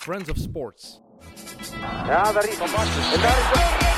Friends 0.00 0.30
of 0.30 0.36
Sports. 0.36 1.00
Ja, 2.06 2.32
daar 2.32 2.48
is 2.48 2.54
Van 2.54 2.68
Basten. 2.74 3.02
En 3.02 3.20
daar 3.20 3.38
is 3.38 3.50
de... 3.52 3.94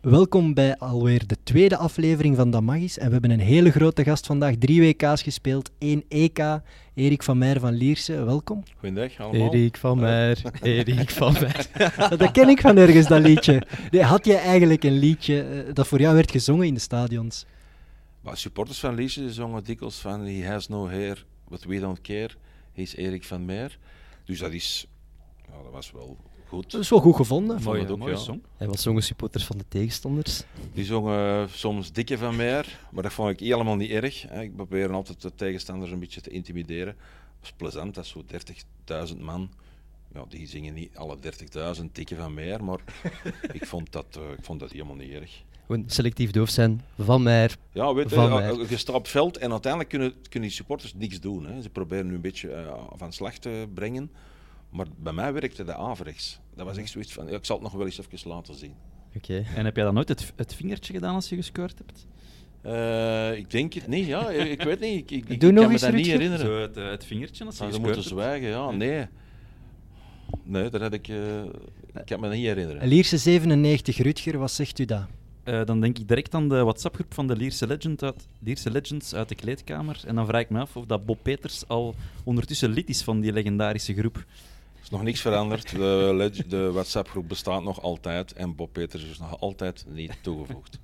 Welkom 0.00 0.54
bij 0.54 0.76
alweer 0.78 1.26
de 1.26 1.36
tweede 1.42 1.76
aflevering 1.76 2.36
van 2.36 2.50
Dat 2.50 2.62
Magis. 2.62 2.98
En 2.98 3.06
we 3.06 3.12
hebben 3.12 3.30
een 3.30 3.40
hele 3.40 3.70
grote 3.70 4.04
gast 4.04 4.26
vandaag. 4.26 4.54
Drie 4.58 4.80
WK's 4.80 5.22
gespeeld, 5.22 5.70
één 5.78 6.04
EK. 6.08 6.60
Erik 6.94 7.22
van 7.22 7.38
Meijer 7.38 7.60
van 7.60 7.72
Lierse, 7.72 8.24
welkom. 8.24 8.62
Goedendag 8.78 9.20
allemaal. 9.20 9.54
Erik 9.54 9.76
van 9.76 9.98
Meijer, 9.98 10.42
Erik 10.62 11.10
van 11.10 11.32
Meijer. 11.40 12.16
dat 12.18 12.30
ken 12.30 12.48
ik 12.48 12.60
van 12.60 12.76
ergens, 12.76 13.06
dat 13.06 13.20
liedje. 13.20 13.62
Nee, 13.90 14.02
had 14.02 14.26
jij 14.26 14.38
eigenlijk 14.40 14.84
een 14.84 14.98
liedje 14.98 15.42
eh, 15.42 15.74
dat 15.74 15.86
voor 15.86 16.00
jou 16.00 16.14
werd 16.14 16.30
gezongen 16.30 16.66
in 16.66 16.74
de 16.74 16.80
stadions? 16.80 17.46
Maar 18.26 18.36
supporters 18.36 18.78
van 18.78 18.94
Liesje 18.94 19.32
zongen 19.32 19.64
dikwijls 19.64 19.98
van 19.98 20.20
He 20.20 20.46
has 20.46 20.68
no 20.68 20.88
hair, 20.88 21.26
but 21.48 21.64
we 21.64 21.78
don't 21.78 22.00
care. 22.00 22.30
He's 22.72 22.96
Erik 22.96 23.24
van 23.24 23.44
Meijer. 23.44 23.78
Dus 24.24 24.38
dat 24.38 24.52
is... 24.52 24.86
Ja, 25.48 25.62
dat 25.62 25.72
was 25.72 25.90
wel 25.90 26.16
goed. 26.46 26.70
Dat 26.70 26.80
is 26.80 26.88
wel 26.88 27.00
goed 27.00 27.16
gevonden. 27.16 27.56
Het 27.56 27.64
Mooie, 27.64 27.88
ook, 27.88 27.98
mooie 27.98 28.12
ja. 28.12 28.18
song. 28.18 28.42
Hij 28.56 28.66
was 28.66 28.82
zongen 28.82 29.02
supporters 29.02 29.44
van 29.44 29.58
de 29.58 29.64
tegenstanders. 29.68 30.42
Die 30.72 30.84
zongen 30.84 31.50
soms 31.50 31.92
dikke 31.92 32.18
van 32.18 32.36
Meijer, 32.36 32.80
maar 32.90 33.02
dat 33.02 33.12
vond 33.12 33.30
ik 33.30 33.40
helemaal 33.40 33.76
niet 33.76 33.90
erg. 33.90 34.30
Ik 34.30 34.56
probeer 34.56 34.92
altijd 34.92 35.22
de 35.22 35.34
tegenstanders 35.34 35.90
een 35.90 35.98
beetje 35.98 36.20
te 36.20 36.30
intimideren. 36.30 36.96
Dat 37.40 37.42
is 37.42 37.52
plezant, 37.52 37.94
dat 37.94 38.04
is 38.04 38.10
zo 38.10 38.24
30.000 39.14 39.20
man. 39.20 39.50
Ja, 40.14 40.24
die 40.28 40.46
zingen 40.46 40.74
niet 40.74 40.96
alle 40.96 41.16
30.000 41.76 41.84
dikke 41.92 42.16
van 42.16 42.34
Meijer, 42.34 42.64
maar 42.64 42.80
ik, 43.52 43.66
vond 43.66 43.92
dat, 43.92 44.06
eh, 44.10 44.30
ik 44.38 44.44
vond 44.44 44.60
dat 44.60 44.72
helemaal 44.72 44.96
niet 44.96 45.12
erg. 45.12 45.42
Gewoon 45.66 45.84
selectief 45.86 46.30
doof 46.30 46.48
zijn. 46.48 46.82
Van 46.98 47.22
Meijer. 47.22 47.56
Ja, 47.72 47.94
weet 47.94 48.08
je, 48.10 48.14
Van 48.14 48.42
ja, 48.42 48.56
het 48.92 49.08
veld 49.08 49.36
en 49.36 49.50
uiteindelijk 49.50 49.90
kunnen, 49.90 50.12
kunnen 50.28 50.48
die 50.48 50.58
supporters 50.58 50.94
niks 50.94 51.20
doen. 51.20 51.46
Hè. 51.46 51.62
Ze 51.62 51.70
proberen 51.70 52.06
nu 52.06 52.14
een 52.14 52.20
beetje 52.20 52.50
eh, 52.50 52.72
van 52.96 53.12
slag 53.12 53.38
te 53.38 53.66
brengen. 53.74 54.10
Maar 54.70 54.86
bij 54.96 55.12
mij 55.12 55.32
werkte 55.32 55.64
de 55.64 55.74
averechts. 55.74 56.38
Dat 56.54 56.66
was 56.66 56.76
echt 56.76 56.90
zoiets 56.90 57.12
van, 57.12 57.26
ja, 57.26 57.36
ik 57.36 57.44
zal 57.44 57.56
het 57.56 57.64
nog 57.64 57.74
wel 57.74 57.84
eens 57.86 57.98
even 58.12 58.30
laten 58.30 58.54
zien. 58.54 58.74
Oké. 59.16 59.44
En 59.56 59.64
heb 59.64 59.76
jij 59.76 59.84
dan 59.84 59.94
nooit 59.94 60.08
het, 60.08 60.32
het 60.36 60.54
vingertje 60.54 60.92
gedaan 60.92 61.14
als 61.14 61.28
je 61.28 61.36
gescoord 61.36 61.78
hebt? 61.86 62.06
Eh, 62.62 63.36
ik 63.38 63.50
denk 63.50 63.72
het 63.72 63.86
niet, 63.86 64.06
ja. 64.06 64.30
Ik, 64.30 64.50
ik 64.50 64.62
weet 64.62 64.80
niet. 64.80 65.00
Ik, 65.00 65.10
ik, 65.10 65.28
ik 65.28 65.40
Doe 65.40 65.52
kan 65.52 65.72
me 65.72 65.78
dat 65.78 65.92
niet 65.92 66.06
herinneren. 66.06 66.46
Zo 66.46 66.60
het, 66.60 66.76
eh, 66.76 66.88
het 66.90 67.04
vingertje 67.04 67.44
als 67.44 67.56
je 67.56 67.62
Gaan 67.62 67.72
ze 67.72 67.78
moeten 67.78 67.96
hebt? 67.98 68.08
zwijgen, 68.10 68.48
ja. 68.48 68.70
Nee. 68.70 69.06
Nee, 70.42 70.68
dat 70.70 70.80
had 70.80 70.92
ik... 70.92 71.08
eh, 71.08 71.42
ik 71.94 72.04
kan 72.04 72.20
me 72.20 72.26
dat 72.26 72.36
niet 72.36 72.46
herinneren. 72.46 72.88
Lierse 72.88 73.16
97, 73.18 73.96
Rutger, 73.98 74.38
wat 74.38 74.50
zegt 74.50 74.78
u 74.78 74.84
dat? 74.84 75.04
Eh, 75.46 75.64
dan 75.64 75.80
denk 75.80 75.98
ik 75.98 76.08
direct 76.08 76.34
aan 76.34 76.48
de 76.48 76.62
WhatsApp-groep 76.62 77.14
van 77.14 77.26
de 77.26 77.36
Lierse, 77.36 77.66
Legend 77.66 78.02
uit, 78.02 78.26
Legends 78.64 79.14
uit 79.14 79.28
de 79.28 79.34
kleedkamer. 79.34 80.00
En 80.06 80.14
dan 80.14 80.26
vraag 80.26 80.40
ik 80.40 80.50
me 80.50 80.60
af 80.60 80.76
of 80.76 80.84
dat 80.84 81.06
Bob 81.06 81.18
Peters 81.22 81.68
al 81.68 81.94
ondertussen 82.24 82.70
lid 82.70 82.88
is 82.88 83.02
van 83.02 83.20
die 83.20 83.32
legendarische 83.32 83.94
groep. 83.94 84.16
Er 84.16 84.82
is 84.82 84.90
nog 84.90 85.02
niks 85.02 85.20
veranderd. 85.20 85.70
De, 85.70 86.44
de 86.48 86.70
WhatsApp-groep 86.72 87.28
bestaat 87.28 87.62
nog 87.62 87.82
altijd. 87.82 88.32
En 88.32 88.54
Bob 88.54 88.72
Peters 88.72 89.04
is 89.04 89.18
nog 89.18 89.40
altijd 89.40 89.84
niet 89.88 90.18
toegevoegd. 90.20 90.78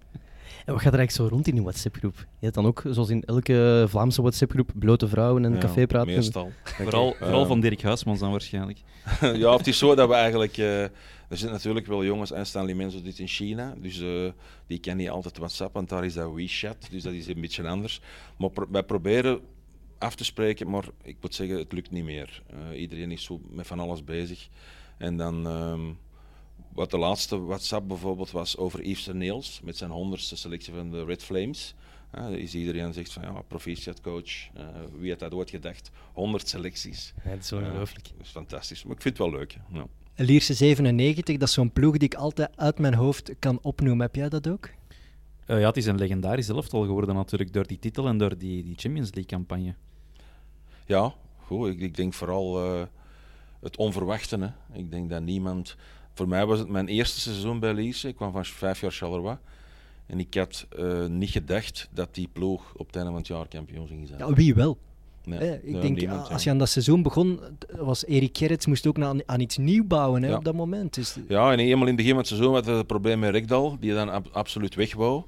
En 0.64 0.72
wat 0.72 0.82
gaat 0.82 0.92
er 0.92 0.98
eigenlijk 0.98 1.10
zo 1.10 1.26
rond 1.34 1.46
in 1.48 1.54
die 1.54 1.62
WhatsApp-groep? 1.62 2.16
Je 2.18 2.24
hebt 2.40 2.54
dan 2.54 2.66
ook, 2.66 2.82
zoals 2.90 3.08
in 3.10 3.22
elke 3.24 3.84
Vlaamse 3.88 4.20
WhatsApp-groep, 4.22 4.70
blote 4.74 5.08
vrouwen 5.08 5.44
en 5.44 5.52
Ja, 5.52 5.58
cafépraten. 5.58 6.14
Meestal. 6.14 6.52
Vooral, 6.64 7.14
vooral 7.18 7.42
Eh, 7.42 7.46
van 7.46 7.60
Dirk 7.60 7.82
Huismans 7.82 8.18
dan 8.20 8.30
waarschijnlijk. 8.30 8.78
ja, 9.20 9.56
het 9.56 9.66
is 9.66 9.78
zo 9.78 9.94
dat 9.94 10.08
we 10.08 10.14
eigenlijk. 10.14 10.56
eh, 10.58 10.82
er 10.82 10.90
zitten 11.38 11.50
natuurlijk 11.56 11.86
wel 11.86 12.04
jongens 12.04 12.32
en 12.32 12.46
Stanley 12.46 12.74
mensen 12.74 13.04
dit 13.04 13.18
in 13.18 13.26
China. 13.28 13.74
Dus 13.80 14.00
eh, 14.00 14.30
die 14.66 14.78
kennen 14.78 15.04
niet 15.04 15.14
altijd 15.14 15.38
WhatsApp, 15.38 15.74
want 15.74 15.88
daar 15.88 16.04
is 16.04 16.14
dat 16.14 16.32
WeChat. 16.34 16.76
Dus 16.90 17.02
dat 17.02 17.12
is 17.12 17.26
een 17.26 17.40
beetje 17.40 17.68
anders. 17.68 18.00
Maar 18.38 18.50
pro- 18.50 18.68
wij 18.70 18.82
proberen 18.82 19.40
af 19.98 20.14
te 20.14 20.24
spreken, 20.24 20.70
maar 20.70 20.84
ik 21.02 21.16
moet 21.20 21.34
zeggen, 21.34 21.58
het 21.58 21.72
lukt 21.72 21.90
niet 21.90 22.04
meer. 22.04 22.42
Eh, 22.70 22.80
iedereen 22.80 23.10
is 23.10 23.24
zo 23.24 23.40
met 23.50 23.66
van 23.66 23.80
alles 23.80 24.04
bezig. 24.04 24.48
En 24.98 25.16
dan. 25.16 25.46
ehm, 25.46 25.80
wat 26.72 26.90
de 26.90 26.98
laatste 26.98 27.44
WhatsApp 27.44 27.88
bijvoorbeeld 27.88 28.30
was 28.30 28.56
over 28.56 28.82
Yves 28.82 29.06
Neels 29.06 29.60
met 29.62 29.76
zijn 29.76 29.90
honderdste 29.90 30.36
selectie 30.36 30.74
van 30.74 30.90
de 30.90 31.04
Red 31.04 31.22
Flames. 31.22 31.74
Eh, 32.10 32.30
is 32.30 32.54
iedereen 32.54 32.92
zegt 32.92 33.12
van 33.12 33.22
ja, 33.22 33.42
proficiat 33.48 34.00
coach. 34.00 34.48
Eh, 34.54 34.66
wie 34.98 35.10
had 35.10 35.18
dat 35.18 35.34
ooit 35.34 35.50
gedacht? 35.50 35.90
100 36.12 36.48
selecties. 36.48 37.14
Ja, 37.24 37.30
dat 37.30 37.38
is 37.38 37.52
ongelooflijk. 37.52 38.08
dat 38.16 38.26
is 38.26 38.30
fantastisch. 38.30 38.84
Maar 38.84 38.94
ik 38.96 39.02
vind 39.02 39.18
het 39.18 39.26
wel 39.26 39.38
leuk. 39.38 39.56
Ja. 39.72 39.86
Lierse 40.16 40.54
97, 40.54 41.36
dat 41.36 41.48
is 41.48 41.54
zo'n 41.54 41.72
ploeg 41.72 41.96
die 41.96 42.08
ik 42.08 42.14
altijd 42.14 42.56
uit 42.56 42.78
mijn 42.78 42.94
hoofd 42.94 43.32
kan 43.38 43.58
opnoemen. 43.62 44.06
Heb 44.06 44.14
jij 44.14 44.28
dat 44.28 44.48
ook? 44.48 44.70
Eh, 45.46 45.60
ja, 45.60 45.66
het 45.66 45.76
is 45.76 45.86
een 45.86 45.98
legendarisch 45.98 46.48
elftal 46.48 46.84
geworden 46.84 47.14
natuurlijk 47.14 47.52
door 47.52 47.66
die 47.66 47.78
titel 47.78 48.06
en 48.06 48.18
door 48.18 48.38
die, 48.38 48.62
die 48.62 48.74
Champions 48.76 49.10
League-campagne. 49.14 49.74
Ja, 50.86 51.14
goed. 51.36 51.68
Ik, 51.68 51.80
ik 51.80 51.96
denk 51.96 52.14
vooral 52.14 52.64
eh, 52.64 52.82
het 53.60 53.76
onverwachte. 53.76 54.38
Hè. 54.38 54.78
Ik 54.78 54.90
denk 54.90 55.10
dat 55.10 55.22
niemand. 55.22 55.76
Voor 56.14 56.28
mij 56.28 56.46
was 56.46 56.58
het 56.58 56.68
mijn 56.68 56.88
eerste 56.88 57.20
seizoen 57.20 57.58
bij 57.58 57.74
Lierse. 57.74 58.08
Ik 58.08 58.16
kwam 58.16 58.32
van 58.32 58.44
vijf 58.44 58.80
jaar 58.80 58.92
Charleroi. 58.92 59.36
En 60.06 60.18
ik 60.20 60.34
had 60.34 60.66
eh, 60.78 61.06
niet 61.06 61.30
gedacht 61.30 61.88
dat 61.92 62.14
die 62.14 62.28
ploeg 62.32 62.72
op 62.76 62.86
het 62.86 62.96
einde 62.96 63.10
van 63.10 63.18
het 63.18 63.28
jaar 63.28 63.48
kampioen 63.48 63.86
ging 63.86 64.08
zijn. 64.08 64.18
Ja, 64.18 64.32
wie 64.32 64.54
wel? 64.54 64.78
Nee, 65.24 65.38
Eh, 65.38 65.74
ik 65.74 65.80
denk, 65.80 65.96
niemand, 65.98 66.30
als 66.30 66.44
je 66.44 66.50
aan 66.50 66.58
dat 66.58 66.68
seizoen 66.68 67.02
begon, 67.02 67.40
was 67.76 68.04
Erik 68.06 68.36
Gerrits 68.38 68.66
moest 68.66 68.86
ook 68.86 68.98
aan, 69.00 69.20
aan 69.28 69.40
iets 69.40 69.56
nieuw 69.56 69.84
bouwen 69.84 70.22
hè, 70.22 70.28
Ja. 70.28 70.36
op 70.36 70.44
dat 70.44 70.54
moment. 70.54 70.94
Dus, 70.94 71.16
Ja, 71.28 71.52
en 71.52 71.58
eenmaal 71.58 71.80
in 71.80 71.86
het 71.86 71.96
begin 71.96 72.10
van 72.10 72.18
het 72.18 72.26
seizoen 72.28 72.54
had 72.54 72.64
we 72.66 72.72
het 72.72 72.86
probleem 72.86 73.18
met 73.18 73.30
Rekdal, 73.30 73.76
die 73.80 73.92
dan 73.94 74.08
ab- 74.10 74.28
absoluut 74.32 74.74
weg 74.74 74.94
wou. 74.94 75.22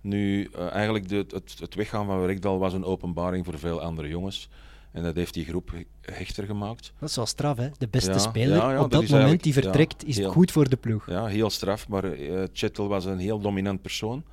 Nu, 0.00 0.50
eh, 0.54 0.72
eigenlijk 0.72 1.08
de, 1.08 1.16
het, 1.28 1.56
het 1.60 1.74
weggaan 1.74 2.06
van 2.06 2.26
Rekdal 2.26 2.58
was 2.58 2.72
een 2.72 2.84
openbaring 2.84 3.44
voor 3.44 3.58
veel 3.58 3.80
andere 3.80 4.08
jongens. 4.08 4.48
En 4.94 5.02
dat 5.02 5.14
heeft 5.14 5.34
die 5.34 5.44
groep 5.44 5.70
he- 5.70 6.12
hechter 6.14 6.44
gemaakt. 6.44 6.92
dat 6.98 7.08
is 7.08 7.16
wel 7.16 7.26
straf, 7.26 7.56
hè? 7.56 7.68
De 7.78 7.88
beste 7.88 8.10
Ja, 8.10 8.18
speler 8.18 8.56
ja, 8.56 8.72
ja, 8.72 8.82
op 8.82 8.90
dat 8.90 9.08
moment 9.08 9.42
die 9.42 9.52
vertrekt, 9.52 10.02
ja, 10.02 10.08
is 10.08 10.16
heel- 10.16 10.30
goed 10.30 10.50
voor 10.50 10.68
de 10.68 10.76
ploeg. 10.76 11.06
Ja, 11.10 11.26
heel 11.26 11.50
straf, 11.50 11.88
maar 11.88 12.04
eh 12.04 12.42
Chettel 12.52 12.88
was 12.88 13.04
een 13.04 13.18
heel 13.18 13.38
dominant 13.40 13.82
persoon. 13.82 14.24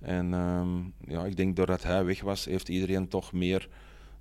En 0.00 0.34
ehm, 0.34 0.68
ja, 1.12 1.24
ik 1.24 1.36
denk 1.36 1.56
doordat 1.56 1.82
hij 1.82 2.04
weg 2.04 2.20
was, 2.20 2.44
heeft 2.44 2.68
iedereen 2.68 3.08
toch 3.08 3.32
meer 3.32 3.68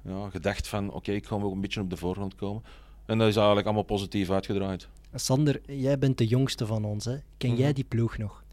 ja, 0.02 0.30
gedacht 0.30 0.68
van 0.68 0.92
oké, 0.94 1.12
ik 1.12 1.26
ga 1.26 1.36
ook 1.36 1.54
een 1.54 1.62
beetje 1.62 1.82
op 1.82 1.90
de 1.90 1.98
voorgrond 1.98 2.36
komen. 2.36 2.64
En 3.06 3.18
dat 3.18 3.28
is 3.28 3.36
eigenlijk 3.36 3.66
allemaal 3.66 3.84
positief 3.84 4.30
uitgedraaid. 4.30 4.88
Sander, 5.14 5.62
jij 5.68 5.98
bent 6.00 6.18
de 6.18 6.28
jongste 6.28 6.66
van 6.66 6.86
ons. 6.86 7.06
Hè? 7.06 7.16
Ken 7.38 7.50
Mhm. 7.52 7.60
jij 7.60 7.74
die 7.74 7.84
ploeg 7.84 8.18
nog? 8.18 8.44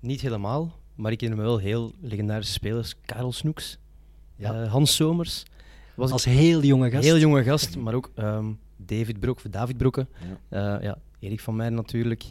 Niet 0.00 0.20
helemaal, 0.20 0.76
maar 0.94 1.12
ik 1.12 1.18
ken 1.18 1.36
me 1.36 1.42
wel 1.42 1.58
heel 1.58 1.92
legendarische 2.00 2.52
spelers. 2.52 2.94
Karel 3.04 3.32
Snoeks, 3.32 3.78
Ja. 4.36 4.62
eh, 4.62 4.70
Hans 4.70 4.94
Somers. 4.94 5.42
Was 5.94 6.06
ik 6.06 6.12
Als 6.12 6.24
heel 6.24 6.62
jonge 6.62 6.90
gast. 6.90 7.04
Heel 7.04 7.18
jonge 7.18 7.42
gast, 7.42 7.76
maar 7.76 7.94
ook 7.94 8.10
ehm, 8.14 8.46
David 8.76 9.20
Broek, 9.20 9.36
of 9.36 9.42
David 9.50 9.76
Broeke. 9.76 10.06
Ja. 10.50 10.76
Eh, 10.78 10.82
ja, 10.84 10.98
Erik 11.20 11.40
van 11.40 11.56
Meijer 11.56 11.74
natuurlijk. 11.76 12.22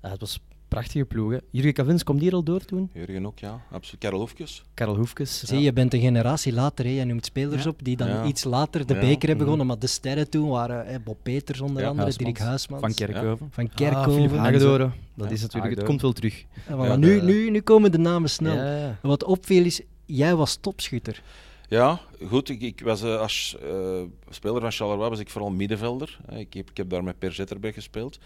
Het 0.00 0.20
was 0.20 0.34
een 0.34 0.56
prachtige 0.68 1.04
ploeg. 1.04 1.30
hè. 1.32 1.38
Jurgen 1.50 1.72
Cavins, 1.72 2.04
komt 2.04 2.20
die 2.20 2.28
er 2.28 2.34
al 2.34 2.42
door 2.42 2.64
toen? 2.64 2.90
Jurgen 2.94 3.26
ook, 3.26 3.38
ja. 3.38 3.60
Absoluut. 3.70 4.00
Karel 4.00 4.18
Hoefkes. 4.18 4.64
Karel 4.74 4.96
Hoefkes. 4.96 5.42
Zie, 5.44 5.60
je 5.60 5.72
bent 5.72 5.94
een 5.94 6.00
generatie 6.00 6.52
later. 6.52 6.84
Hè? 6.84 6.90
Je 6.90 7.04
noemt 7.04 7.24
spelers 7.24 7.62
Ja. 7.62 7.68
op 7.70 7.84
die 7.84 7.96
dan 7.96 8.08
Ja. 8.08 8.24
iets 8.24 8.44
later 8.44 8.86
de 8.86 8.94
Ja. 8.94 9.00
beker 9.00 9.10
hebben 9.28 9.28
Mhm. 9.36 9.38
gewonnen. 9.44 9.66
Maar 9.66 9.78
de 9.78 9.86
sterren 9.86 10.30
toen 10.30 10.48
waren 10.48 10.86
hè, 10.86 11.00
Bob 11.00 11.18
Peters 11.22 11.60
onder 11.60 11.82
Ja, 11.82 11.88
andere, 11.88 12.04
Huismans. 12.04 12.34
Dirk 12.34 12.48
Huismans, 12.48 12.82
Van 12.82 12.94
Kerkhoven. 12.94 13.48
Van 13.50 13.68
Ah, 13.68 13.74
Kerkhoven. 13.74 14.38
Hagedoren. 14.38 14.92
Dat 15.14 15.26
Ja, 15.28 15.32
is 15.34 15.42
natuurlijk, 15.42 15.74
het 15.76 15.84
komt 15.84 16.00
wel 16.02 16.12
terug. 16.12 16.44
Voilà, 16.44 16.68
Ja, 16.68 16.96
nu, 16.96 17.18
de- 17.20 17.24
nu, 17.26 17.50
nu 17.50 17.60
komen 17.60 17.92
de 17.92 17.98
namen 17.98 18.30
snel. 18.30 18.54
Ja, 18.54 18.76
ja. 18.78 18.86
En 19.02 19.08
Wat 19.08 19.24
opviel 19.24 19.64
is, 19.64 19.80
jij 20.06 20.34
was 20.36 20.56
topschutter. 20.56 21.22
Ja, 21.68 22.00
goed. 22.28 22.48
Ik, 22.48 22.60
ik 22.62 22.80
was 22.80 23.02
eh, 23.02 23.20
als 23.20 23.56
eh, 23.62 24.00
speler 24.28 24.60
van 24.60 24.72
Charleroi 24.72 25.08
was 25.10 25.18
ik 25.18 25.30
vooral 25.30 25.50
middenvelder. 25.50 26.18
Eh, 26.28 26.38
Ik 26.38 26.54
heb, 26.54 26.70
ik 26.70 26.76
heb 26.76 26.90
daar 26.90 27.04
met 27.04 27.18
Per 27.18 27.32
Zetterberg 27.32 27.74
gespeeld. 27.74 28.18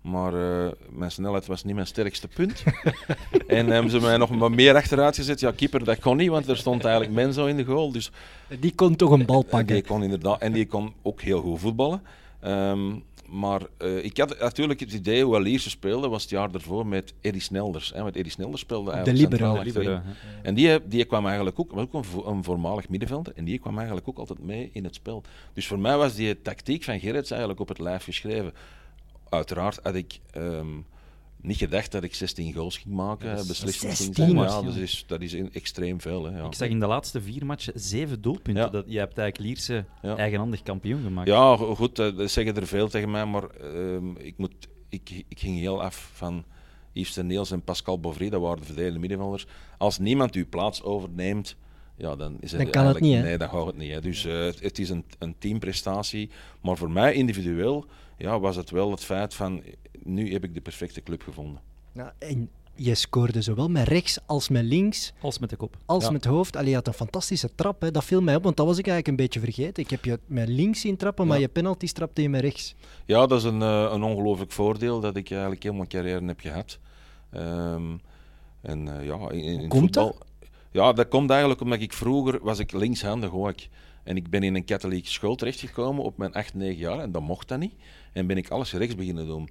Maar 0.00 0.34
eh, 0.66 0.72
mijn 0.90 1.10
snelheid 1.10 1.46
was 1.46 1.64
niet 1.64 1.74
mijn 1.74 1.86
sterkste 1.86 2.28
punt. 2.28 2.62
en 3.46 3.66
hebben 3.66 3.90
ze 3.90 4.00
mij 4.00 4.16
nog 4.16 4.30
wat 4.30 4.50
meer 4.50 4.74
achteruit 4.74 5.16
gezet. 5.16 5.40
Ja, 5.40 5.50
keeper, 5.52 5.84
dat 5.84 5.98
kon 5.98 6.16
niet, 6.16 6.28
want 6.30 6.48
er 6.48 6.56
stond 6.56 6.84
eigenlijk 6.84 7.14
Menzo 7.14 7.46
in 7.46 7.56
de 7.56 7.64
goal. 7.64 7.92
Dus 7.92 8.10
Die 8.60 8.74
kon 8.74 8.96
toch 8.96 9.10
een 9.10 9.26
bal 9.26 9.42
en 9.42 9.48
pakken. 9.48 9.74
die 9.74 9.84
kon 9.84 10.02
inderdaad, 10.02 10.40
en 10.40 10.52
die 10.52 10.66
kon 10.66 10.92
ook 11.02 11.20
heel 11.22 11.40
goed 11.40 11.60
voetballen. 11.60 12.02
Ehm, 12.40 12.92
maar 13.34 13.60
eh, 13.78 14.04
ik 14.04 14.18
had 14.18 14.38
natuurlijk 14.40 14.80
het 14.80 14.92
idee, 14.92 15.24
hoe 15.24 15.40
Lierse 15.40 15.70
speelde, 15.70 16.08
was 16.08 16.22
het 16.22 16.30
jaar 16.30 16.50
daarvoor 16.50 16.86
met 16.86 17.14
Eddie 17.20 17.40
Snelders. 17.42 17.92
Hè, 17.94 18.02
want 18.02 18.16
Eddie 18.16 18.32
Snelders 18.32 18.60
speelde 18.60 18.90
eigenlijk 18.90 19.30
De 19.30 19.36
libero, 19.36 19.54
hè. 19.94 20.00
En 20.42 20.54
die, 20.54 20.88
die 20.88 21.04
kwam 21.04 21.26
eigenlijk 21.26 21.60
ook, 21.60 21.72
was 21.72 21.82
ook 21.82 21.92
een, 21.94 22.04
vo- 22.04 22.24
een 22.26 22.44
voormalig 22.44 22.88
middenvelder, 22.88 23.32
en 23.36 23.44
die 23.44 23.58
kwam 23.58 23.76
eigenlijk 23.76 24.08
ook 24.08 24.18
altijd 24.18 24.38
mee 24.38 24.70
in 24.72 24.84
het 24.84 24.94
spel. 24.94 25.22
Dus 25.52 25.66
voor 25.66 25.78
mij 25.78 25.96
was 25.96 26.14
die 26.14 26.42
tactiek 26.42 26.82
van 26.84 27.00
Gerrits 27.00 27.30
eigenlijk 27.30 27.60
op 27.60 27.68
het 27.68 27.78
lijf 27.78 28.04
geschreven. 28.04 28.52
Uiteraard 29.28 29.80
had 29.82 29.94
ik 29.94 30.18
ehm, 30.30 30.66
niet 31.44 31.56
gedacht 31.56 31.92
dat 31.92 32.02
ik 32.02 32.14
16 32.14 32.52
goals 32.52 32.76
ging 32.78 32.94
maken, 32.94 33.28
Ja, 33.28 33.34
dat 33.34 33.42
is- 33.42 33.48
beslissend 33.48 33.82
ging 33.82 33.96
16, 33.96 34.14
zijn. 34.24 34.34
man. 34.36 34.44
Ja, 34.44 34.62
dat 34.62 34.76
is, 34.76 35.04
dat 35.06 35.20
is 35.20 35.32
in- 35.32 35.52
extreem 35.52 36.00
veel. 36.00 36.24
Hè, 36.24 36.38
ja. 36.38 36.44
Ik 36.46 36.54
zag 36.54 36.68
in 36.68 36.80
de 36.80 36.86
laatste 36.86 37.20
vier 37.20 37.46
matchen 37.46 37.72
zeven 37.76 38.22
doelpunten. 38.22 38.62
Ja. 38.64 38.68
Dat, 38.68 38.84
je 38.88 38.98
hebt 38.98 39.18
eigenlijk 39.18 39.48
Lierse 39.50 39.84
Ja. 40.02 40.16
eigenhandig 40.16 40.62
kampioen 40.62 41.02
gemaakt. 41.02 41.28
Ja, 41.28 41.56
go- 41.56 41.74
goed, 41.74 41.98
eh, 41.98 42.16
dat 42.16 42.30
zeggen 42.30 42.56
er 42.56 42.66
veel 42.66 42.88
tegen 42.88 43.10
mij, 43.10 43.24
maar 43.26 43.44
ehm, 43.50 44.16
ik, 44.16 44.34
moet, 44.36 44.54
ik, 44.88 45.24
ik 45.28 45.38
ging 45.40 45.58
heel 45.58 45.82
af 45.82 46.10
van 46.14 46.44
Yves 46.92 47.16
Neels 47.16 47.50
en 47.50 47.62
Pascal 47.62 48.00
Bovry, 48.00 48.28
dat 48.30 48.40
waren 48.40 48.58
de 48.58 48.64
verdedigende 48.64 49.00
middenvelders. 49.00 49.46
Als 49.78 49.98
niemand 49.98 50.34
uw 50.34 50.48
plaats 50.48 50.82
overneemt, 50.82 51.56
ja, 51.96 52.16
dan 52.16 52.36
is 52.40 52.50
het 52.52 52.60
Dan 52.60 52.70
kan 52.70 52.86
het 52.86 52.94
eigenlijk- 52.94 53.00
niet, 53.04 53.14
hè? 53.14 53.22
Nee, 53.22 53.38
dan 53.38 53.48
gaat 53.48 53.66
het 53.66 53.76
niet. 53.76 53.92
Hè. 53.92 54.00
Dus 54.00 54.24
eh, 54.24 54.38
het, 54.44 54.60
het 54.60 54.78
is 54.78 54.90
een, 54.90 55.04
een 55.18 55.34
teamprestatie. 55.38 56.30
Maar 56.62 56.76
voor 56.76 56.90
mij 56.90 57.12
individueel 57.14 57.84
ja, 58.18 58.40
was 58.40 58.56
het 58.56 58.70
wel 58.70 58.90
het 58.90 59.04
feit 59.04 59.34
van, 59.34 59.62
nu 60.02 60.32
heb 60.32 60.44
ik 60.44 60.54
de 60.54 60.60
perfecte 60.60 61.02
club 61.02 61.22
gevonden. 61.22 61.60
Ja, 61.92 62.14
en 62.18 62.48
je 62.76 62.94
scoorde 62.94 63.42
zowel 63.42 63.68
met 63.68 63.88
rechts 63.88 64.18
als 64.26 64.48
met 64.48 64.64
links, 64.64 65.12
Als 65.20 65.38
met 65.38 65.50
de 65.50 65.56
kop. 65.56 65.76
als 65.86 66.04
Ja. 66.04 66.10
met 66.10 66.24
hoofd. 66.24 66.56
Allee, 66.56 66.68
je 66.68 66.74
had 66.74 66.86
een 66.86 66.92
fantastische 66.92 67.54
trap, 67.54 67.80
hè. 67.80 67.90
dat 67.90 68.04
viel 68.04 68.22
mij 68.22 68.34
op, 68.36 68.42
want 68.42 68.56
dat 68.56 68.66
was 68.66 68.78
ik 68.78 68.86
eigenlijk 68.86 69.18
een 69.18 69.24
beetje 69.26 69.40
vergeten. 69.40 69.82
Ik 69.82 69.90
heb 69.90 70.04
je 70.04 70.18
met 70.26 70.48
links 70.48 70.80
zien 70.80 70.96
trappen, 70.96 71.26
maar 71.26 71.40
je 71.40 71.48
penalty 71.48 71.86
trapte 71.86 72.22
je 72.22 72.28
met 72.28 72.40
rechts. 72.40 72.74
Ja, 73.04 73.26
dat 73.26 73.38
is 73.38 73.44
een, 73.44 73.62
eh, 73.62 73.88
een 73.92 74.02
ongelooflijk 74.02 74.52
voordeel 74.52 75.00
dat 75.00 75.16
ik 75.16 75.30
eigenlijk 75.30 75.62
heel 75.62 75.72
mijn 75.74 75.88
carrière 75.88 76.26
heb 76.26 76.40
gehad. 76.40 76.78
Ehm, 77.30 77.82
en 78.60 78.98
eh, 78.98 79.06
ja, 79.06 79.30
in, 79.30 79.40
in 79.44 79.58
het 79.58 79.68
komt 79.68 79.92
dat? 79.92 80.24
Ja, 80.74 80.92
dat 80.92 81.08
komt 81.08 81.30
eigenlijk 81.30 81.60
omdat 81.60 81.80
ik 81.80 81.92
vroeger 81.92 82.38
was 82.42 82.58
ik 82.58 82.72
linkshandig 82.72 83.32
ook. 83.32 83.58
En 84.04 84.16
ik 84.16 84.30
ben 84.30 84.42
in 84.42 84.54
een 84.54 84.64
katholieke 84.64 85.10
school 85.10 85.34
terechtgekomen 85.34 86.04
op 86.04 86.16
mijn 86.16 86.32
8, 86.32 86.54
9 86.54 86.76
jaar 86.76 86.98
en 86.98 87.12
dat 87.12 87.22
mocht 87.22 87.48
dat 87.48 87.58
niet. 87.58 87.74
En 88.12 88.26
ben 88.26 88.36
ik 88.36 88.48
alles 88.48 88.72
rechts 88.72 88.94
beginnen 88.94 89.26
doen. 89.26 89.48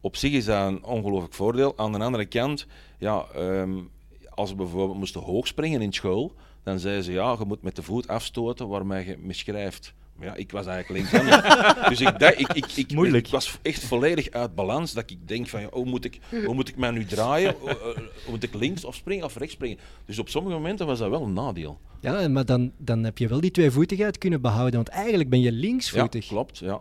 Op 0.00 0.16
zich 0.16 0.32
is 0.32 0.44
dat 0.44 0.66
een 0.66 0.84
ongelooflijk 0.84 1.34
voordeel. 1.34 1.72
Aan 1.76 1.92
de 1.92 1.98
andere 1.98 2.26
kant, 2.26 2.66
ja, 2.98 3.24
ehm, 3.34 3.78
als 4.28 4.50
we 4.50 4.56
bijvoorbeeld 4.56 4.98
moesten 4.98 5.20
hoogspringen 5.20 5.82
in 5.82 5.92
school, 5.92 6.34
dan 6.62 6.78
zeiden 6.78 7.04
ze 7.04 7.12
ja, 7.12 7.36
je 7.38 7.44
moet 7.44 7.62
met 7.62 7.76
de 7.76 7.82
voet 7.82 8.08
afstoten 8.08 8.68
waarmee 8.68 9.06
je 9.06 9.18
misschrijft. 9.18 9.94
Maar 10.16 10.26
ja, 10.26 10.34
ik 10.34 10.50
was 10.50 10.66
eigenlijk 10.66 11.00
linkshandig. 11.12 11.42
dus 11.88 12.00
ik, 12.00 12.18
dacht- 12.18 12.40
ik, 12.40 12.52
ik, 12.52 12.66
ik, 12.72 12.92
Moeilijk. 12.92 13.26
ik 13.26 13.32
was 13.32 13.58
echt 13.62 13.84
volledig 13.84 14.30
uit 14.30 14.54
balans. 14.54 14.92
Dat 14.92 15.10
ik 15.10 15.28
denk 15.28 15.48
van, 15.48 15.60
ja, 15.60 15.68
hoe, 15.72 15.84
moet 15.84 16.04
ik, 16.04 16.18
hoe 16.44 16.54
moet 16.54 16.68
ik 16.68 16.76
mij 16.76 16.90
nu 16.90 17.04
draaien? 17.04 17.54
Eh, 17.66 17.74
hoe 17.82 18.30
moet 18.30 18.42
ik 18.42 18.54
links 18.54 18.84
of 18.84 18.94
springen 18.94 19.24
of 19.24 19.36
rechts 19.36 19.54
springen? 19.54 19.78
Dus 20.04 20.18
op 20.18 20.28
sommige 20.28 20.54
momenten 20.56 20.86
was 20.86 20.98
dat 20.98 21.10
wel 21.10 21.22
een 21.22 21.32
nadeel. 21.32 21.80
Ja, 22.00 22.28
maar 22.28 22.44
dan, 22.44 22.72
dan 22.76 23.04
heb 23.04 23.18
je 23.18 23.28
wel 23.28 23.40
die 23.40 23.50
tweevoetigheid 23.50 24.18
kunnen 24.18 24.40
behouden, 24.40 24.74
want 24.74 24.88
eigenlijk 24.88 25.30
ben 25.30 25.40
je 25.40 25.52
linksvoetig. 25.52 26.22
Ja, 26.24 26.28
klopt. 26.30 26.58
Ja. 26.58 26.80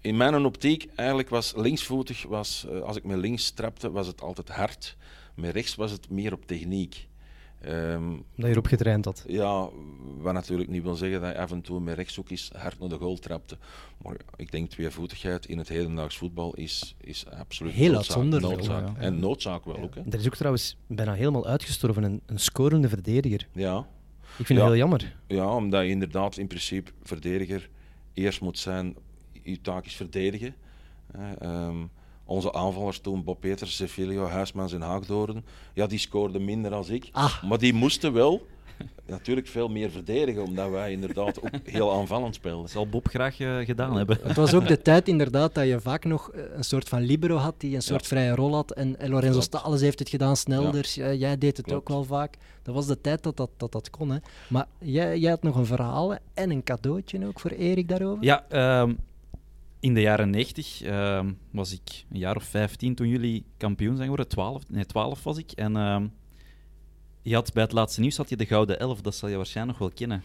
In 0.00 0.16
mijn 0.16 0.44
optiek, 0.44 0.86
eigenlijk 0.94 1.28
was 1.28 1.52
linksvoetig, 1.56 2.22
was, 2.22 2.66
eh, 2.70 2.80
als 2.80 2.96
ik 2.96 3.04
met 3.04 3.18
links 3.18 3.50
trapte, 3.50 3.90
was 3.90 4.06
het 4.06 4.20
altijd 4.20 4.48
hard. 4.48 4.96
Met 5.34 5.52
rechts 5.54 5.74
was 5.74 5.90
het 5.90 6.10
meer 6.10 6.32
op 6.32 6.46
techniek. 6.46 7.06
Ehm, 7.60 8.10
Dat 8.10 8.46
je 8.46 8.46
erop 8.52 8.66
getraind 8.66 9.04
had. 9.04 9.24
ja, 9.28 9.68
wat 10.18 10.32
natuurlijk 10.32 10.68
niet 10.70 10.82
wil 10.82 10.94
zeggen 10.94 11.20
dat 11.20 11.32
je 11.32 11.38
af 11.38 11.50
en 11.52 11.60
toe 11.60 11.80
met 11.80 11.94
rechts 11.96 12.18
ook 12.20 12.30
eens 12.30 12.50
hard 12.56 12.78
naar 12.78 12.88
de 12.88 12.96
goal 12.96 13.16
trapte. 13.18 13.58
Maar 14.02 14.16
ik 14.36 14.50
denk 14.50 14.70
tweevoetigheid 14.70 15.46
in 15.46 15.58
het 15.58 15.68
hedendaags 15.68 16.16
voetbal 16.18 16.54
is, 16.54 16.94
is 17.00 17.26
absoluut 17.30 17.72
Heel 17.72 17.92
noodzaak. 17.92 18.16
uitzonderlijk, 18.16 18.52
noodzaak. 18.56 18.86
ja. 18.96 19.02
En 19.02 19.18
noodzaak 19.18 19.64
wel 19.64 19.78
ook. 19.78 19.94
Hè. 19.94 20.00
Er 20.10 20.18
is 20.18 20.26
ook 20.26 20.36
trouwens 20.36 20.76
bijna 20.86 21.12
helemaal 21.12 21.46
uitgestorven 21.46 22.02
een, 22.02 22.20
een 22.26 22.38
scorende 22.40 22.88
verdediger. 22.88 23.48
Ja. 23.52 23.86
Ik 24.38 24.46
vind 24.46 24.48
Ja. 24.48 24.54
het 24.54 24.64
heel 24.64 24.76
jammer. 24.76 25.16
ja, 25.26 25.54
omdat 25.54 25.82
je 25.82 25.88
inderdaad 25.88 26.36
in 26.36 26.46
principe 26.46 26.90
verdediger 27.02 27.68
eerst 28.14 28.40
moet 28.40 28.58
zijn, 28.58 28.96
je 29.42 29.60
taak 29.60 29.84
is 29.86 29.94
verdedigen. 29.96 30.54
Hè, 31.16 31.32
ehm, 31.34 31.76
onze 32.26 32.52
aanvallers 32.52 32.98
toen, 32.98 33.24
Bob 33.24 33.40
Peters, 33.40 33.76
Cefilio, 33.76 34.26
Huismans 34.26 34.72
en 34.72 34.80
Haagdoorn, 34.80 35.44
ja, 35.74 35.86
die 35.86 35.98
scoorden 35.98 36.44
minder 36.44 36.70
dan 36.70 36.84
ik. 36.88 37.08
Ah. 37.12 37.42
Maar 37.42 37.58
die 37.58 37.72
moesten 37.72 38.12
wel 38.12 38.46
natuurlijk 39.06 39.46
veel 39.46 39.68
meer 39.68 39.90
verdedigen, 39.90 40.42
omdat 40.42 40.70
wij 40.70 40.92
inderdaad 40.92 41.42
ook 41.42 41.50
heel 41.64 41.92
aanvallend 41.92 42.34
speelden. 42.34 42.60
Dat 42.62 42.70
zal 42.70 42.88
Bob 42.88 43.08
graag 43.08 43.40
eh, 43.40 43.58
gedaan 43.58 43.96
hebben. 43.96 44.18
Het 44.22 44.36
was 44.36 44.54
ook 44.54 44.66
de 44.66 44.82
tijd 44.82 45.08
inderdaad 45.08 45.54
dat 45.54 45.66
je 45.66 45.80
vaak 45.80 46.04
nog 46.04 46.30
eh, 46.30 46.42
een 46.54 46.64
soort 46.64 46.88
van 46.88 47.00
libero 47.00 47.36
had, 47.36 47.54
die 47.58 47.74
een 47.74 47.82
soort 47.82 48.06
vrije 48.06 48.34
rol 48.34 48.54
had. 48.54 48.72
En, 48.72 48.98
en 48.98 49.10
Lorenzo. 49.10 49.40
Stales 49.40 49.80
heeft 49.80 49.98
het 49.98 50.08
gedaan, 50.08 50.36
Snelders, 50.36 50.96
eh, 50.96 51.20
jij 51.20 51.38
deed 51.38 51.56
het 51.56 51.66
Klopt. 51.66 51.80
ook 51.80 51.88
wel 51.88 52.04
vaak. 52.04 52.36
Dat 52.62 52.74
was 52.74 52.86
de 52.86 53.00
tijd 53.00 53.22
dat 53.22 53.36
dat, 53.36 53.50
dat, 53.56 53.72
dat 53.72 53.90
kon. 53.90 54.10
Hè. 54.10 54.18
Maar 54.48 54.66
jij, 54.78 55.18
jij 55.18 55.30
had 55.30 55.42
nog 55.42 55.56
een 55.56 55.66
verhaal 55.66 56.16
en 56.34 56.50
een 56.50 56.62
cadeautje 56.62 57.26
ook 57.26 57.40
voor 57.40 57.50
Erik 57.50 57.88
daarover. 57.88 58.24
Ja, 58.24 58.44
ehm, 58.48 58.92
in 59.86 59.94
de 59.94 60.00
jaren 60.00 60.30
90 60.30 60.82
ehm, 60.82 61.32
was 61.50 61.72
ik 61.72 62.04
een 62.10 62.18
jaar 62.18 62.36
of 62.36 62.44
15 62.44 62.94
toen 62.94 63.08
jullie 63.08 63.44
kampioen 63.56 63.96
zijn 63.96 64.08
geworden. 64.08 64.28
12, 64.28 64.62
nee, 64.68 64.86
12 64.86 65.22
was 65.22 65.38
ik. 65.38 65.50
En 65.50 65.76
ehm, 65.76 66.06
je 67.22 67.34
had 67.34 67.52
bij 67.52 67.62
het 67.62 67.72
laatste 67.72 68.00
nieuws 68.00 68.16
had 68.16 68.28
je 68.28 68.36
de 68.36 68.46
Gouden 68.46 68.78
Elf, 68.78 69.00
dat 69.00 69.14
zal 69.14 69.28
je 69.28 69.36
waarschijnlijk 69.36 69.78
nog 69.78 69.88
wel 69.88 69.98
kennen. 69.98 70.22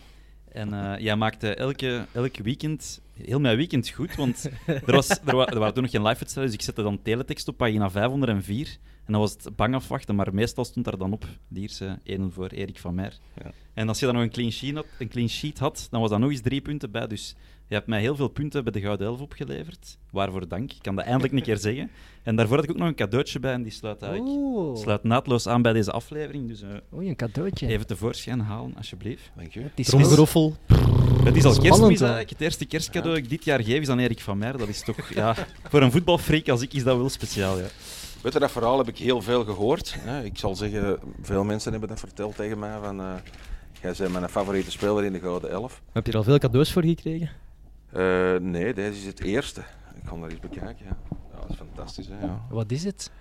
En 0.52 0.74
eh, 0.74 1.00
jij 1.06 1.16
maakte 1.16 1.56
elke, 1.56 2.06
elke 2.12 2.44
weekend, 2.44 3.02
heel 3.24 3.40
mijn 3.40 3.58
weekend 3.58 3.90
goed, 3.90 4.16
want 4.16 4.50
er, 4.66 4.96
was, 4.96 5.10
er, 5.10 5.36
wa- 5.36 5.48
er 5.48 5.60
waren 5.60 5.74
toen 5.74 5.84
nog 5.84 5.92
geen 5.92 6.04
live-wedstrijden, 6.04 6.54
dus 6.54 6.62
ik 6.62 6.66
zette 6.66 6.84
dan 6.84 7.02
teletext 7.02 7.48
op 7.48 7.58
pagina 7.58 7.90
504. 7.90 8.78
En 9.06 9.12
dan 9.12 9.22
was 9.22 9.31
het 9.31 9.56
bang 9.56 9.75
afwachten, 9.75 10.16
maar 10.16 10.34
meestal 10.34 10.66
stond 10.66 10.86
daar 10.86 10.98
dan 10.98 11.13
op, 11.13 11.25
Lierse 11.48 12.00
1 12.04 12.31
voor 12.31 12.48
Erik 12.48 12.80
van 12.80 12.96
Meer. 12.96 13.18
Ja. 13.44 13.52
En 13.74 13.88
als 13.88 14.00
je 14.00 14.06
dan 14.06 14.16
nog 14.16 14.24
een 14.24 14.31
clean, 14.31 14.52
sheet 14.52 14.75
had, 14.75 14.86
een 15.00 15.08
clean 15.08 15.30
sheet 15.30 15.60
had, 15.60 15.88
dan 15.90 16.02
was 16.02 16.10
dat 16.10 16.19
nog 16.19 16.30
eens 16.30 16.42
drie 16.42 16.62
punten 16.62 16.92
bij. 16.92 17.08
Dus 17.08 17.36
je 17.71 17.77
hebt 17.77 17.89
mij 17.89 18.00
heel 18.01 18.15
veel 18.15 18.27
punten 18.27 18.63
bij 18.63 18.71
de 18.71 18.79
Gouden 18.81 19.07
Elf 19.07 19.21
opgeleverd. 19.21 19.97
Waarvoor 20.09 20.47
dank. 20.47 20.71
Ik 20.71 20.81
kan 20.81 20.95
dat 20.95 21.06
eindelijk 21.06 21.33
een 21.33 21.41
keer 21.41 21.57
zeggen. 21.68 21.91
En 22.23 22.35
daarvoor 22.35 22.56
had 22.56 22.63
ik 22.65 22.71
ook 22.71 22.77
nog 22.77 22.88
een 22.88 22.95
cadeautje 22.95 23.39
bij 23.39 23.53
en 23.53 23.63
die 23.63 23.71
sluit, 23.71 24.01
eigenlijk, 24.01 24.77
sluit 24.77 25.03
naadloos 25.03 25.47
aan 25.47 25.62
bij 25.62 25.73
deze 25.73 25.91
aflevering. 25.91 26.47
Dus 26.47 26.62
eh, 26.62 26.69
Oei, 26.95 27.09
een 27.09 27.15
cadeautje. 27.15 27.68
even 27.68 27.88
tevoorschijn 27.88 28.39
halen, 28.39 28.73
alsjeblieft. 28.77 29.31
Dank 29.35 29.53
je. 29.53 29.59
Het 29.59 29.71
is 29.75 29.88
Tromgeroffel. 29.88 30.56
Het 31.23 31.35
is 31.35 31.45
al 31.45 31.51
Spannend, 31.51 31.62
kerstmis 31.62 32.00
eigenlijk. 32.00 32.29
Het 32.29 32.41
eerste 32.41 32.65
kerstcadeau 32.65 33.15
dat 33.15 33.23
ik 33.23 33.29
dit 33.29 33.44
jaar 33.44 33.63
geef 33.63 33.81
is 33.81 33.89
aan 33.89 34.00
Erik 34.00 34.21
van 34.21 34.38
Meer. 34.38 34.57
Dat 34.57 34.67
is 34.67 34.81
toch, 34.83 35.13
ja, 35.13 35.35
voor 35.69 35.81
een 35.81 35.91
voetbalfreak 35.91 36.50
als 36.50 36.62
ik 36.62 36.74
is 36.74 36.83
dat 36.83 36.97
wel 36.97 37.09
speciaal. 37.09 37.57
Ja. 37.57 37.65
Weet 38.21 38.33
je, 38.33 38.39
dat 38.39 38.51
verhaal 38.51 38.77
heb 38.77 38.88
ik 38.88 38.97
heel 38.97 39.21
veel 39.21 39.44
gehoord. 39.44 39.95
Hè. 40.00 40.24
Ik 40.24 40.38
zal 40.38 40.56
zeggen, 40.56 41.00
veel 41.21 41.44
mensen 41.44 41.71
hebben 41.71 41.89
dat 41.89 42.00
verteld 42.00 42.35
tegen 42.35 42.59
mij. 42.59 42.77
Van, 42.83 43.00
eh, 43.00 43.13
jij 43.81 43.94
bent 43.97 44.12
mijn 44.12 44.29
favoriete 44.29 44.71
speler 44.71 45.03
in 45.03 45.13
de 45.13 45.19
Gouden 45.19 45.50
Elf. 45.50 45.81
Heb 45.91 46.06
je 46.06 46.12
er 46.12 46.17
al 46.17 46.24
veel 46.24 46.38
cadeaus 46.38 46.71
voor 46.71 46.83
gekregen? 46.83 47.29
Eh, 47.93 48.35
nee, 48.41 48.73
deze 48.73 48.99
is 48.99 49.05
het 49.05 49.21
eerste. 49.21 49.59
Ik 49.95 50.07
ga 50.07 50.15
daar 50.15 50.29
eens 50.29 50.39
bekijken. 50.39 50.85
Ja, 50.85 50.97
ja 51.31 51.39
dat 51.39 51.49
is 51.49 51.55
fantastisch. 51.55 52.07
Hè, 52.07 52.25
ja. 52.25 52.41
Wat 52.49 52.71
is 52.71 52.83
het? 52.83 53.11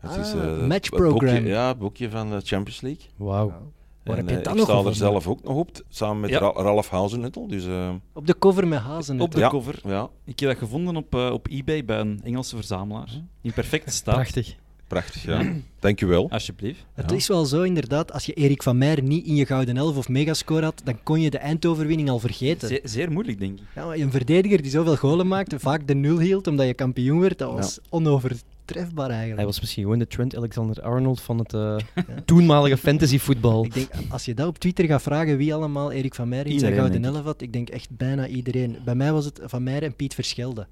Het 0.00 0.10
Ah, 0.10 0.18
is 0.18 0.32
eh, 0.32 0.66
matchprogram. 0.66 1.12
boekje- 1.34 1.40
Ja, 1.48 1.74
boekje 1.74 2.10
van 2.10 2.30
de 2.30 2.40
Champions 2.44 2.80
League. 2.80 3.04
Wauw. 3.16 3.48
Waar 3.48 4.16
En, 4.18 4.26
heb 4.26 4.28
je 4.28 4.36
eh, 4.36 4.42
dat 4.42 4.52
ik 4.52 4.58
nog 4.58 4.68
sta 4.80 4.88
er 4.88 4.94
zelf 4.94 5.26
ook 5.26 5.42
nog 5.42 5.56
op, 5.56 5.70
samen 5.88 6.20
met 6.20 6.30
Ja. 6.30 6.38
Ra- 6.38 6.52
Ralf 6.62 6.88
Hausenuttel. 6.88 7.46
Dus, 7.46 7.66
eh, 7.66 7.90
Op 8.12 8.26
de 8.26 8.38
cover 8.38 8.68
met 8.68 8.78
hazen. 8.78 9.20
Op 9.20 9.30
de 9.30 9.38
Ja. 9.38 9.48
cover. 9.48 9.80
ja, 9.84 10.08
Ik 10.24 10.40
heb 10.40 10.48
dat 10.48 10.58
gevonden 10.58 10.96
op, 10.96 11.14
eh, 11.14 11.30
op 11.32 11.46
eBay 11.50 11.84
bij 11.84 11.98
een 12.00 12.20
Engelse 12.24 12.56
verzamelaar. 12.56 13.08
In 13.40 13.52
perfecte 13.52 13.90
staat. 13.90 14.14
Prachtig. 14.14 14.56
Prachtig. 14.86 15.24
Ja. 15.24 15.42
Dank 15.80 16.00
u 16.00 16.06
wel. 16.06 16.30
Alsjeblieft. 16.30 16.84
Het 16.94 17.10
Ja. 17.10 17.16
is 17.16 17.28
wel 17.28 17.44
zo 17.44 17.62
inderdaad, 17.62 18.12
als 18.12 18.26
je 18.26 18.32
Erik 18.32 18.62
van 18.62 18.78
Meijer 18.78 19.02
niet 19.02 19.26
in 19.26 19.34
je 19.34 19.46
Gouden 19.46 19.76
Elf 19.76 19.96
of 19.96 20.08
Megascore 20.08 20.64
had, 20.64 20.80
dan 20.84 21.02
kon 21.02 21.20
je 21.20 21.30
de 21.30 21.38
eindoverwinning 21.38 22.10
al 22.10 22.18
vergeten. 22.18 22.68
Zeer, 22.68 22.80
zeer 22.82 23.12
moeilijk, 23.12 23.38
denk 23.38 23.58
ik. 23.58 23.64
Ja, 23.74 23.94
een 23.94 24.10
verdediger 24.10 24.62
die 24.62 24.70
zoveel 24.70 24.96
golen 24.96 25.28
maakte, 25.28 25.58
vaak 25.58 25.86
de 25.86 25.94
nul 25.94 26.18
hield 26.18 26.46
omdat 26.46 26.66
je 26.66 26.74
kampioen 26.74 27.20
werd, 27.20 27.38
dat 27.38 27.52
was 27.52 27.78
onovertrefbaar 27.90 29.06
eigenlijk. 29.08 29.36
Hij 29.36 29.46
was 29.46 29.60
misschien 29.60 29.82
gewoon 29.82 29.98
de 29.98 30.06
Trent 30.06 30.36
Alexander-Arnold 30.36 31.20
van 31.20 31.38
het 31.38 31.54
eh, 31.54 31.76
toenmalige 32.24 32.76
fantasyvoetbal. 32.76 33.64
Ik 33.64 33.74
denk, 33.74 33.88
als 34.08 34.24
je 34.24 34.34
dat 34.34 34.46
op 34.48 34.58
Twitter 34.58 34.84
gaat 34.84 35.02
vragen 35.02 35.36
wie 35.36 35.54
allemaal 35.54 35.92
Erik 35.92 36.14
van 36.14 36.28
Meijer 36.28 36.46
in 36.52 36.58
zijn 36.58 36.74
Gouden 36.74 37.04
Elf 37.04 37.24
had, 37.24 37.40
ik 37.40 37.52
denk 37.52 37.68
echt 37.68 37.88
bijna 37.90 38.26
iedereen. 38.26 38.76
Bij 38.84 38.94
mij 38.94 39.12
was 39.12 39.24
het 39.24 39.40
Van 39.44 39.62
Meijer 39.62 39.82
en 39.82 39.94
Piet 39.96 40.14
Verschelde. 40.14 40.66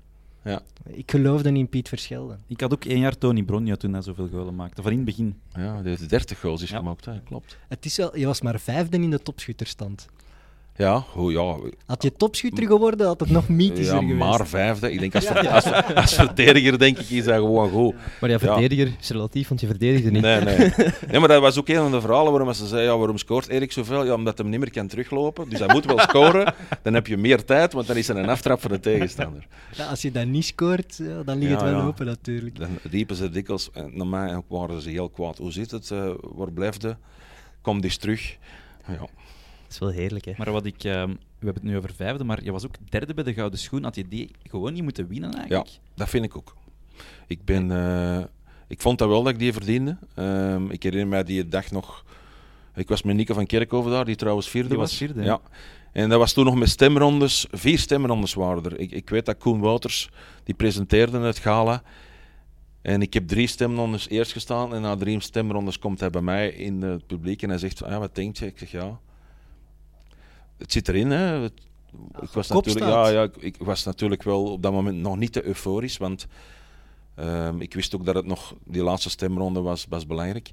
Ja. 0.44 0.62
Ik 0.87 1.11
geloofde 1.11 1.52
in 1.52 1.68
Piet 1.68 1.88
Verschelde. 1.88 2.37
Ik 2.46 2.61
had 2.61 2.72
ook 2.72 2.84
één 2.84 2.99
jaar 2.99 3.18
Tony 3.18 3.42
Bronja 3.42 3.76
toen 3.76 3.92
hij 3.92 4.02
zoveel 4.02 4.28
golen 4.28 4.54
maakte. 4.54 4.82
Van 4.82 4.90
in 4.90 4.96
het 4.96 5.06
begin. 5.06 5.40
Ja, 5.54 5.80
die 5.80 5.88
heeft 5.88 6.08
30 6.08 6.40
goals 6.40 6.62
is 6.62 6.70
Ja. 6.70 6.76
gemaakt. 6.78 7.04
Hè. 7.04 7.20
Klopt. 7.20 7.58
Het 7.68 7.84
is 7.84 7.96
wel, 7.96 8.18
je 8.18 8.26
was 8.26 8.40
maar 8.40 8.61
vijfde 8.61 8.96
in 8.96 9.11
de 9.11 9.22
topschutterstand. 9.22 10.08
Ja, 10.76 11.04
hoe, 11.12 11.32
ja, 11.32 11.56
Had 11.86 12.02
je 12.02 12.12
topschutter 12.12 12.66
geworden, 12.66 13.06
had 13.06 13.20
het 13.20 13.30
nog 13.30 13.48
mythischer 13.48 13.94
ja 13.94 14.00
geweest. 14.00 14.18
maar 14.18 14.46
vijfde. 14.46 14.92
Ik 14.92 15.00
denk 15.00 15.14
als, 15.14 15.24
ver- 15.26 15.48
als, 15.48 15.72
als 15.94 16.14
verdediger 16.14 16.78
denk 16.78 16.98
ik 16.98 17.10
is 17.10 17.24
dat 17.24 17.34
gewoon 17.34 17.70
goed. 17.70 17.94
Maar 18.20 18.30
ja, 18.30 18.38
verdediger 18.38 18.92
is 19.00 19.10
relatief, 19.10 19.48
want 19.48 19.60
je 19.60 19.66
verdedigde 19.66 20.10
niet. 20.10 20.22
Nee, 20.22 20.40
nee. 20.40 20.56
nee, 21.10 21.18
maar 21.18 21.28
dat 21.28 21.40
was 21.40 21.58
ook 21.58 21.68
een 21.68 21.76
van 21.76 21.90
de 21.90 22.00
verhalen 22.00 22.32
waarom 22.32 22.52
ze 22.52 22.66
zei, 22.66 22.82
ja, 22.82 22.96
waarom 22.98 23.18
scoort 23.18 23.48
Erik 23.48 23.72
zoveel? 23.72 24.04
Ja, 24.04 24.14
omdat 24.14 24.38
hij 24.38 24.46
niet 24.48 24.58
meer 24.60 24.70
kan 24.70 24.86
teruglopen. 24.86 25.48
Dus 25.48 25.58
hij 25.58 25.68
moet 25.68 25.84
wel 25.84 25.98
scoren. 25.98 26.54
Dan 26.82 26.94
heb 26.94 27.06
je 27.06 27.16
meer 27.16 27.44
tijd, 27.44 27.72
want 27.72 27.86
dan 27.86 27.96
is 27.96 28.08
er 28.08 28.16
een 28.16 28.28
aftrap 28.28 28.60
voor 28.60 28.70
de 28.70 28.80
tegenstander. 28.80 29.46
Ja, 29.76 29.86
als 29.86 30.02
je 30.02 30.10
dat 30.10 30.26
niet 30.26 30.44
scoort, 30.44 30.96
ja, 30.96 31.22
dan 31.22 31.38
ligt 31.38 31.50
Ja, 31.50 31.56
het 31.56 31.70
wel 31.70 31.80
ja. 31.80 31.86
open 31.86 32.06
natuurlijk. 32.06 32.58
Dan 32.58 32.78
riepen 32.90 33.16
ze 33.16 33.30
dikwijls, 33.30 33.70
en 33.72 33.90
naar 33.94 34.06
mij 34.06 34.40
waren 34.48 34.80
ze 34.80 34.90
heel 34.90 35.08
kwaad. 35.08 35.38
Hoe 35.38 35.52
zit 35.52 35.70
het? 35.70 35.90
Eh, 35.90 36.10
waar 36.20 36.52
blijft? 36.52 36.86
Kom 37.60 37.80
eens 37.82 37.96
terug. 37.96 38.36
Ja. 38.88 39.06
Dat 39.72 39.82
is 39.82 39.94
wel 39.94 40.02
heerlijk, 40.02 40.24
hè. 40.24 40.32
Maar 40.36 40.52
wat 40.52 40.66
ik... 40.66 40.84
ehm, 40.84 41.08
we 41.08 41.44
hebben 41.44 41.62
het 41.62 41.72
nu 41.72 41.76
over 41.76 41.94
vijfde, 41.94 42.24
maar 42.24 42.44
je 42.44 42.52
was 42.52 42.64
ook 42.64 42.74
derde 42.88 43.14
bij 43.14 43.24
de 43.24 43.34
Gouden 43.34 43.58
Schoen. 43.58 43.82
Had 43.82 43.94
je 43.94 44.08
die 44.08 44.30
gewoon 44.50 44.72
niet 44.72 44.82
moeten 44.82 45.08
winnen 45.08 45.34
eigenlijk? 45.34 45.70
Dat 45.94 46.08
vind 46.08 46.24
ik 46.24 46.36
ook. 46.36 46.56
Ik, 47.26 47.44
ben, 47.44 47.70
eh, 47.70 48.24
ik 48.66 48.80
vond 48.80 48.98
dat 48.98 49.08
wel 49.08 49.22
dat 49.22 49.32
ik 49.32 49.38
die 49.38 49.52
verdiende. 49.52 49.96
Ehm, 50.14 50.70
ik 50.70 50.82
herinner 50.82 51.08
mij 51.08 51.24
die 51.24 51.48
dag 51.48 51.70
nog. 51.70 52.04
Ik 52.74 52.88
was 52.88 53.02
met 53.02 53.16
Nico 53.16 53.34
van 53.34 53.46
Kerkhoven 53.46 53.90
daar, 53.90 54.04
die 54.04 54.16
trouwens 54.16 54.48
vierde 54.48 54.68
Die 54.68 54.78
was. 54.78 54.88
was 54.88 54.98
vierde, 54.98 55.20
ja. 55.20 55.26
ja. 55.26 55.40
En 55.92 56.08
dat 56.08 56.18
was 56.18 56.32
toen 56.32 56.44
nog 56.44 56.54
met 56.54 56.68
stemrondes. 56.68 57.46
Vier 57.50 57.78
stemrondes 57.78 58.34
waren 58.34 58.64
er. 58.64 58.78
Ik, 58.78 58.90
ik 58.90 59.10
weet 59.10 59.26
dat 59.26 59.38
Koen 59.38 59.60
Wouters, 59.60 60.10
die 60.44 60.54
presenteerde 60.54 61.18
het 61.18 61.38
gala. 61.38 61.82
En 62.82 63.02
ik 63.02 63.14
heb 63.14 63.28
drie 63.28 63.46
stemrondes 63.46 64.08
eerst 64.08 64.32
gestaan. 64.32 64.74
En 64.74 64.80
na 64.80 64.96
drie 64.96 65.20
stemrondes 65.20 65.78
komt 65.78 66.00
hij 66.00 66.10
bij 66.10 66.22
mij 66.22 66.48
in 66.48 66.82
het 66.82 67.06
publiek 67.06 67.42
en 67.42 67.48
hij 67.48 67.58
zegt: 67.58 67.78
van, 67.78 67.90
ja, 67.90 67.98
Wat 67.98 68.14
denk 68.14 68.36
je? 68.36 68.46
Ik 68.46 68.58
zeg 68.58 68.70
ja. 68.70 69.00
Het 70.59 70.73
zit 70.73 70.88
erin. 70.88 71.11
Hè. 71.11 71.40
Het- 71.40 71.61
ik, 72.23 72.28
was 72.28 72.49
natuurlijk, 72.49 72.87
ja, 72.87 73.09
ja, 73.09 73.23
ik, 73.23 73.37
ik 73.37 73.56
was 73.59 73.85
natuurlijk 73.85 74.23
wel 74.23 74.44
op 74.52 74.62
dat 74.62 74.73
moment 74.73 74.97
nog 74.97 75.16
niet 75.16 75.32
te 75.32 75.44
euforisch, 75.44 75.97
want 75.97 76.26
ehm, 77.14 77.61
ik 77.61 77.75
wist 77.75 77.94
ook 77.94 78.04
dat 78.04 78.14
het 78.14 78.26
nog, 78.26 78.54
die 78.64 78.82
laatste 78.82 79.11
stemronde 79.11 79.61
was, 79.61 79.87
was 79.88 80.06
belangrijk. 80.06 80.50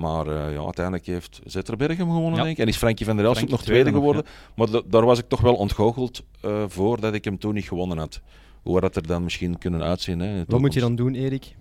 Maar 0.00 0.26
eh, 0.26 0.52
ja, 0.52 0.62
uiteindelijk 0.64 1.06
heeft 1.06 1.40
Zetterberg 1.44 1.96
hem 1.96 2.06
gewonnen, 2.10 2.34
Ja. 2.38 2.42
denk 2.42 2.56
ik. 2.56 2.62
En 2.62 2.68
is 2.68 2.76
Frankie 2.76 3.06
van 3.06 3.16
der 3.16 3.24
Elst 3.24 3.42
ook 3.42 3.48
nog 3.48 3.62
tweede 3.62 3.80
tweede 3.90 3.98
nog, 3.98 4.08
geworden. 4.08 4.32
Maar 4.56 4.70
da- 4.70 4.82
daar 4.90 5.04
was 5.04 5.18
ik 5.18 5.28
toch 5.28 5.40
wel 5.40 5.54
ontgoocheld 5.54 6.22
eh 6.40 6.64
voor 6.68 7.00
dat 7.00 7.14
ik 7.14 7.24
hem 7.24 7.38
toen 7.38 7.54
niet 7.54 7.68
gewonnen 7.68 7.98
had. 7.98 8.20
Hoe 8.62 8.72
had 8.72 8.82
dat 8.82 8.96
er 8.96 9.06
dan 9.06 9.22
misschien 9.24 9.58
kunnen 9.58 9.82
uitzien? 9.82 10.18
Hè, 10.20 10.44
Wat 10.46 10.60
moet 10.60 10.74
je 10.74 10.80
dan 10.80 10.94
doen, 10.96 11.14
Erik? 11.14 11.56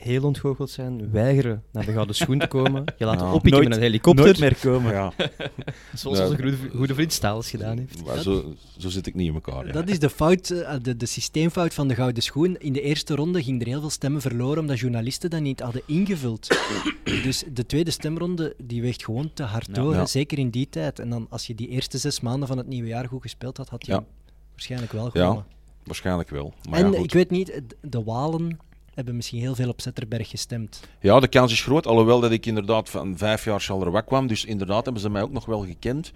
Heel 0.00 0.22
ontgoocheld 0.22 0.70
zijn, 0.70 1.10
weigeren 1.10 1.62
naar 1.72 1.84
de 1.86 1.92
gouden 1.92 2.14
schoen 2.14 2.38
te 2.38 2.46
komen, 2.46 2.84
je 2.98 3.04
laten 3.04 3.26
Ja. 3.26 3.32
oppikken 3.32 3.50
Nooit- 3.52 3.68
met 3.68 3.76
een 3.76 3.82
helikopter, 3.82 4.24
Nooit 4.24 4.38
meer 4.40 4.56
komen. 4.56 4.92
Ja, 4.92 5.12
zoals 5.94 6.18
Ja. 6.18 6.24
onze 6.24 6.36
goede, 6.42 6.56
goede 6.76 6.94
vriend 6.94 7.12
Stales 7.12 7.50
gedaan 7.50 7.78
heeft. 7.78 8.04
maar 8.04 8.18
zo, 8.18 8.54
zo 8.78 8.88
zit 8.88 9.06
ik 9.06 9.14
niet 9.14 9.26
in 9.28 9.34
elkaar. 9.34 9.66
ja. 9.66 9.72
Dat 9.72 9.88
is 9.88 9.98
de 9.98 10.10
fout, 10.10 10.50
eh, 10.50 10.74
de, 10.82 10.96
de 10.96 11.06
systeemfout 11.06 11.74
van 11.74 11.88
de 11.88 11.94
Gouden 11.94 12.22
Schoen. 12.22 12.56
In 12.58 12.72
de 12.72 12.80
eerste 12.80 13.14
ronde 13.14 13.42
ging 13.42 13.60
er 13.60 13.66
heel 13.66 13.80
veel 13.80 13.90
stemmen 13.90 14.20
verloren 14.20 14.58
omdat 14.58 14.78
journalisten 14.78 15.30
dat 15.30 15.40
niet 15.40 15.60
hadden 15.60 15.82
ingevuld. 15.86 16.48
dus 17.24 17.44
de 17.52 17.66
tweede 17.66 17.90
stemronde 17.90 18.54
die 18.64 18.82
weegt 18.82 19.04
gewoon 19.04 19.30
te 19.34 19.42
hard 19.42 19.74
door, 19.74 20.08
zeker 20.08 20.38
in 20.38 20.50
die 20.50 20.68
tijd. 20.70 20.98
En 20.98 21.10
dan 21.10 21.26
als 21.30 21.46
je 21.46 21.54
die 21.54 21.68
eerste 21.68 21.98
zes 21.98 22.20
maanden 22.20 22.48
van 22.48 22.58
het 22.58 22.66
nieuwe 22.66 22.88
jaar 22.88 23.08
goed 23.08 23.22
gespeeld 23.22 23.56
had, 23.56 23.68
had 23.68 23.86
je 23.86 24.02
waarschijnlijk 24.50 24.92
wel 24.92 25.04
Ja, 25.04 25.10
gewonnen. 25.10 25.44
Waarschijnlijk 25.84 26.30
wel. 26.30 26.54
Maar 26.70 26.80
en 26.80 26.94
ik 26.94 27.12
weet 27.12 27.30
niet, 27.30 27.60
de 27.80 28.02
Walen 28.02 28.58
hebben 29.00 29.16
misschien 29.16 29.40
heel 29.40 29.54
veel 29.54 29.68
op 29.68 29.80
Zetterberg 29.80 30.28
gestemd. 30.28 30.80
Ja, 31.00 31.20
de 31.20 31.28
kans 31.28 31.52
is 31.52 31.62
groot. 31.62 31.86
Alhoewel 31.86 32.20
dat 32.20 32.30
ik 32.30 32.46
inderdaad 32.46 32.90
van 32.90 33.16
vijf 33.18 33.44
jaar 33.44 33.60
Charleroi 33.60 34.02
kwam. 34.04 34.26
Dus 34.26 34.44
inderdaad 34.44 34.84
hebben 34.84 35.02
ze 35.02 35.10
mij 35.10 35.22
ook 35.22 35.32
nog 35.32 35.44
wel 35.46 35.60
gekend. 35.64 36.12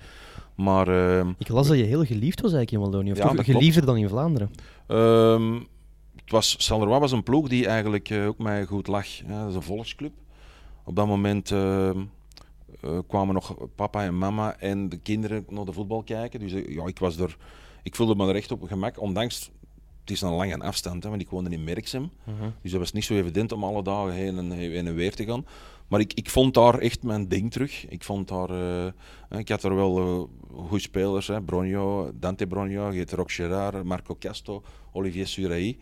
Maar 0.55 0.89
ehm, 1.19 1.33
Ik 1.39 1.49
las 1.49 1.69
dat 1.69 1.77
je 1.79 1.85
heel 1.85 2.05
geliefd 2.05 2.41
was 2.41 2.53
eigenlijk 2.53 2.85
in 2.85 2.91
Wallonië, 2.91 3.11
of 3.11 3.17
Ja, 3.17 3.23
toch 3.27 3.35
dat 3.37 3.45
klopt. 3.45 3.59
geliefder 3.59 3.87
dan 3.87 3.97
in 3.97 4.09
Vlaanderen. 4.09 4.51
ehm, 4.87 5.55
het 6.17 6.31
was, 6.33 6.55
Charleroi 6.59 6.99
was 7.01 7.13
een 7.13 7.23
ploeg 7.23 7.49
die 7.49 7.67
eigenlijk 7.67 8.11
eh, 8.11 8.27
ook 8.27 8.39
mij 8.39 8.65
goed 8.65 8.87
lag. 8.87 9.07
Ja, 9.07 9.41
dat 9.41 9.49
is 9.49 9.55
een 9.55 9.63
volksclub. 9.63 10.13
Op 10.85 10.97
dat 10.97 11.07
moment 11.07 11.51
ehm, 11.51 11.99
eh, 12.81 12.99
kwamen 13.09 13.35
nog 13.35 13.55
papa 13.75 14.05
en 14.05 14.19
mama 14.19 14.57
en 14.59 14.89
de 14.89 14.97
kinderen 14.97 15.45
naar 15.49 15.65
de 15.65 15.73
voetbal 15.73 16.03
kijken. 16.03 16.41
Dus 16.41 16.53
eh, 16.53 16.75
ja, 16.75 16.87
ik, 16.87 16.99
was 16.99 17.19
er, 17.19 17.37
ik 17.83 17.95
voelde 17.97 18.15
me 18.15 18.29
er 18.29 18.35
echt 18.35 18.51
op 18.53 18.59
mijn 18.59 18.71
gemak. 18.71 19.01
Ondanks, 19.01 19.51
het 20.05 20.11
is 20.13 20.21
een 20.21 20.31
lange 20.33 20.59
afstand, 20.61 21.03
hè, 21.03 21.09
want 21.09 21.23
ik 21.23 21.29
woonde 21.29 21.51
in 21.51 21.65
Merksem. 21.65 22.11
Dus 22.63 22.71
dat 22.71 22.81
was 22.81 22.93
niet 22.93 23.05
zo 23.05 23.15
evident 23.15 23.53
om 23.53 23.65
alle 23.65 23.83
dagen 23.83 24.13
heen 24.13 24.39
en, 24.39 24.51
heen 24.51 24.87
en 24.87 24.95
weer 24.95 25.15
te 25.15 25.25
gaan. 25.25 25.47
Maar 25.89 26.01
ik, 26.01 26.13
ik 26.15 26.31
vond 26.31 26.55
daar 26.55 26.79
echt 26.79 27.03
mijn 27.03 27.29
ding 27.29 27.51
terug. 27.53 27.87
Ik 27.89 28.05
vond 28.05 28.29
daar... 28.29 28.51
eh, 28.51 29.39
ik 29.39 29.49
had 29.49 29.63
er 29.63 29.75
wel 29.75 29.99
eh, 29.99 30.59
goede 30.69 30.83
spelers. 30.83 31.27
Hè. 31.27 31.43
Bronjo, 31.43 32.11
Dante 32.15 32.47
Bronjo, 32.47 32.93
Rock 33.11 33.33
Gerard, 33.33 33.85
Marco 33.85 34.17
Casto, 34.19 34.63
Olivier 34.93 35.27
Suraï. 35.27 35.77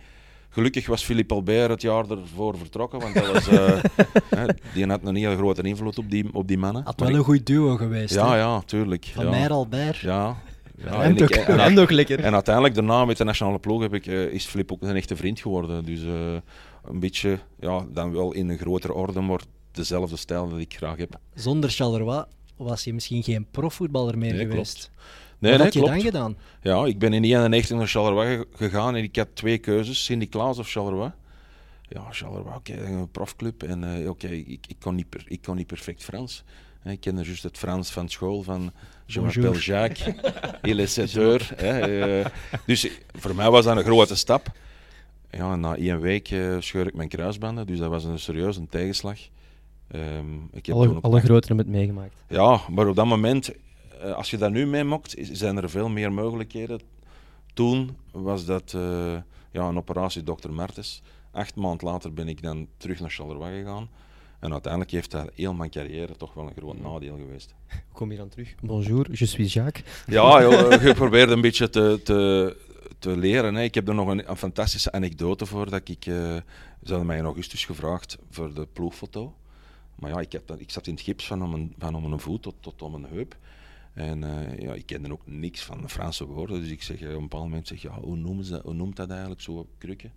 Gelukkig 0.48 0.86
was 0.86 1.04
Philippe 1.04 1.34
Albert 1.34 1.70
het 1.70 1.82
jaar 1.82 2.10
ervoor 2.10 2.58
vertrokken, 2.58 3.00
want 3.00 3.14
dat 3.14 3.32
was, 3.32 3.48
eh, 3.48 3.82
hè, 4.38 4.46
die 4.74 4.86
had 4.86 5.00
een 5.04 5.14
hele 5.14 5.36
grote 5.36 5.62
invloed 5.62 5.98
op 5.98 6.10
die, 6.10 6.34
op 6.34 6.48
die 6.48 6.58
mannen. 6.58 6.82
Had 6.84 6.98
Maar 6.98 7.08
wel 7.08 7.18
ik- 7.20 7.26
een 7.26 7.32
goed 7.34 7.46
duo 7.46 7.76
geweest. 7.76 8.14
ja, 8.14 8.30
hè? 8.30 8.36
ja, 8.36 8.60
tuurlijk. 8.60 9.10
Van 9.14 9.30
ja. 9.30 9.46
Albert. 9.46 9.96
Ja. 9.96 10.36
Ja. 10.76 11.02
En, 11.02 11.16
ik- 11.16 11.22
ook. 11.22 11.30
en- 11.30 11.58
En 11.60 11.74
nog 11.74 11.90
lekker. 11.90 12.20
en 12.20 12.34
uiteindelijk 12.34 12.74
daarna 12.74 13.04
met 13.04 13.16
de 13.16 13.24
nationale 13.24 13.58
ploeg 13.58 13.82
heb 13.82 13.94
ik, 13.94 14.06
eh, 14.06 14.24
is 14.26 14.44
Filip 14.46 14.72
ook 14.72 14.82
een 14.82 14.96
echte 14.96 15.16
vriend 15.16 15.40
geworden. 15.40 15.84
Dus 15.84 16.02
eh, 16.04 16.34
een 16.84 17.00
beetje, 17.00 17.38
ja, 17.60 17.86
dan 17.92 18.12
wel 18.12 18.32
in 18.32 18.48
een 18.48 18.58
grotere 18.58 18.92
orde, 18.92 19.20
maar 19.20 19.40
dezelfde 19.72 20.16
stijl 20.16 20.48
dat 20.48 20.58
ik 20.58 20.74
graag 20.76 20.96
heb. 20.96 21.18
Zonder 21.34 21.70
Charleroi 21.70 22.24
was 22.56 22.84
je 22.84 22.94
misschien 22.94 23.22
geen 23.22 23.46
profvoetballer 23.50 24.18
meer 24.18 24.34
Nee, 24.34 24.46
geweest. 24.46 24.72
klopt. 24.72 24.90
Wat 24.94 25.50
Nee, 25.50 25.52
nee, 25.52 25.60
had 25.62 25.72
je 25.72 25.78
klopt. 25.80 25.94
dan 25.94 26.02
gedaan? 26.04 26.36
Ja, 26.62 26.84
ik 26.86 26.98
ben 26.98 27.12
in 27.12 27.24
91 27.24 27.76
naar 27.76 27.86
Charleroi 27.86 28.36
ge- 28.36 28.46
gegaan 28.56 28.96
en 28.96 29.02
ik 29.02 29.16
had 29.16 29.28
twee 29.32 29.58
keuzes, 29.58 30.04
Sint-Niklaas 30.04 30.58
of 30.58 30.68
Charleroi. 30.70 31.12
Ja, 31.88 32.02
Charleroi, 32.10 32.54
oké, 32.56 32.72
een 32.74 33.10
profclub. 33.10 33.62
En 33.62 34.02
eh, 34.02 34.08
oké, 34.10 34.28
ik, 34.28 34.64
ik, 34.68 34.76
kon 34.80 34.94
niet 34.94 35.08
per- 35.08 35.24
ik 35.26 35.42
kon 35.42 35.56
niet 35.56 35.66
perfect 35.66 36.04
Frans. 36.04 36.44
Ik 36.84 37.00
kende 37.00 37.22
juist 37.24 37.42
het 37.42 37.58
Frans 37.58 37.90
van 37.90 38.08
school, 38.08 38.42
van 38.42 38.72
Je 39.06 39.20
Bonjour. 39.20 39.42
m'appelle 39.42 39.64
Jacques, 39.64 40.14
il 40.62 40.78
est 40.78 40.92
7 40.94 41.20
heures. 41.22 41.50
Hè, 41.56 42.22
dus 42.66 42.88
voor 43.12 43.34
mij 43.34 43.50
was 43.50 43.64
dat 43.64 43.76
een 43.76 43.82
grote 43.84 44.16
stap. 44.16 44.46
Ja, 45.30 45.56
na 45.56 45.76
één 45.76 46.00
week 46.00 46.30
eh, 46.30 46.56
scheur 46.60 46.86
ik 46.86 46.94
mijn 46.94 47.08
kruisbanden, 47.08 47.66
dus 47.66 47.78
dat 47.78 47.90
was 47.90 48.04
een 48.04 48.18
serieuze 48.18 48.66
tegenslag. 48.68 49.18
Ehm, 49.88 50.34
ik 50.52 50.66
heb 50.66 50.74
Alle, 50.76 50.98
alle 51.00 51.20
grotere 51.20 51.54
het 51.56 51.66
meegemaakt. 51.66 52.14
ja, 52.28 52.60
maar 52.70 52.86
op 52.88 52.96
dat 52.96 53.06
moment, 53.06 53.50
eh, 54.00 54.12
als 54.14 54.30
je 54.30 54.36
dat 54.36 54.50
nu 54.50 54.66
meemokt, 54.66 55.16
is- 55.16 55.30
zijn 55.30 55.56
er 55.56 55.70
veel 55.70 55.88
meer 55.88 56.12
mogelijkheden. 56.12 56.80
Toen 57.54 57.96
was 58.12 58.44
dat 58.44 58.72
eh, 58.74 59.12
ja, 59.50 59.62
een 59.68 59.76
operatie 59.76 60.22
Dr. 60.22 60.50
Martens. 60.50 61.02
Acht 61.30 61.54
maanden 61.54 61.86
later 61.88 62.12
ben 62.12 62.28
ik 62.28 62.42
dan 62.42 62.66
terug 62.76 63.00
naar 63.00 63.10
Charleroi 63.10 63.62
gegaan. 63.62 63.88
En 64.42 64.52
uiteindelijk 64.52 64.92
heeft 64.92 65.10
dat 65.10 65.30
heel 65.34 65.54
mijn 65.54 65.70
carrière 65.70 66.16
toch 66.16 66.34
wel 66.34 66.46
een 66.46 66.54
groot 66.56 66.80
nadeel 66.80 67.16
geweest. 67.16 67.54
Hoe 67.68 67.80
kom 67.92 68.10
je 68.10 68.16
dan 68.16 68.28
terug? 68.28 68.54
Bonjour, 68.60 69.06
je 69.10 69.26
suis 69.26 69.52
Jacques. 69.52 70.04
Ja, 70.06 70.42
joh, 70.42 70.82
je 70.82 70.94
probeert 70.94 71.30
een 71.30 71.40
beetje 71.40 71.70
te, 71.70 72.00
te, 72.04 72.56
te 72.98 73.16
leren. 73.16 73.54
Hè. 73.54 73.62
Ik 73.62 73.74
heb 73.74 73.88
er 73.88 73.94
nog 73.94 74.08
een, 74.08 74.30
een 74.30 74.36
fantastische 74.36 74.92
anekdote 74.92 75.46
voor. 75.46 75.70
Dat 75.70 75.88
ik, 75.88 76.06
eh, 76.06 76.14
ze 76.82 76.88
hadden 76.88 77.06
mij 77.06 77.18
in 77.18 77.24
augustus 77.24 77.64
gevraagd 77.64 78.18
voor 78.30 78.54
de 78.54 78.66
ploegfoto. 78.72 79.34
Maar 79.94 80.10
ja, 80.10 80.20
ik, 80.20 80.32
heb 80.32 80.46
dat, 80.46 80.60
ik 80.60 80.70
zat 80.70 80.86
in 80.86 80.94
het 80.94 81.02
gips 81.02 81.26
van 81.26 81.42
om 81.42 81.50
mijn, 81.50 81.74
van 81.78 81.94
om 81.94 82.08
mijn 82.08 82.20
voet 82.20 82.42
tot, 82.42 82.54
tot 82.60 82.82
om 82.82 83.00
mijn 83.00 83.12
heup. 83.12 83.36
En 83.94 84.24
eh, 84.24 84.58
ja, 84.58 84.74
ik 84.74 84.86
kende 84.86 85.12
ook 85.12 85.26
niks 85.26 85.62
van 85.62 85.80
de 85.80 85.88
Franse 85.88 86.26
woorden. 86.26 86.60
Dus 86.60 86.70
ik 86.70 86.82
zeg 86.82 87.00
eh, 87.00 87.08
op 87.08 87.14
een 87.14 87.20
bepaald 87.20 87.44
moment, 87.44 87.68
zeg, 87.68 87.82
ja, 87.82 88.00
hoe, 88.00 88.16
noemen 88.16 88.44
ze, 88.44 88.60
hoe 88.64 88.74
noemt 88.74 88.96
dat 88.96 89.10
eigenlijk, 89.10 89.40
zo 89.40 89.66
krukken? 89.78 90.12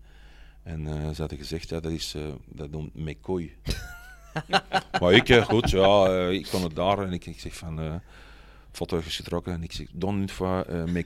En 0.63 0.85
ze 1.15 1.21
hadden 1.21 1.37
gezegd, 1.37 1.69
ja, 1.69 1.79
dat, 1.79 1.91
is, 1.91 2.15
dat 2.45 2.71
noemt 2.71 2.95
mekooi. 2.95 3.53
maar 5.01 5.13
ik, 5.13 5.29
eh, 5.29 5.45
goed, 5.45 5.69
ja, 5.69 6.05
eh, 6.05 6.31
ik 6.31 6.47
kon 6.51 6.63
het 6.63 6.75
daar 6.75 6.99
en 6.99 7.13
ik, 7.13 7.25
ik 7.25 7.39
zeg 7.39 7.55
van... 7.55 7.79
eh 7.79 7.95
foto's 8.75 9.15
getrokken 9.15 9.53
en 9.53 9.63
ik 9.63 9.71
zeg, 9.71 9.87
don 9.93 10.15
une 10.17 10.27
fois 10.27 10.65
uh. 10.69 11.03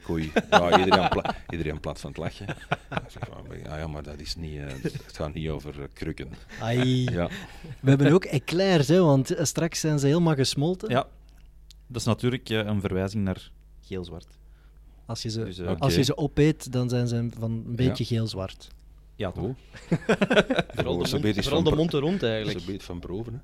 Ja, 0.50 0.78
iedereen, 0.80 1.10
pla 1.10 1.36
iedereen 1.50 1.80
plat 1.80 2.00
van 2.00 2.10
het 2.10 2.20
lachen. 2.20 2.48
Ik 2.90 3.02
zeg, 3.08 3.24
van, 3.32 3.58
ja, 3.64 3.78
ja, 3.78 3.88
maar 3.88 4.04
dat 4.04 4.20
is 4.20 4.36
niet, 4.36 4.58
eh, 4.58 4.68
het 4.84 5.16
gaat 5.16 5.34
niet 5.34 5.50
over 5.50 5.90
krukken. 5.94 6.30
Ai. 6.62 7.04
Ja. 7.20 7.30
We 7.80 7.90
hebben 7.90 8.14
ook 8.14 8.26
eclairs, 8.26 8.88
hè, 8.88 9.00
want 9.02 9.36
straks 9.42 9.80
zijn 9.80 10.00
ze 10.00 10.08
helemaal 10.08 10.36
gesmolten. 10.36 10.90
Ja, 10.90 11.08
dat 11.88 12.02
is 12.02 12.08
natuurlijk 12.08 12.50
een 12.50 12.82
verwijzing 12.82 13.24
naar 13.24 13.52
geel-zwart. 13.82 14.28
Als, 15.06 15.22
je 15.22 15.30
ze, 15.30 15.44
Dus, 15.44 15.60
als 15.80 15.96
je 15.96 16.04
ze 16.04 16.18
opeet, 16.18 16.72
dan 16.72 16.90
zijn 16.90 17.08
ze 17.08 17.28
van 17.38 17.52
een 17.52 17.76
beetje 17.76 18.06
geel-zwart. 18.06 18.68
Ja, 19.20 19.32
toch? 19.32 19.52
Vooral 20.76 20.98
de 20.98 21.10
mond, 21.12 21.22
beetje 21.22 21.44
vooral 21.44 21.62
van 21.62 21.72
de 21.72 21.78
mond 21.78 21.94
er 21.94 22.00
rond 22.00 22.24
eigenlijk. 22.24 22.60
een 22.60 22.66
beetje 22.66 22.86
van 22.86 23.00
proeven. 23.00 23.34
Hè. 23.34 23.40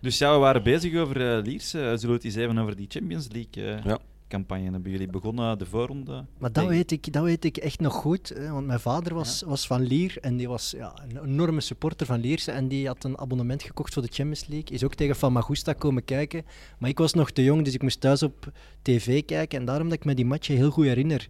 Dus 0.00 0.18
ja, 0.18 0.32
we 0.32 0.38
waren 0.38 0.62
bezig 0.62 0.94
over 0.96 1.36
eh 1.36 1.44
Liers. 1.44 1.74
Eh, 1.74 1.80
zullen 1.80 2.00
we 2.00 2.12
het 2.12 2.24
eens 2.24 2.34
even 2.34 2.58
over 2.58 2.76
die 2.76 2.86
Champions 2.88 3.28
League 3.32 3.74
eh, 3.74 3.84
Ja. 3.84 3.98
campagne 4.28 4.70
hebben 4.70 4.90
jullie 4.90 5.06
begonnen, 5.06 5.58
de 5.58 5.66
voorronde? 5.66 6.24
Maar 6.38 6.52
dat 6.52 6.66
weet, 6.66 6.90
ik, 6.90 7.12
dat 7.12 7.22
weet 7.22 7.44
ik 7.44 7.56
echt 7.56 7.80
nog 7.80 7.92
goed, 7.94 8.28
hè, 8.28 8.50
want 8.50 8.66
mijn 8.66 8.80
vader 8.80 9.14
was, 9.14 9.42
was 9.42 9.66
van 9.66 9.82
Lier 9.82 10.16
en 10.20 10.36
die 10.36 10.48
was 10.48 10.70
ja, 10.76 10.92
een 11.08 11.24
enorme 11.24 11.60
supporter 11.60 12.06
van 12.06 12.20
Lierse 12.20 12.50
en 12.50 12.68
die 12.68 12.86
had 12.86 13.04
een 13.04 13.18
abonnement 13.18 13.62
gekocht 13.62 13.92
voor 13.92 14.02
de 14.02 14.12
Champions 14.12 14.46
League. 14.46 14.70
Is 14.70 14.84
ook 14.84 14.94
tegen 14.94 15.16
Famagusta 15.16 15.72
komen 15.72 16.04
kijken, 16.04 16.44
maar 16.78 16.90
ik 16.90 16.98
was 16.98 17.12
nog 17.14 17.30
te 17.30 17.44
jong, 17.44 17.64
dus 17.64 17.74
ik 17.74 17.82
moest 17.82 18.00
thuis 18.00 18.22
op 18.22 18.52
tv 18.82 19.24
kijken 19.24 19.58
en 19.58 19.64
daarom 19.64 19.88
dat 19.88 19.98
ik 19.98 20.04
me 20.04 20.14
die 20.14 20.26
matchen 20.26 20.56
heel 20.56 20.70
goed 20.70 20.84
herinner. 20.84 21.28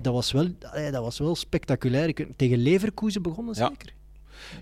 Dat 0.00 0.12
was 0.12 0.32
wel, 0.32 0.48
dat 0.90 1.02
was 1.02 1.18
wel 1.18 1.34
spectaculair. 1.36 2.26
Tegen 2.36 2.58
Leverkusen 2.58 3.22
begonnen 3.22 3.54
Ja. 3.58 3.68
zeker? 3.68 3.92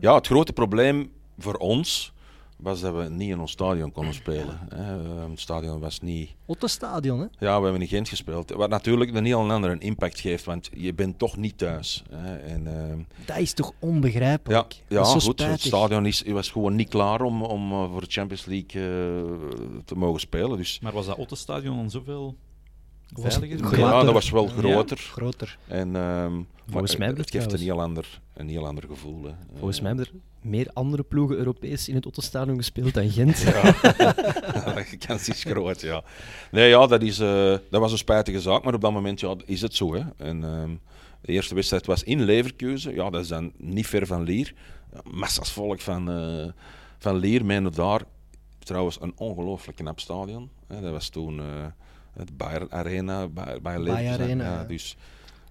Ja, 0.01 0.15
het 0.15 0.27
grote 0.27 0.53
probleem 0.53 1.11
voor 1.39 1.55
ons 1.55 2.13
was 2.57 2.81
dat 2.81 2.95
we 2.95 3.09
niet 3.09 3.29
in 3.31 3.41
ons 3.41 3.51
stadion 3.51 3.93
konden 3.93 4.15
spelen. 4.15 4.59
Hè. 4.75 4.99
Eh, 5.23 5.31
Het 5.31 5.41
stadion 5.41 5.81
was 5.81 6.01
niet... 6.01 6.31
Ottenstadion, 6.47 7.19
hè? 7.21 7.27
Ja, 7.39 7.57
we 7.59 7.63
hebben 7.65 7.83
in 7.83 7.89
Gent 7.89 8.09
gespeeld. 8.09 8.51
Wat 8.51 8.71
natuurlijk 8.71 9.15
een 9.15 9.25
heel 9.25 9.51
andere 9.51 9.79
impact 9.79 10.21
geeft, 10.21 10.45
want 10.45 10.69
je 10.73 10.95
bent 10.95 11.19
toch 11.19 11.37
niet 11.37 11.59
thuis. 11.59 12.03
Hè. 12.11 12.37
En, 12.37 12.67
ehm, 12.67 12.99
Dat 13.25 13.37
is 13.39 13.53
toch 13.53 13.73
ja, 13.81 13.87
onbegrijpelijk? 13.89 14.83
ja 14.89 15.05
zo 15.05 15.19
goed. 15.19 15.43
Het 15.45 15.61
stadion 15.61 16.07
is, 16.07 16.23
was 16.27 16.51
gewoon 16.51 16.77
niet 16.77 16.89
klaar 16.89 17.21
om, 17.21 17.43
om 17.43 17.73
eh, 17.73 17.91
voor 17.91 18.01
de 18.01 18.11
Champions 18.11 18.45
League 18.45 18.83
eh, 18.83 19.23
te 19.85 19.95
mogen 19.95 20.21
spelen. 20.21 20.57
Dus 20.57 20.81
Maar 20.81 20.93
was 20.93 21.07
dat 21.07 21.17
Ottenstadion 21.17 21.77
dan 21.77 21.91
zoveel 21.91 22.37
veiliger? 23.15 23.59
groter. 23.59 23.79
ja, 23.79 24.03
dat 24.03 24.13
was 24.13 24.31
wel 24.31 24.45
Ja. 24.45 24.51
groter. 24.51 24.97
Groter. 24.99 25.59
En, 25.67 25.97
ehm, 25.97 26.35
maar 26.37 26.45
Volgens 26.71 26.97
mij 26.97 27.09
het, 27.09 27.31
geeft 27.31 27.53
een 27.53 27.59
heel, 27.61 27.81
ander, 27.81 28.21
een 28.35 28.49
heel 28.49 28.67
ander 28.67 28.85
gevoel. 28.89 29.25
Hè. 29.25 29.31
Volgens 29.59 29.77
Eh, 29.77 29.83
mij 29.85 29.95
hebben 29.95 30.13
er 30.15 30.21
meer 30.51 30.71
andere 30.73 31.03
ploegen 31.03 31.37
Europees 31.37 31.89
in 31.89 31.95
het 31.95 32.07
Ottenstadion 32.07 32.57
gespeeld 32.57 32.95
dan 32.95 33.11
Gent. 33.11 33.37
de 33.45 34.97
kans 35.07 35.29
is 35.29 35.45
groot, 35.45 35.81
ja. 35.81 36.03
Nee, 36.51 36.69
ja, 36.69 36.87
dat, 36.87 37.03
is, 37.03 37.19
eh, 37.19 37.55
dat 37.71 37.81
was 37.81 37.93
een 37.93 37.99
spijtige 37.99 38.41
zaak, 38.41 38.65
maar 38.65 38.75
op 38.75 38.81
dat 38.81 38.93
moment 38.93 39.21
ja, 39.21 39.35
is 39.45 39.61
het 39.61 39.75
zo. 39.75 39.95
Hè. 39.95 40.03
En, 40.17 40.45
ehm, 40.45 40.71
de 41.21 41.33
eerste 41.33 41.55
wedstrijd 41.55 41.87
was 41.87 42.03
in 42.03 42.23
Leverkusen, 42.23 42.95
ja, 42.95 43.11
dat 43.11 43.21
is 43.23 43.29
dan 43.29 43.53
niet 43.57 43.87
ver 43.87 44.07
van 44.07 44.23
Lier. 44.23 44.55
Ja, 44.93 45.01
Massa's 45.11 45.53
volk 45.53 45.81
van, 45.81 46.11
eh, 46.11 46.47
van 46.99 47.17
Lier, 47.17 47.45
menen 47.45 47.73
daar 47.73 48.03
trouwens 48.59 48.99
een 49.01 49.13
ongelooflijk 49.17 49.77
knap 49.79 50.01
stadion. 50.01 50.51
Hè. 50.67 50.81
Dat 50.81 50.93
was 50.93 51.09
toen 51.09 51.39
eh, 51.41 51.45
het 52.19 52.37
Bayer 52.37 52.67
Arena, 52.69 53.29
Bayer, 53.29 53.63
Bayer 53.63 53.63
Bayer 53.63 53.81
Leverkusen. 53.81 54.23
Arena, 54.23 54.45
Ja, 54.45 54.61
ja. 54.61 54.65
dus 54.65 54.97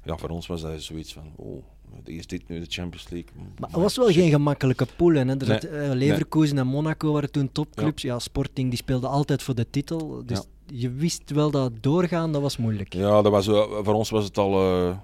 ja, 0.03 0.17
voor 0.17 0.29
ons 0.29 0.47
was 0.47 0.61
dat 0.61 0.81
zoiets 0.81 1.13
van, 1.13 1.31
oh, 1.35 1.63
is 2.03 2.27
dit 2.27 2.47
nu 2.47 2.59
de 2.59 2.65
Champions 2.69 3.09
League? 3.09 3.29
Maar 3.59 3.69
het 3.69 3.79
was 3.79 3.97
wel 3.97 4.11
geen 4.11 4.29
gemakkelijke 4.29 4.87
pool. 4.95 5.13
Hè. 5.13 5.25
Er 5.25 5.51
eh, 5.51 5.91
Leverkusen 5.93 6.57
en 6.57 6.67
Monaco 6.67 7.11
waren 7.11 7.31
toen 7.31 7.51
topclubs. 7.51 8.01
Ja. 8.01 8.19
Sporting 8.19 8.69
die 8.69 8.77
speelde 8.77 9.07
altijd 9.07 9.43
voor 9.43 9.55
de 9.55 9.69
titel. 9.69 10.23
Dus 10.25 10.41
je 10.65 10.91
wist 10.91 11.31
wel 11.31 11.51
dat 11.51 11.71
doorgaan, 11.81 12.31
dat 12.31 12.41
was 12.41 12.57
moeilijk. 12.57 12.93
Ja, 12.93 13.21
dat 13.21 13.31
was, 13.31 13.47
eh, 13.47 13.63
voor 13.83 13.93
ons 13.93 14.09
was 14.09 14.23
het 14.23 14.37
al 14.37 14.53
eh, 14.53 14.97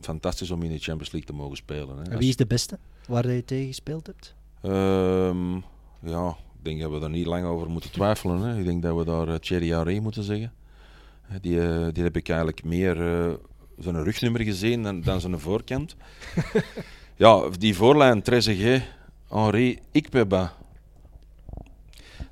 fantastisch 0.00 0.50
om 0.50 0.62
in 0.62 0.70
de 0.70 0.78
Champions 0.78 1.12
League 1.12 1.30
te 1.30 1.36
mogen 1.36 1.56
spelen. 1.56 1.98
Hè. 1.98 2.10
En 2.10 2.18
Wie 2.18 2.28
is 2.28 2.36
de 2.36 2.46
beste 2.46 2.78
waar 3.06 3.30
je 3.30 3.44
tegen 3.44 3.66
gespeeld 3.66 4.06
hebt? 4.06 4.34
Ehm, 4.62 5.54
ja, 6.02 6.28
ik 6.28 6.64
denk 6.64 6.80
dat 6.80 6.90
we 6.90 6.98
daar 6.98 7.10
niet 7.10 7.26
lang 7.26 7.44
over 7.44 7.70
moeten 7.70 7.90
twijfelen. 7.90 8.40
Hè. 8.40 8.58
Ik 8.58 8.64
denk 8.64 8.82
dat 8.82 8.96
we 8.96 9.04
daar 9.04 9.28
uh, 9.28 9.34
Thierry 9.34 9.68
Henry 9.68 9.98
moeten 9.98 10.22
zeggen. 10.22 10.52
Die, 11.40 11.60
eh, 11.60 11.86
die 11.92 12.02
heb 12.02 12.16
ik 12.16 12.28
eigenlijk 12.28 12.64
meer 12.64 13.26
eh, 13.26 13.32
zijn 13.78 14.02
rugnummer 14.02 14.40
gezien 14.40 14.82
dan, 14.82 15.00
dan 15.00 15.20
zijn 15.20 15.40
voorkant. 15.40 15.96
ja, 17.16 17.48
die 17.58 17.74
voorlijn, 17.74 18.22
Trezeguet, 18.22 18.82
Henry, 19.28 19.78
Ikpeba. 19.92 20.52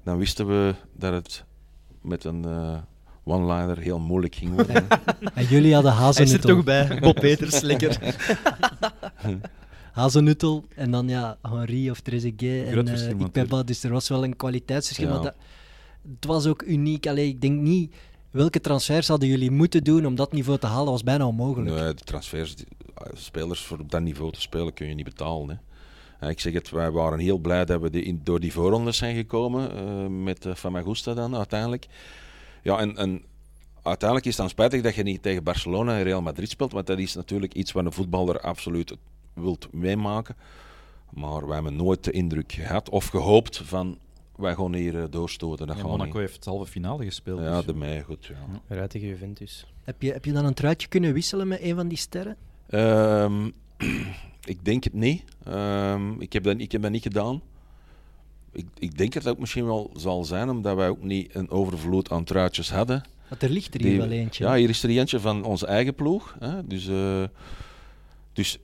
Dan 0.05 0.19
wisten 0.19 0.47
we 0.47 0.75
dat 0.93 1.13
het 1.13 1.45
met 2.03 2.25
een 2.25 2.45
eh, 2.45 2.79
one-liner 3.25 3.79
heel 3.79 3.99
moeilijk 3.99 4.35
ging 4.35 4.55
worden. 4.55 4.87
En 5.35 5.45
jullie 5.45 5.75
hadden 5.75 5.97
Hij 5.97 6.09
is 6.09 6.17
er 6.17 6.23
Hazenuttel. 6.23 6.55
toch 6.55 6.65
bij. 6.65 6.99
Bob 7.01 7.15
Peters, 7.15 7.61
lekker. 7.61 7.99
Hazenuttel 9.93 10.65
en 10.75 10.91
dan 10.91 11.09
ja, 11.09 11.39
Henri 11.43 11.91
of 11.91 12.01
Trezeguet 12.01 12.67
en 12.67 12.89
uh, 12.89 13.09
Ikpeba. 13.09 13.63
Dus 13.63 13.85
er 13.85 13.91
was 13.91 14.09
wel 14.09 14.25
een 14.25 14.37
kwaliteitsverschil. 14.37 15.09
Ja. 15.09 15.15
Maar 15.15 15.23
dat, 15.23 15.35
het 16.15 16.25
was 16.25 16.47
ook 16.47 16.63
uniek. 16.63 17.07
Allee, 17.07 17.29
ik 17.29 17.41
denk 17.41 17.61
niet... 17.61 17.95
Welke 18.31 18.61
transfers 18.61 19.09
hadden 19.09 19.29
jullie 19.29 19.51
moeten 19.51 19.85
doen 19.85 20.07
om 20.07 20.15
dat 20.15 20.33
niveau 20.33 20.59
te 20.59 20.67
halen? 20.67 20.93
Was 20.93 21.03
bijna 21.03 21.27
onmogelijk. 21.27 21.71
Nee, 21.71 21.95
de 21.95 22.05
transfers, 22.05 22.55
eh, 22.55 23.07
spelers 23.15 23.61
voor 23.61 23.79
op 23.79 23.91
dat 23.91 24.01
niveau 24.03 24.33
te 24.33 24.41
spelen 24.41 24.73
kun 24.73 24.89
je 24.89 24.95
niet 24.95 25.05
betalen. 25.05 25.49
Hè. 25.49 25.57
Eh, 26.27 26.31
Ik 26.31 26.41
zeg 26.41 26.53
het, 26.53 26.71
wij 26.71 26.91
waren 26.91 27.19
heel 27.19 27.39
blij 27.39 27.65
dat 27.65 27.81
we 27.81 28.19
door 28.23 28.41
die 28.41 28.53
voorrondes 28.53 28.97
zijn 28.97 29.17
gekomen 29.17 29.71
eh, 29.77 30.07
met 30.07 30.47
uh, 30.47 30.55
Famagusta 30.55 31.15
dan 31.15 31.37
uiteindelijk. 31.37 31.87
Ja, 32.63 32.79
en, 32.79 32.97
en 32.97 33.23
uiteindelijk 33.83 34.29
is 34.29 34.33
het 34.37 34.41
dan 34.41 34.51
spijtig 34.51 34.83
dat 34.83 34.95
je 34.95 35.03
niet 35.03 35.23
tegen 35.23 35.43
Barcelona 35.45 35.97
en 35.97 36.03
Real 36.03 36.23
Madrid 36.23 36.51
speelt, 36.51 36.73
want 36.73 36.87
dat 36.87 36.99
is 36.99 37.15
natuurlijk 37.15 37.55
iets 37.55 37.73
wat 37.73 37.85
een 37.85 37.93
voetballer 37.93 38.41
absoluut 38.41 38.97
wilt 39.33 39.69
meemaken. 39.73 40.37
Maar 41.11 41.47
wij 41.47 41.55
hebben 41.55 41.77
nooit 41.77 42.05
de 42.05 42.11
indruk 42.11 42.53
gehad 42.53 42.89
of 42.89 43.07
gehoopt 43.07 43.61
van 43.65 43.99
wij 44.39 44.55
gaan 44.55 44.75
hier 44.75 44.99
eh, 45.03 45.05
doorstoten. 45.11 45.67
Dat 45.67 45.77
Ja, 45.77 45.83
gaan 45.83 45.91
Monaco 45.91 46.19
niet. 46.19 46.29
heeft 46.29 46.45
halve 46.45 46.71
finale 46.71 47.05
gespeeld. 47.05 47.41
Ja, 47.41 47.57
dus- 47.57 47.67
de 47.67 47.75
mei, 47.75 48.03
goed. 48.03 48.27
Ja. 48.27 48.37
Eruit 48.69 48.91
tegen 48.91 49.09
Juventus. 49.09 49.67
Heb, 49.85 50.03
je, 50.03 50.13
heb 50.13 50.25
je 50.25 50.33
dan 50.33 50.45
een 50.45 50.55
truitje 50.55 50.89
kunnen 50.89 51.13
wisselen 51.13 51.49
met 51.49 51.63
een 51.63 51.75
van 51.75 51.89
die 51.89 51.99
sterren? 51.99 52.37
Ehm, 52.69 53.51
ik 54.55 54.65
denk 54.65 54.85
het 54.85 54.93
niet. 54.93 55.25
Ehm, 55.45 56.21
ik, 56.21 56.33
heb 56.33 56.43
dat, 56.45 56.61
ik 56.61 56.73
heb 56.73 56.83
dat 56.83 56.91
niet 56.91 57.03
gedaan. 57.03 57.43
Ik, 58.53 58.67
ik 58.79 58.99
denk 58.99 59.13
dat 59.13 59.23
het 59.23 59.33
ook 59.33 59.39
misschien 59.39 59.65
wel 59.67 59.91
zal 59.97 60.25
zijn, 60.25 60.49
omdat 60.51 60.77
wij 60.77 60.89
ook 60.89 61.03
niet 61.03 61.35
een 61.35 61.51
overvloed 61.51 62.11
aan 62.11 62.25
truitjes 62.25 62.71
hadden. 62.71 63.03
Want 63.29 63.43
er 63.43 63.51
ligt 63.51 63.75
er 63.75 63.81
hier 63.81 63.91
Die- 63.91 63.99
wel 63.99 64.11
eentje. 64.11 64.45
Ja, 64.45 64.55
hier 64.55 64.69
is 64.69 64.83
er 64.83 64.91
eentje 64.91 65.21
van 65.21 65.45
onze 65.45 65.67
eigen 65.67 65.95
ploeg. 65.95 66.37
Hè? 66.39 66.67
Dus, 66.67 66.89
eh, 66.89 67.23
dus 68.33 68.59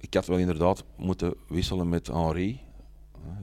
ik 0.00 0.14
had 0.14 0.26
wel 0.26 0.38
inderdaad 0.38 0.84
moeten 0.96 1.34
wisselen 1.48 1.88
met 1.88 2.06
Henri. 2.06 2.60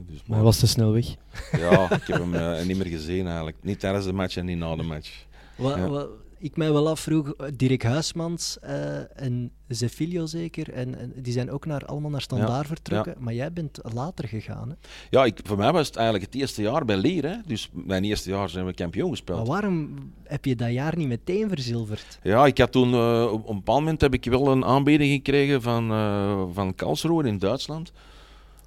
Dus, 0.06 0.22
Maar 0.26 0.36
hij 0.36 0.44
was 0.44 0.58
te 0.58 0.66
snel 0.66 0.92
weg. 0.92 1.06
Ja, 1.52 1.90
ik 1.90 2.06
heb 2.06 2.18
hem 2.20 2.34
eh, 2.34 2.62
niet 2.66 2.76
meer 2.76 2.86
gezien 2.86 3.26
eigenlijk. 3.26 3.56
Niet 3.62 3.80
tijdens 3.80 4.04
de 4.04 4.12
match 4.12 4.36
en 4.36 4.44
niet 4.46 4.58
na 4.58 4.76
de 4.76 4.82
match. 4.82 5.24
Wat, 5.56 5.76
Ja. 5.76 5.88
wat 5.88 6.08
ik 6.38 6.56
mij 6.56 6.72
wel 6.72 6.88
afvroeg, 6.88 7.32
eh, 7.32 7.46
Dirk 7.56 7.82
Huismans 7.82 8.58
eh, 8.60 9.22
en 9.22 9.50
Zefilio 9.68 10.26
zeker, 10.26 10.72
en, 10.72 10.98
en 10.98 11.12
die 11.16 11.32
zijn 11.32 11.50
ook 11.50 11.66
naar, 11.66 11.84
allemaal 11.86 12.10
naar 12.10 12.20
Standaard 12.20 12.66
vertrokken, 12.66 13.14
maar 13.18 13.34
jij 13.34 13.52
bent 13.52 13.78
later 13.94 14.28
gegaan. 14.28 14.68
Hè? 14.68 14.74
Ja, 15.10 15.24
ik, 15.24 15.40
voor 15.42 15.56
mij 15.56 15.72
was 15.72 15.86
het 15.86 15.96
eigenlijk 15.96 16.26
het 16.32 16.40
eerste 16.40 16.62
jaar 16.62 16.84
bij 16.84 16.96
Lier. 16.96 17.24
Hè? 17.24 17.36
Dus 17.46 17.70
mijn 17.72 18.04
eerste 18.04 18.30
jaar 18.30 18.48
zijn 18.48 18.66
we 18.66 18.74
kampioen 18.74 19.10
gespeeld. 19.10 19.38
Maar 19.38 19.46
waarom 19.46 19.94
heb 20.24 20.44
je 20.44 20.56
dat 20.56 20.72
jaar 20.72 20.96
niet 20.96 21.08
meteen 21.08 21.48
verzilverd? 21.48 22.18
Ja, 22.22 22.46
ik 22.46 22.58
had 22.58 22.72
toen 22.72 22.92
eh, 22.94 23.28
op 23.32 23.48
een 23.48 23.54
bepaald 23.56 23.78
moment 23.78 24.00
heb 24.00 24.14
ik 24.14 24.24
wel 24.24 24.48
een 24.48 24.64
aanbieding 24.64 25.12
gekregen 25.12 25.62
van, 25.62 25.90
eh 25.90 26.42
van 26.52 26.74
Karlsruhe 26.74 27.26
in 27.28 27.38
Duitsland. 27.38 27.92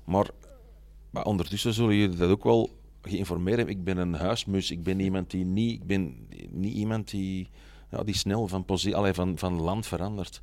Maar, 0.06 0.28
maar 1.10 1.26
ondertussen 1.26 1.74
zullen 1.74 1.96
jullie 1.96 2.18
dat 2.18 2.30
ook 2.30 2.44
wel 2.44 2.70
geïnformeerd 3.02 3.58
hebben. 3.58 3.76
Ik 3.76 3.84
ben 3.84 3.98
een 3.98 4.14
huismus. 4.14 4.72
Ik 4.72 4.84
ben 4.84 5.00
iemand 5.00 5.32
die 5.32 5.46
niet, 5.46 5.74
ik 5.82 5.88
ben 5.88 6.28
niet 6.50 6.74
iemand 6.74 7.10
die, 7.10 7.48
ja, 7.92 8.04
die 8.04 8.16
snel 8.16 8.48
van, 8.48 8.66
allee, 8.94 9.14
van, 9.14 9.38
van 9.38 9.62
land 9.62 9.88
verandert. 9.88 10.42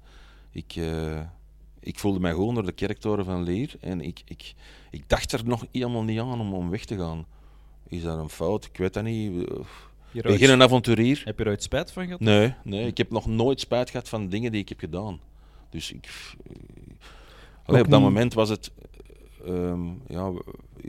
Ik, 0.51 0.77
eh, 0.77 1.21
ik 1.81 1.99
voelde 1.99 2.21
mij 2.21 2.31
gewoon 2.33 2.55
door 2.55 2.65
de 2.67 2.73
kerktoren 2.73 3.25
van 3.25 3.43
Leer 3.43 3.75
en 3.81 4.01
ik, 4.01 4.23
ik, 4.25 4.55
ik 4.91 5.09
dacht 5.09 5.33
er 5.33 5.45
nog 5.45 5.65
helemaal 5.73 6.03
niet 6.03 6.21
aan 6.21 6.41
om, 6.41 6.55
om 6.55 6.71
weg 6.71 6.85
te 6.85 6.97
gaan. 6.99 7.27
Is 7.89 8.03
dat 8.03 8.19
een 8.19 8.29
fout? 8.29 8.65
Ik 8.65 8.77
weet 8.77 8.95
dat 8.95 9.05
niet. 9.05 9.33
Ik 9.43 9.49
eruit- 10.13 10.39
ben 10.39 10.49
geen 10.49 10.63
avonturier. 10.63 11.23
Heb 11.25 11.39
je 11.39 11.45
er 11.45 11.51
ooit 11.51 11.63
spijt 11.63 11.93
van 11.93 12.05
gehad? 12.05 12.21
Nee, 12.21 12.55
nee, 12.65 12.87
ik 12.87 12.97
heb 12.99 13.11
nog 13.11 13.27
nooit 13.27 13.61
spijt 13.61 13.91
gehad 13.91 14.09
van 14.09 14.29
dingen 14.29 14.53
die 14.53 14.61
ik 14.61 14.69
heb 14.69 14.79
gedaan. 14.79 15.21
Dus 15.71 15.93
ik. 15.93 16.07
eh, 16.47 16.57
Allee, 17.65 17.83
op 17.83 17.91
dat 17.91 18.01
niet- 18.01 18.09
moment 18.09 18.35
was 18.35 18.49
het. 18.49 18.73
Eh, 19.45 19.71
ehm, 19.71 19.87
ja, 20.07 20.33
we, 20.33 20.43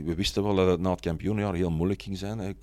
we 0.04 0.14
wisten 0.14 0.42
wel 0.42 0.54
dat 0.54 0.68
het 0.68 0.80
na 0.80 0.90
het 0.90 1.00
kampioenjaar 1.00 1.54
heel 1.54 1.70
moeilijk 1.70 2.02
ging 2.02 2.18
zijn. 2.18 2.38
Hè. 2.38 2.48
Eh, 2.48 2.54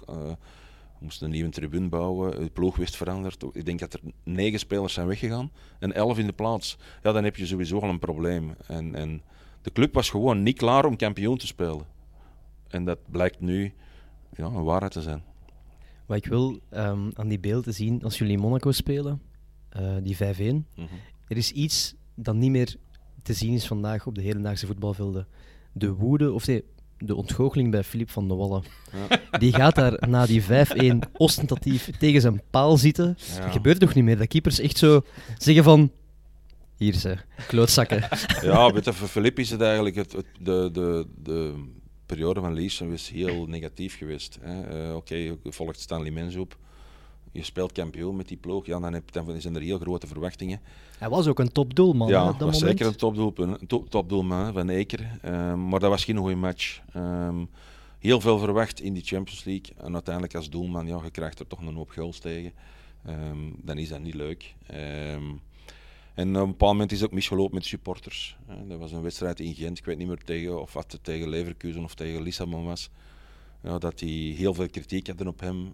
we 0.99 1.09
moesten 1.09 1.25
een 1.25 1.33
nieuwe 1.33 1.49
tribune 1.49 1.89
bouwen, 1.89 2.39
de 2.39 2.49
ploeg 2.49 2.75
wist 2.75 2.95
veranderd. 2.95 3.43
Ik 3.51 3.65
denk 3.65 3.79
dat 3.79 3.93
er 3.93 3.99
negen 4.23 4.59
spelers 4.59 4.93
zijn 4.93 5.07
weggegaan 5.07 5.51
en 5.79 5.93
elf 5.93 6.17
in 6.17 6.25
de 6.25 6.33
plaats. 6.33 6.77
Ja, 7.03 7.11
dan 7.11 7.23
heb 7.23 7.35
je 7.35 7.45
sowieso 7.45 7.79
al 7.79 7.89
een 7.89 7.99
probleem. 7.99 8.55
En, 8.67 8.95
en 8.95 9.21
de 9.61 9.71
club 9.71 9.93
was 9.93 10.09
gewoon 10.09 10.43
niet 10.43 10.57
klaar 10.57 10.85
om 10.85 10.95
kampioen 10.95 11.37
te 11.37 11.47
spelen. 11.47 11.85
En 12.67 12.85
dat 12.85 12.99
blijkt 13.11 13.39
nu 13.39 13.73
ja, 14.35 14.45
een 14.45 14.63
waarheid 14.63 14.91
te 14.91 15.01
zijn. 15.01 15.23
Wat 16.05 16.17
ik 16.17 16.25
wil 16.25 16.59
ehm, 16.69 17.09
aan 17.13 17.27
die 17.27 17.39
beelden 17.39 17.73
zien 17.73 18.03
als 18.03 18.17
jullie 18.17 18.33
in 18.33 18.39
Monaco 18.39 18.71
spelen, 18.71 19.21
eh, 19.69 19.95
die 20.03 20.15
5-1. 20.15 20.19
Mhm. 20.75 20.87
Er 21.27 21.37
is 21.37 21.51
iets 21.51 21.95
dat 22.15 22.35
niet 22.35 22.51
meer 22.51 22.75
te 23.21 23.33
zien 23.33 23.53
is 23.53 23.67
vandaag 23.67 24.07
op 24.07 24.15
de 24.15 24.21
hedendaagse 24.21 24.65
voetbalvelden. 24.65 25.27
De 25.73 25.93
woede, 25.93 26.31
of 26.31 26.47
nee, 26.47 26.63
de 26.97 27.15
ontgoocheling 27.15 27.71
bij 27.71 27.83
Filip 27.83 28.09
van 28.09 28.27
de 28.27 28.33
Wallen. 28.33 28.63
Ja. 29.09 29.37
Die 29.37 29.53
gaat 29.53 29.75
daar 29.75 30.09
na 30.09 30.25
die 30.25 30.43
5-1 30.43 30.47
ostentatief 31.17 31.89
tegen 31.99 32.21
zijn 32.21 32.41
paal 32.49 32.77
zitten. 32.77 33.17
Ja. 33.35 33.39
Dat 33.43 33.51
gebeurt 33.51 33.79
toch 33.79 33.93
niet 33.93 34.03
meer? 34.03 34.17
Dat 34.17 34.27
keepers 34.27 34.59
echt 34.59 34.77
zo 34.77 35.01
zeggen 35.37 35.63
van... 35.63 35.91
Hier 36.77 36.93
ze, 36.93 37.17
klootzakken. 37.47 38.03
Ja, 38.41 38.71
weet 38.73 38.85
je, 38.85 38.93
voor 38.93 39.07
Filip 39.07 39.39
is 39.39 39.49
het 39.49 39.61
eigenlijk 39.61 39.95
het, 39.95 40.11
het- 40.11 40.25
de, 40.39 40.69
de, 40.73 41.07
de 41.23 41.53
periode 42.05 42.39
van 42.39 42.53
Leeson 42.53 42.89
was 42.89 43.09
heel 43.09 43.45
negatief 43.45 43.97
geweest. 43.97 44.39
Eh, 44.41 44.95
Oké, 44.95 45.15
je 45.15 45.37
volgt 45.43 45.79
Stanley 45.79 46.11
Mens 46.11 46.35
op. 46.35 46.57
Je 47.33 47.43
speelt 47.43 47.71
kampioen 47.71 48.15
met 48.15 48.27
die 48.27 48.37
ploeg. 48.37 48.65
Ja, 48.65 48.79
dan, 48.79 48.93
heb, 48.93 49.11
dan 49.11 49.41
zijn 49.41 49.55
er 49.55 49.61
heel 49.61 49.79
grote 49.79 50.07
verwachtingen. 50.07 50.59
Hij 50.97 51.09
was 51.09 51.27
ook 51.27 51.39
een 51.39 51.51
topdoelman 51.51 52.07
hè, 52.07 52.13
ja, 52.13 52.29
op 52.29 52.39
dat 52.39 52.49
was 52.49 52.59
moment. 52.59 52.79
zeker 52.79 52.85
een 53.07 53.67
top, 53.67 53.89
topdoelman 53.89 54.45
hè, 54.45 54.51
van 54.51 54.69
Eker. 54.69 55.19
Ehm, 55.21 55.67
maar 55.67 55.79
dat 55.79 55.89
was 55.89 56.03
geen 56.03 56.17
goede 56.17 56.35
match. 56.35 56.81
Ehm, 56.93 57.45
heel 57.99 58.21
veel 58.21 58.39
verwacht 58.39 58.79
in 58.79 58.93
die 58.93 59.03
Champions 59.03 59.43
League. 59.43 59.75
En 59.77 59.93
uiteindelijk 59.93 60.35
als 60.35 60.49
doelman, 60.49 60.87
ja, 60.87 60.99
je 61.03 61.11
krijgt 61.11 61.39
er 61.39 61.47
toch 61.47 61.59
een 61.59 61.75
hoop 61.75 61.89
goals 61.89 62.19
tegen. 62.19 62.51
Ehm, 63.05 63.37
dan 63.57 63.77
is 63.77 63.89
dat 63.89 64.01
niet 64.01 64.13
leuk. 64.13 64.55
En 66.13 66.35
op 66.35 66.41
een 66.41 66.47
bepaald 66.47 66.71
moment 66.71 66.91
is 66.91 66.99
het 66.99 67.07
ook 67.09 67.15
misgelopen 67.15 67.55
met 67.55 67.65
supporters. 67.65 68.37
hè. 68.47 68.67
Dat 68.67 68.79
was 68.79 68.91
een 68.91 69.01
wedstrijd 69.01 69.39
in 69.39 69.53
Gent, 69.53 69.77
ik 69.77 69.85
weet 69.85 69.97
niet 69.97 70.07
meer 70.07 70.23
tegen, 70.23 70.61
of 70.61 70.73
wat 70.73 70.91
het 70.91 71.03
tegen 71.03 71.29
Leverkusen 71.29 71.83
of 71.83 71.95
tegen 71.95 72.21
Lissabon 72.21 72.63
was. 72.63 72.89
Ja, 73.63 73.77
dat 73.77 73.99
die 73.99 74.35
heel 74.35 74.53
veel 74.53 74.69
kritiek 74.69 75.07
hadden 75.07 75.27
op 75.27 75.39
hem. 75.39 75.73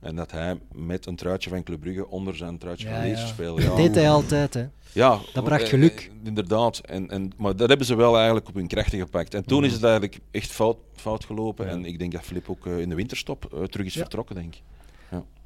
En 0.00 0.16
dat 0.16 0.30
hij 0.30 0.58
met 0.72 1.06
een 1.06 1.16
truitje 1.16 1.50
van 1.50 1.62
Club 1.62 1.80
Brugge 1.80 2.08
onder 2.08 2.36
zijn 2.36 2.58
truitje 2.58 2.88
Ja, 2.88 2.94
van 2.94 3.02
Leers 3.04 3.20
ja. 3.20 3.26
speelde. 3.26 3.64
Dat 3.64 3.76
deed 3.76 3.94
hij 3.94 4.10
altijd. 4.10 4.54
Hè. 4.54 4.66
Ja, 4.92 5.18
Dat 5.32 5.44
bracht 5.44 5.62
eh, 5.62 5.68
geluk. 5.68 6.10
eh, 6.22 6.26
inderdaad. 6.28 6.78
En, 6.78 7.10
en, 7.10 7.32
maar 7.36 7.56
dat 7.56 7.68
hebben 7.68 7.86
ze 7.86 7.94
wel 7.94 8.16
eigenlijk 8.16 8.48
op 8.48 8.54
hun 8.54 8.66
krachten 8.66 8.98
gepakt. 8.98 9.34
En 9.34 9.44
toen 9.44 9.64
is 9.64 9.72
het 9.72 9.82
eigenlijk 9.82 10.18
echt 10.30 10.50
fout, 10.50 10.76
fout 10.94 11.24
gelopen. 11.24 11.66
Ja. 11.66 11.72
En 11.72 11.84
ik 11.84 11.98
denk 11.98 12.12
dat 12.12 12.22
Filip 12.22 12.48
ook 12.50 12.66
eh, 12.66 12.78
in 12.78 12.88
de 12.88 12.94
winterstop 12.94 13.66
terug 13.70 13.86
is 13.86 13.94
Ja. 13.94 14.00
vertrokken, 14.00 14.34
denk 14.34 14.54
ik. 14.54 14.62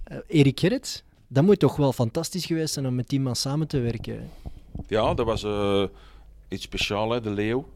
Eh, 0.04 0.16
Erik 0.26 0.60
Gerrits, 0.60 1.02
dat 1.28 1.44
moet 1.44 1.58
toch 1.58 1.76
wel 1.76 1.92
fantastisch 1.92 2.46
geweest 2.46 2.74
zijn 2.74 2.86
om 2.86 2.94
met 2.94 3.08
die 3.08 3.20
man 3.20 3.36
samen 3.36 3.66
te 3.68 3.78
werken. 3.78 4.14
hè? 4.14 4.24
Ja, 4.88 5.14
dat 5.14 5.26
was 5.26 5.46
iets 6.48 6.62
speciaals, 6.62 7.12
hè, 7.14 7.20
de 7.20 7.30
Leeuw. 7.30 7.68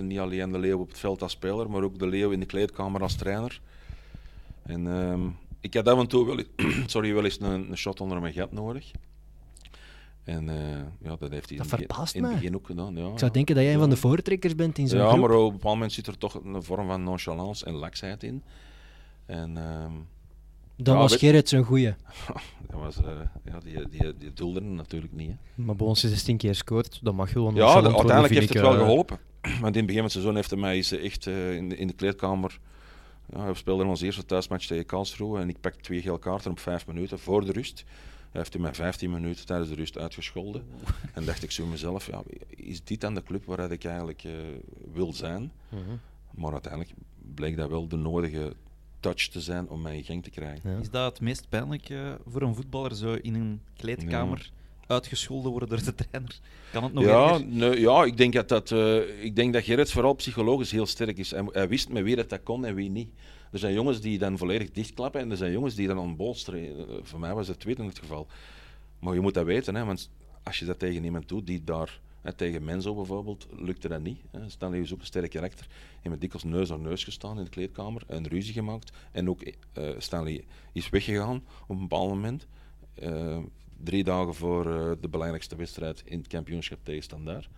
Niet 0.00 0.18
alleen 0.18 0.52
de 0.52 0.58
Leeuw 0.58 0.78
op 0.78 0.88
het 0.88 0.98
veld 0.98 1.22
als 1.22 1.32
speler, 1.32 1.70
maar 1.70 1.82
ook 1.82 1.98
de 1.98 2.06
Leeuw 2.06 2.30
in 2.30 2.40
de 2.40 2.46
kleedkamer 2.46 3.02
als 3.02 3.14
trainer. 3.14 3.60
En 4.62 4.86
ehm, 4.86 5.20
ik 5.62 5.74
had 5.74 5.88
af 5.88 5.98
en 5.98 6.06
toe 6.06 6.26
wel, 6.26 6.38
eens- 6.38 6.82
sorry, 6.92 7.14
wel 7.14 7.24
eens 7.24 7.40
een, 7.40 7.70
een 7.70 7.76
shot 7.76 8.00
onder 8.00 8.20
mijn 8.20 8.32
gat 8.34 8.52
nodig. 8.52 8.90
En 10.24 10.48
eh, 10.48 10.56
ja, 11.00 11.16
dat 11.16 11.30
heeft 11.30 11.30
hij 11.30 11.30
Dat 11.30 11.50
in, 11.50 11.58
het 11.58 11.70
begin- 11.70 11.86
verbaast 11.86 12.14
in 12.14 12.22
het 12.22 12.30
mij. 12.32 12.40
begin 12.40 12.56
ook 12.56 12.66
gedaan. 12.66 12.96
Ja, 12.96 13.08
Ik 13.12 13.18
zou 13.18 13.30
denken 13.30 13.54
dat 13.54 13.64
jij 13.64 13.72
een 13.72 13.78
van 13.80 13.90
de 13.90 13.96
voortrekkers 13.96 14.54
bent 14.54 14.78
in 14.78 14.88
zo'n 14.88 14.98
Ja, 14.98 15.08
groep. 15.08 15.20
maar 15.20 15.30
op 15.30 15.46
een 15.46 15.52
bepaald 15.52 15.74
moment 15.74 15.92
zit 15.92 16.06
er 16.06 16.18
toch 16.18 16.34
een 16.44 16.62
vorm 16.62 16.86
van 16.86 17.02
nonchalance 17.02 17.64
en 17.64 17.72
laksheid 17.74 18.22
in. 18.22 18.42
En 19.26 19.56
ehm, 19.56 19.92
Dan 20.76 20.94
Ja, 20.94 21.00
was 21.00 21.16
Gerrit 21.16 21.48
zo'n 21.48 21.64
goeie. 21.64 21.94
dat 22.70 22.80
was, 22.80 22.96
eh, 22.96 23.10
ja, 23.44 23.58
die, 23.60 23.88
die, 23.88 24.16
die 24.18 24.32
doelde 24.32 24.60
er 24.60 24.66
natuurlijk 24.66 25.12
niet. 25.12 25.28
Hè. 25.30 25.62
Maar 25.62 25.76
bij 25.76 25.86
ons 25.86 26.04
is 26.04 26.10
16 26.10 26.36
keer 26.36 26.50
gescoord, 26.50 26.98
dat 27.02 27.14
mag 27.14 27.32
wel. 27.32 27.44
want 27.44 27.56
Ja, 27.56 27.80
de- 27.80 27.86
uiteindelijk 27.94 28.34
heeft 28.34 28.48
het 28.48 28.60
wel 28.62 28.72
eh, 28.72 28.78
geholpen. 28.78 29.18
Want 29.60 29.76
in 29.76 29.82
het 29.82 29.86
begin 29.86 29.94
van 29.94 30.02
het 30.02 30.12
seizoen 30.12 30.34
heeft 30.34 30.50
hij 30.50 30.58
mij 30.58 30.84
echt 31.02 31.26
eh, 31.26 31.54
in, 31.56 31.68
de, 31.68 31.76
in 31.76 31.86
de 31.86 31.92
kleedkamer. 31.92 32.58
Ja, 33.26 33.46
we 33.46 33.54
speelden 33.54 33.86
ons 33.86 34.00
eerste 34.00 34.24
thuismatch 34.24 34.66
tegen 34.66 34.86
Karlsruhe 34.86 35.40
en 35.40 35.48
ik 35.48 35.60
pak 35.60 35.74
twee 35.74 36.02
gele 36.02 36.18
kaarten 36.18 36.50
op 36.50 36.58
vijf 36.58 36.86
minuten 36.86 37.18
voor 37.18 37.44
de 37.44 37.52
rust. 37.52 37.84
Hij 38.30 38.40
heeft 38.40 38.58
mij 38.58 38.74
15 38.74 39.10
minuten 39.10 39.46
tijdens 39.46 39.68
de 39.68 39.74
rust 39.74 39.98
uitgescholden. 39.98 40.64
En 41.14 41.24
dacht 41.24 41.42
ik 41.42 41.50
zo 41.50 41.66
mezelf, 41.66 42.06
ja, 42.06 42.22
is 42.48 42.84
dit 42.84 43.00
dan 43.00 43.14
de 43.14 43.22
club 43.22 43.44
waar 43.44 43.70
ik 43.70 43.84
eigenlijk 43.84 44.24
eh, 44.24 44.32
wil 44.92 45.12
zijn? 45.12 45.52
mhm. 45.68 45.80
Maar 46.34 46.52
uiteindelijk 46.52 46.92
bleek 47.34 47.56
dat 47.56 47.68
wel 47.68 47.88
de 47.88 47.96
nodige 47.96 48.54
touch 49.00 49.28
te 49.28 49.40
zijn 49.40 49.68
om 49.68 49.82
mij 49.82 49.96
in 49.96 50.04
gang 50.04 50.22
te 50.22 50.30
krijgen. 50.30 50.70
Ja. 50.70 50.78
Is 50.78 50.90
dat 50.90 51.12
het 51.12 51.20
meest 51.20 51.48
pijnlijke 51.48 52.20
voor 52.26 52.42
een 52.42 52.54
voetballer, 52.54 52.94
zo 52.94 53.12
in 53.14 53.34
een 53.34 53.60
kleedkamer 53.76 54.50
uitgescholden 54.92 55.50
worden 55.50 55.68
door 55.68 55.84
de 55.84 55.94
trainer? 55.94 56.40
Kan 56.72 56.82
het 56.82 56.92
nog 56.92 57.04
ja, 57.04 57.38
nee, 57.38 57.80
ja, 57.80 58.04
ik 58.04 58.16
denk 58.16 58.32
dat, 58.32 58.48
dat, 58.48 58.70
eh, 58.70 59.24
ik 59.24 59.36
denk 59.36 59.52
dat 59.52 59.64
Gerrit 59.64 59.90
vooral 59.90 60.14
psychologisch 60.14 60.70
heel 60.70 60.86
sterk 60.86 61.18
is. 61.18 61.30
Hij, 61.30 61.44
hij 61.52 61.68
wist 61.68 61.88
met 61.88 62.02
wie 62.02 62.16
dat, 62.16 62.28
dat 62.28 62.42
kon 62.42 62.64
en 62.64 62.74
wie 62.74 62.90
niet. 62.90 63.10
Er 63.52 63.58
zijn 63.58 63.74
jongens 63.74 64.00
die 64.00 64.18
dan 64.18 64.38
volledig 64.38 64.70
dichtklappen 64.70 65.20
en 65.20 65.30
er 65.30 65.36
zijn 65.36 65.52
jongens 65.52 65.74
die 65.74 65.86
dan 65.86 65.98
ontbolsteren. 65.98 66.88
Eh, 66.88 66.94
Voor 67.02 67.20
mij 67.20 67.34
was 67.34 67.48
het 67.48 67.60
tweede 67.60 67.82
in 67.82 67.88
het 67.88 67.98
geval. 67.98 68.26
Maar 68.98 69.14
je 69.14 69.20
moet 69.20 69.34
dat 69.34 69.44
weten, 69.44 69.74
hè, 69.74 69.84
want 69.84 70.10
als 70.42 70.58
je 70.58 70.64
dat 70.64 70.78
tegen 70.78 71.04
iemand 71.04 71.28
doet 71.28 71.46
die 71.46 71.64
daar, 71.64 72.00
hè, 72.20 72.32
tegen 72.32 72.64
Menzo 72.64 72.94
bijvoorbeeld, 72.94 73.46
lukte 73.50 73.88
dat 73.88 74.00
niet. 74.00 74.18
Hè. 74.30 74.48
Stanley 74.48 74.80
is 74.80 74.92
ook 74.92 75.00
een 75.00 75.06
sterk 75.06 75.30
karakter. 75.30 75.66
Je 76.02 76.10
met 76.10 76.20
dikwijls 76.20 76.44
neus 76.44 76.72
aan 76.72 76.82
neus 76.82 77.04
gestaan 77.04 77.38
in 77.38 77.44
de 77.44 77.50
kleedkamer, 77.50 78.02
een 78.06 78.28
ruzie 78.28 78.52
gemaakt. 78.52 78.92
En 79.12 79.28
ook 79.28 79.42
eh, 79.42 79.88
Stanley 79.98 80.44
is 80.72 80.88
weggegaan 80.88 81.44
op 81.62 81.76
een 81.76 81.88
bepaald 81.88 82.08
moment. 82.08 82.46
Drie 83.84 84.04
dagen 84.04 84.34
voor 84.34 84.66
eh, 84.66 84.90
de 85.00 85.08
belangrijkste 85.08 85.56
wedstrijd 85.56 86.02
in 86.04 86.18
het 86.18 86.26
kampioenschap 86.26 86.78
tegen 86.82 87.02
Standaard. 87.02 87.48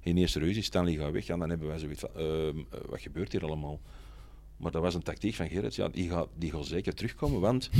In 0.00 0.16
eerste 0.16 0.38
ruzie, 0.38 0.62
Stanley 0.62 0.94
gaat 0.94 1.12
weg. 1.12 1.28
En 1.28 1.38
dan 1.38 1.48
hebben 1.48 1.68
wij 1.68 1.78
zoiets 1.78 2.00
van, 2.00 2.10
ehm, 2.16 2.58
eh, 2.58 2.80
wat 2.88 3.00
gebeurt 3.00 3.32
hier 3.32 3.44
allemaal? 3.44 3.80
Maar 4.56 4.70
dat 4.70 4.82
was 4.82 4.94
een 4.94 5.02
tactiek 5.02 5.34
van 5.34 5.48
Gerrit. 5.48 5.74
Ja, 5.74 5.88
die 5.88 6.10
gaat, 6.10 6.28
die 6.34 6.50
gaat 6.50 6.66
zeker 6.66 6.94
terugkomen, 6.94 7.40
want 7.40 7.70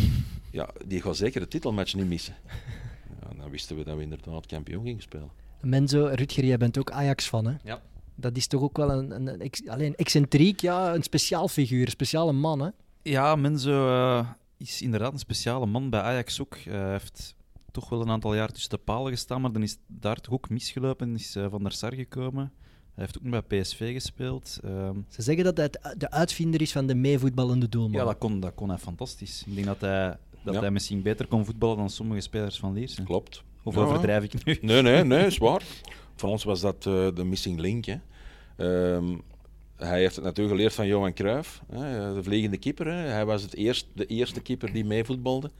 ja, 0.50 0.68
die 0.86 1.02
gaat 1.02 1.16
zeker 1.16 1.40
de 1.40 1.48
titelmatch 1.48 1.94
niet 1.94 2.08
missen. 2.08 2.34
Ja, 3.20 3.34
dan 3.36 3.50
wisten 3.50 3.76
we 3.76 3.84
dat 3.84 3.96
we 3.96 4.02
inderdaad 4.02 4.46
kampioen 4.46 4.84
gingen 4.84 5.02
spelen. 5.02 5.30
Menzo, 5.60 6.10
Rutger, 6.12 6.44
jij 6.44 6.56
bent 6.56 6.78
ook 6.78 6.90
Ajax-fan, 6.90 7.46
hè? 7.46 7.54
Ja. 7.64 7.82
Dat 8.14 8.36
is 8.36 8.46
toch 8.46 8.62
ook 8.62 8.76
wel 8.76 8.90
een, 8.90 9.28
een, 9.28 9.50
alleen 9.66 9.94
excentriek, 9.94 10.60
ja, 10.60 10.94
een 10.94 11.02
speciaal 11.02 11.48
figuur, 11.48 11.84
een 11.84 11.90
speciale 11.90 12.32
man, 12.32 12.60
hè? 12.60 12.68
Ja, 13.02 13.36
Menzo 13.36 13.88
eh, 13.88 14.28
is 14.56 14.82
inderdaad 14.82 15.12
een 15.12 15.18
speciale 15.18 15.66
man 15.66 15.90
bij 15.90 16.00
Ajax 16.00 16.40
ook. 16.40 16.56
Hij 16.58 16.90
heeft 16.90 17.34
toch 17.74 17.88
wel 17.88 18.00
een 18.00 18.10
aantal 18.10 18.34
jaar 18.34 18.52
tussen 18.52 18.70
de 18.70 18.76
palen 18.78 19.12
gestaan, 19.12 19.40
maar 19.40 19.52
dan 19.52 19.62
is 19.62 19.76
daar 19.86 20.20
toch 20.20 20.34
ook 20.34 20.48
misgelopen 20.50 21.08
en 21.08 21.14
is 21.14 21.36
eh, 21.36 21.46
Van 21.50 21.62
der 21.62 21.72
Sar 21.72 21.94
gekomen. 21.94 22.52
Hij 22.94 23.04
heeft 23.04 23.16
ook 23.18 23.22
nog 23.24 23.46
bij 23.46 23.60
PSV 23.60 23.92
gespeeld. 23.92 24.58
Ehm, 24.64 24.96
Ze 25.08 25.22
zeggen 25.22 25.44
dat 25.44 25.56
hij 25.56 25.70
de 25.98 26.10
uitvinder 26.10 26.60
is 26.60 26.72
van 26.72 26.86
de 26.86 26.94
meevoetballende 26.94 27.68
doelman. 27.68 28.00
ja, 28.00 28.04
dat 28.04 28.18
kon, 28.18 28.40
dat 28.40 28.54
kon 28.54 28.68
hij 28.68 28.78
fantastisch. 28.78 29.44
Ik 29.46 29.54
denk 29.54 29.66
dat 29.66 29.80
hij, 29.80 30.16
dat 30.44 30.54
Ja. 30.54 30.60
hij 30.60 30.70
misschien 30.70 31.02
beter 31.02 31.26
kon 31.26 31.44
voetballen 31.44 31.76
dan 31.76 31.90
sommige 31.90 32.20
spelers 32.20 32.58
van 32.58 32.72
Lierse. 32.72 33.02
Klopt. 33.02 33.42
Of 33.62 33.74
Ja. 33.74 33.80
overdrijf 33.80 34.24
ik 34.24 34.44
nu? 34.44 34.58
Nee, 34.60 34.82
nee, 34.82 35.04
nee, 35.04 35.26
is 35.26 35.38
waar. 35.38 35.62
Voor 36.16 36.28
ons 36.28 36.44
was 36.44 36.60
dat 36.60 36.86
eh, 36.86 37.08
de 37.14 37.24
missing 37.24 37.60
link. 37.60 37.84
Hè. 37.84 37.96
Ehm, 38.56 39.16
hij 39.76 39.98
heeft 39.98 40.14
het 40.16 40.24
natuurlijk 40.24 40.54
geleerd 40.56 40.74
van 40.74 40.86
Johan 40.86 41.12
Cruijff, 41.14 41.62
hè, 41.72 42.14
de 42.14 42.22
vliegende 42.22 42.56
keeper. 42.58 42.86
Hè. 42.86 42.92
Hij 43.08 43.24
was 43.26 43.42
het 43.42 43.54
eerst, 43.54 43.86
de 43.94 44.06
eerste 44.06 44.40
keeper 44.40 44.72
die 44.72 44.84
meevoetbalde. 44.84 45.50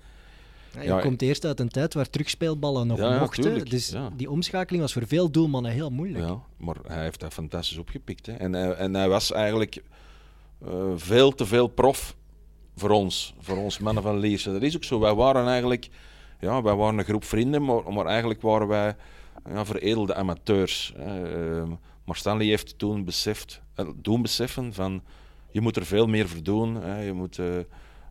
Ja, 0.75 0.81
je 0.83 0.89
Ja, 0.89 1.01
komt 1.01 1.23
eerst 1.23 1.45
uit 1.45 1.61
een 1.61 1.69
tijd 1.69 1.95
waar 1.95 2.11
terugspeelballen 2.11 2.87
nog 2.87 2.99
Ja, 2.99 3.19
mochten. 3.19 3.65
dus 3.65 3.95
die 4.17 4.31
omschakeling 4.31 4.83
was 4.83 4.93
voor 4.93 5.07
veel 5.07 5.31
doelmannen 5.31 5.73
heel 5.73 5.91
moeilijk. 5.91 6.25
Ja, 6.25 6.39
maar 6.57 6.77
hij 6.87 7.03
heeft 7.03 7.21
dat 7.21 7.33
fantastisch 7.33 7.79
opgepikt. 7.79 8.27
Hè. 8.27 8.33
En, 8.33 8.53
hij, 8.53 8.73
en 8.73 8.95
hij 8.95 9.09
was 9.09 9.33
eigenlijk 9.33 9.83
eh, 10.65 10.93
veel 10.97 11.35
te 11.35 11.47
veel 11.47 11.67
prof 11.67 12.17
voor 12.77 12.91
ons, 12.91 13.35
voor 13.41 13.57
ons 13.57 13.79
mannen 13.79 14.03
van 14.03 14.19
Lierse. 14.19 14.53
Dat 14.53 14.63
is 14.63 14.77
ook 14.77 14.85
zo. 14.85 14.99
Wij 15.01 15.15
waren 15.15 15.47
eigenlijk 15.47 15.89
ja, 16.41 16.63
wij 16.63 16.75
waren 16.75 16.99
een 16.99 17.05
groep 17.05 17.25
vrienden, 17.25 17.65
maar, 17.65 17.93
maar 17.93 18.07
eigenlijk 18.07 18.43
waren 18.43 18.69
wij 18.69 18.97
ja, 19.49 19.65
veredelde 19.65 20.15
amateurs. 20.15 20.95
Ehm, 20.97 21.69
maar 22.05 22.17
Stanley 22.17 22.47
heeft 22.47 22.79
toen 22.79 23.05
beseft, 23.05 23.61
eh, 23.75 23.89
doen 23.97 24.23
beseffen 24.23 24.73
van 24.73 25.03
je 25.51 25.61
moet 25.61 25.77
er 25.77 25.87
veel 25.87 26.07
meer 26.07 26.29
voor 26.29 26.43
doen. 26.43 26.75
Hè. 26.75 27.01
Je 27.03 27.13
moet 27.13 27.39
eh, 27.39 27.47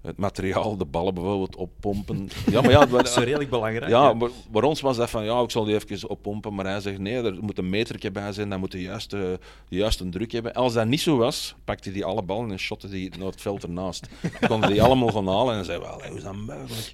het 0.04 0.18
materiaal, 0.18 0.78
de 0.78 0.86
ballen 0.86 1.14
bijvoorbeeld, 1.14 1.56
oppompen. 1.56 2.30
Ja, 2.52 2.62
maar 2.62 2.72
ja, 2.72 2.86
Dat 2.94 3.08
is 3.08 3.16
redelijk 3.16 3.50
belangrijk. 3.50 3.92
ja, 3.92 4.14
maar 4.14 4.30
voor 4.52 4.64
ons 4.64 4.82
was 4.82 4.98
dat 4.98 5.10
van, 5.10 5.24
ja, 5.24 5.42
ik 5.42 5.52
zal 5.52 5.64
die 5.64 5.76
even 5.76 6.10
oppompen. 6.10 6.54
Maar 6.54 6.66
hij 6.66 6.80
zegt, 6.80 7.00
nee, 7.00 7.16
er 7.16 7.38
moet 7.42 7.58
een 7.58 7.70
metertje 7.70 8.12
bij 8.12 8.32
zijn, 8.32 8.50
dat 8.50 8.60
moet 8.60 8.72
de 8.72 8.82
juiste, 8.82 9.40
de 9.70 9.76
juiste 9.76 10.10
druk 10.10 10.32
hebben. 10.32 10.54
Als 10.54 10.74
dat 10.74 10.88
niet 10.88 11.02
zo 11.02 11.18
was, 11.18 11.56
pakte 11.64 11.92
hij 11.92 12.04
alle 12.04 12.22
ballen 12.22 12.52
en 12.52 12.60
shotte 12.60 12.90
die 12.90 13.18
naar 13.18 13.28
het 13.28 13.42
veld 13.42 13.64
ernaast. 13.64 14.08
Dan 14.40 14.50
konden 14.50 14.70
die 14.70 14.84
allemaal 14.84 15.12
gaan 15.12 15.28
halen 15.28 15.56
en 15.56 15.66
zei, 15.66 15.80
wel, 15.80 16.02
hoe 16.08 16.18
is 16.18 16.24
dat 16.24 16.36
mogelijk? 16.36 16.94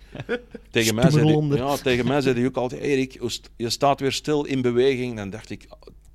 tegen, 0.71 0.95
mij 0.95 1.09
zei 1.09 1.25
die, 1.25 1.57
ja, 1.57 1.75
tegen 1.75 2.07
mij 2.07 2.21
zei 2.21 2.35
hij 2.35 2.45
ook 2.45 2.57
altijd, 2.57 2.81
Erik, 2.81 3.19
je 3.55 3.69
staat 3.69 3.99
weer 3.99 4.11
stil 4.11 4.43
in 4.43 4.61
beweging. 4.61 5.15
Dan 5.15 5.29
dacht 5.29 5.49
ik, 5.49 5.67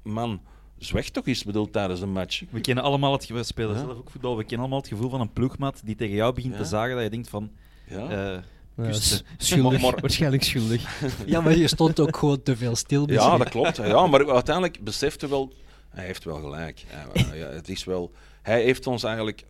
man, 0.03 0.41
zweg 0.79 1.09
toch 1.11 1.27
eens, 1.27 1.45
bedoel, 1.45 1.71
tijdens 1.71 2.01
een 2.01 2.13
match. 2.13 2.43
We 2.51 2.61
kennen 2.61 2.85
allemaal 2.85 3.13
het 3.13 3.21
gevoel, 3.25 3.39
we 3.39 3.45
spelen 3.45 3.75
Ja. 3.75 3.79
zelf 3.81 3.97
ook 3.99 4.11
voetbal, 4.11 4.37
we 4.37 4.43
kennen 4.43 4.59
allemaal 4.61 4.79
het 4.79 4.89
gevoel 4.89 5.11
van 5.11 5.21
een 5.21 5.33
ploegmaat 5.33 5.81
die 5.85 5.95
tegen 5.97 6.15
jou 6.15 6.35
begint 6.35 6.53
Ja. 6.53 6.59
te 6.61 6.67
zagen 6.67 6.95
dat 6.95 7.05
je 7.05 7.11
denkt 7.11 7.29
van... 7.29 7.51
Ja. 7.89 8.09
eh, 8.37 8.43
Ja, 8.77 8.93
schuldig, 9.39 9.81
Maar- 9.81 9.91
maar- 9.93 10.01
waarschijnlijk 10.01 10.43
schuldig. 10.43 11.01
Ja, 11.27 11.41
maar 11.41 11.57
je 11.57 11.69
stond 11.69 12.01
ook 12.01 12.17
gewoon 12.17 12.43
te 12.43 12.57
veel 12.57 12.77
stil. 12.77 13.11
Ja, 13.11 13.37
dat 13.39 13.49
klopt. 13.49 13.77
Ja, 13.77 14.07
maar 14.07 14.33
uiteindelijk 14.33 14.85
besefte 14.85 15.29
wel, 15.29 15.53
hij 15.89 16.05
heeft 16.05 16.25
wel 16.25 16.37
gelijk. 16.41 16.85
Ja, 17.15 17.35
ja, 17.35 17.47
het 17.47 17.69
is 17.69 17.85
wel, 17.85 18.13
hij 18.43 18.63
heeft 18.63 18.87
ons 18.87 19.03
eigenlijk 19.03 19.45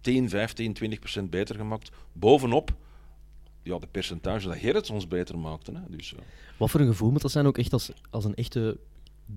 10, 0.00 0.28
15, 0.28 0.72
20 0.72 0.98
procent 0.98 1.30
beter 1.30 1.54
gemaakt. 1.56 1.90
Bovenop 2.12 2.70
ja, 3.62 3.78
de 3.78 3.86
percentage 3.90 4.48
dat 4.48 4.56
Gerrits 4.56 4.90
ons 4.90 5.08
beter 5.08 5.38
maakte. 5.38 5.72
Hè. 5.72 5.96
Dus, 5.96 6.10
ja. 6.10 6.16
Wat 6.56 6.70
voor 6.70 6.80
een 6.80 6.86
gevoel 6.86 7.10
moet 7.10 7.22
dat 7.22 7.30
zijn 7.30 7.46
ook 7.46 7.58
echt 7.58 7.72
als, 7.72 7.90
als 8.10 8.24
een 8.24 8.34
echte 8.34 8.78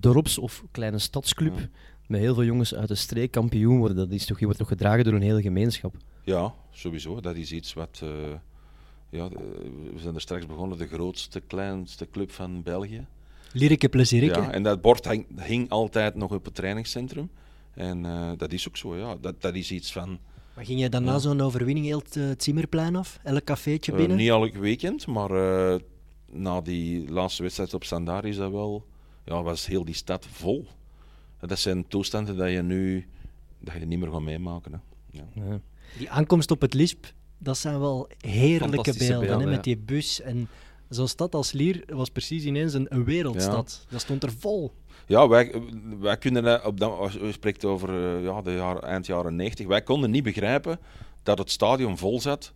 dorps- 0.00 0.38
of 0.38 0.64
kleine 0.70 0.98
stadsclub 0.98 1.58
Ja. 1.58 1.68
met 2.06 2.20
heel 2.20 2.34
veel 2.34 2.44
jongens 2.44 2.74
uit 2.74 2.88
de 2.88 2.94
streek 2.94 3.30
kampioen 3.30 3.78
worden. 3.78 3.96
Dat 3.96 4.10
is 4.10 4.26
toch, 4.26 4.38
je 4.38 4.44
wordt 4.44 4.58
toch 4.60 4.68
gedragen 4.68 5.04
door 5.04 5.12
een 5.14 5.22
hele 5.22 5.42
gemeenschap. 5.42 5.94
ja, 6.24 6.54
sowieso. 6.70 7.20
Dat 7.20 7.36
is 7.36 7.52
iets 7.52 7.74
wat. 7.74 8.00
eh, 8.02 8.08
ja, 9.10 9.28
de- 9.28 9.36
we 9.94 10.00
zijn 10.00 10.14
er 10.14 10.20
straks 10.20 10.46
begonnen, 10.46 10.78
de 10.78 10.86
grootste, 10.86 11.40
kleinste 11.40 12.08
club 12.10 12.30
van 12.30 12.62
België. 12.62 13.06
Lierike 13.52 13.88
plezierike. 13.88 14.40
Ja, 14.40 14.50
en 14.52 14.62
dat 14.62 14.80
bord 14.80 15.08
hing, 15.08 15.26
hing 15.40 15.70
altijd 15.70 16.14
nog 16.14 16.32
op 16.32 16.44
het 16.44 16.54
trainingscentrum. 16.54 17.30
En 17.74 18.04
eh, 18.04 18.30
dat 18.36 18.52
is 18.52 18.68
ook 18.68 18.76
zo, 18.76 18.96
ja. 18.96 19.16
Dat, 19.20 19.42
dat 19.42 19.54
is 19.54 19.70
iets 19.70 19.92
van. 19.92 20.18
Maar 20.54 20.64
ging 20.64 20.80
je 20.80 20.88
dan 20.88 21.04
na 21.04 21.12
Ja. 21.12 21.18
zo'n 21.18 21.40
overwinning 21.40 21.86
heel 21.86 21.98
het, 21.98 22.16
eh, 22.16 22.24
Zimmerplein 22.38 22.96
af? 22.96 23.18
Elk 23.22 23.44
cafeetje 23.44 23.92
Eh, 23.92 23.98
binnen? 23.98 24.16
niet 24.16 24.28
elk 24.28 24.54
weekend, 24.56 25.06
maar 25.06 25.30
eh, 25.30 25.80
na 26.32 26.60
die 26.60 27.10
laatste 27.10 27.42
wedstrijd 27.42 27.74
op 27.74 27.84
Standaard 27.84 28.24
is 28.24 28.36
dat 28.36 28.50
wel, 28.50 28.84
ja, 29.24 29.42
was 29.42 29.66
heel 29.66 29.84
die 29.84 29.94
stad 29.94 30.26
vol. 30.26 30.66
En 31.38 31.48
dat 31.48 31.58
zijn 31.58 31.88
toestanden 31.88 32.36
dat 32.36 32.50
je 32.50 32.62
nu 32.62 33.08
dat 33.58 33.74
je 33.74 33.86
niet 33.86 33.98
meer 33.98 34.10
gaat 34.10 34.20
meemaken. 34.20 34.72
Hè. 34.72 34.78
Ja. 35.10 35.24
Ja. 35.32 35.60
Die 35.98 36.10
aankomst 36.10 36.50
op 36.50 36.60
het 36.60 36.74
Lisp, 36.74 37.12
dat 37.38 37.58
zijn 37.58 37.80
wel 37.80 38.08
heerlijke 38.20 38.94
beelden. 38.98 39.20
beelden, 39.20 39.46
hè, 39.46 39.54
met 39.54 39.64
die 39.64 39.76
bus. 39.78 40.20
En 40.20 40.48
zo'n 40.88 41.08
stad 41.08 41.34
als 41.34 41.52
Lier 41.52 41.84
was 41.86 42.10
precies 42.10 42.44
ineens 42.44 42.74
een, 42.74 42.86
een 42.88 43.04
wereldstad. 43.04 43.86
Dat 43.88 44.00
stond 44.00 44.22
er 44.22 44.32
vol. 44.32 44.72
Ja, 45.06 45.28
wij, 45.28 45.62
wij 45.98 46.18
kunnen 46.18 46.42
dat 46.42 46.64
op 46.64 46.80
dat, 46.80 46.98
als 46.98 47.12
je 47.12 47.32
spreekt 47.32 47.64
over 47.64 47.88
eh, 47.88 48.24
ja, 48.24 48.42
de 48.42 48.52
jaren, 48.52 48.82
eind 48.82 49.06
jaren 49.06 49.36
90, 49.36 49.66
wij 49.66 49.82
konden 49.82 50.10
niet 50.10 50.22
begrijpen 50.22 50.78
dat 51.22 51.38
het 51.38 51.50
stadion 51.50 51.98
vol 51.98 52.20
zat 52.20 52.52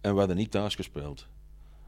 en 0.00 0.12
we 0.12 0.18
hadden 0.18 0.36
niet 0.36 0.50
thuis 0.50 0.74
gespeeld. 0.74 1.26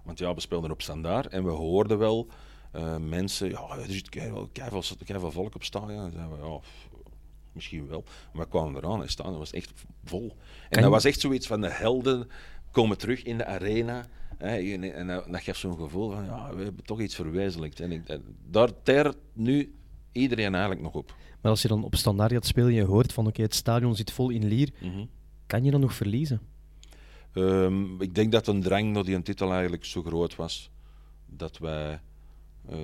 Want 0.03 0.19
ja, 0.19 0.35
we 0.35 0.41
speelden 0.41 0.71
op 0.71 0.83
standaard 0.83 1.27
en 1.27 1.45
we 1.45 1.51
hoorden 1.51 1.99
wel 1.99 2.27
eh, 2.71 2.97
mensen, 2.97 3.51
ja, 3.51 3.69
er 3.79 3.91
zit 3.93 4.09
keiveel 4.09 5.31
volk 5.31 5.55
op 5.55 5.65
stadion. 5.65 6.05
En 6.05 6.13
zeiden 6.13 6.41
we, 6.41 6.47
ja, 6.47 6.61
misschien 7.53 7.89
wel. 7.89 8.05
Maar 8.33 8.45
we 8.45 8.51
kwamen 8.51 8.77
eraan 8.77 8.95
en 8.95 9.01
het 9.01 9.11
stadion 9.11 9.39
was 9.39 9.53
echt 9.53 9.73
vol. 10.05 10.37
En 10.69 10.83
dat 10.83 10.91
was 10.91 11.05
echt 11.05 11.21
zoiets 11.21 11.47
van 11.47 11.61
de 11.61 11.71
helden 11.71 12.29
komen 12.71 12.99
terug 12.99 13.23
in 13.23 13.39
de 13.39 13.47
arena. 13.47 14.07
Hè, 14.39 14.57
en, 14.57 14.95
en 14.95 15.07
dat, 15.07 15.27
dat 15.31 15.43
geeft 15.43 15.59
zo'n 15.59 15.77
gevoel 15.77 16.11
van, 16.11 16.25
ja, 16.25 16.55
we 16.55 16.63
hebben 16.63 16.85
toch 16.85 17.01
iets 17.01 17.15
verwezenlijkt. 17.15 17.81
En 17.81 17.93
ik, 17.93 18.19
daar 18.47 18.83
teert 18.83 19.17
nu 19.33 19.75
iedereen 20.13 20.53
eigenlijk 20.53 20.83
nog 20.83 20.95
op. 20.95 21.15
Maar 21.41 21.51
als 21.51 21.63
je 21.63 21.69
dan 21.69 21.85
op 21.85 21.95
standaard 21.95 22.33
gaat 22.33 22.47
spelen 22.47 22.69
en 22.69 22.75
je 22.75 22.85
hoort 22.85 23.13
van 23.13 23.27
oké, 23.27 23.43
het 23.43 23.55
stadion 23.55 23.97
zit 23.97 24.13
vol 24.13 24.31
in 24.31 24.47
Lier, 24.47 24.73
kan 25.47 25.65
je 25.65 25.71
dan 25.71 25.81
nog 25.81 25.95
verliezen? 25.95 26.41
Ehm, 27.33 28.01
ik 28.01 28.15
denk 28.15 28.33
dat 28.33 28.47
een 28.47 28.63
drang 28.63 28.93
naar 28.93 29.05
die 29.05 29.23
titel 29.23 29.53
eigenlijk 29.53 29.85
zo 29.85 30.03
groot 30.03 30.37
was 30.37 30.71
dat 31.27 31.59
wij 31.59 32.01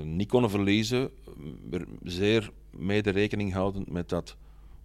niet 0.05 0.29
konden 0.29 0.51
verliezen. 0.51 1.11
Er 1.71 1.87
zeer 2.03 2.51
mede 2.71 3.11
rekening 3.11 3.53
houdend 3.53 3.91
met 3.91 4.09
dat 4.09 4.37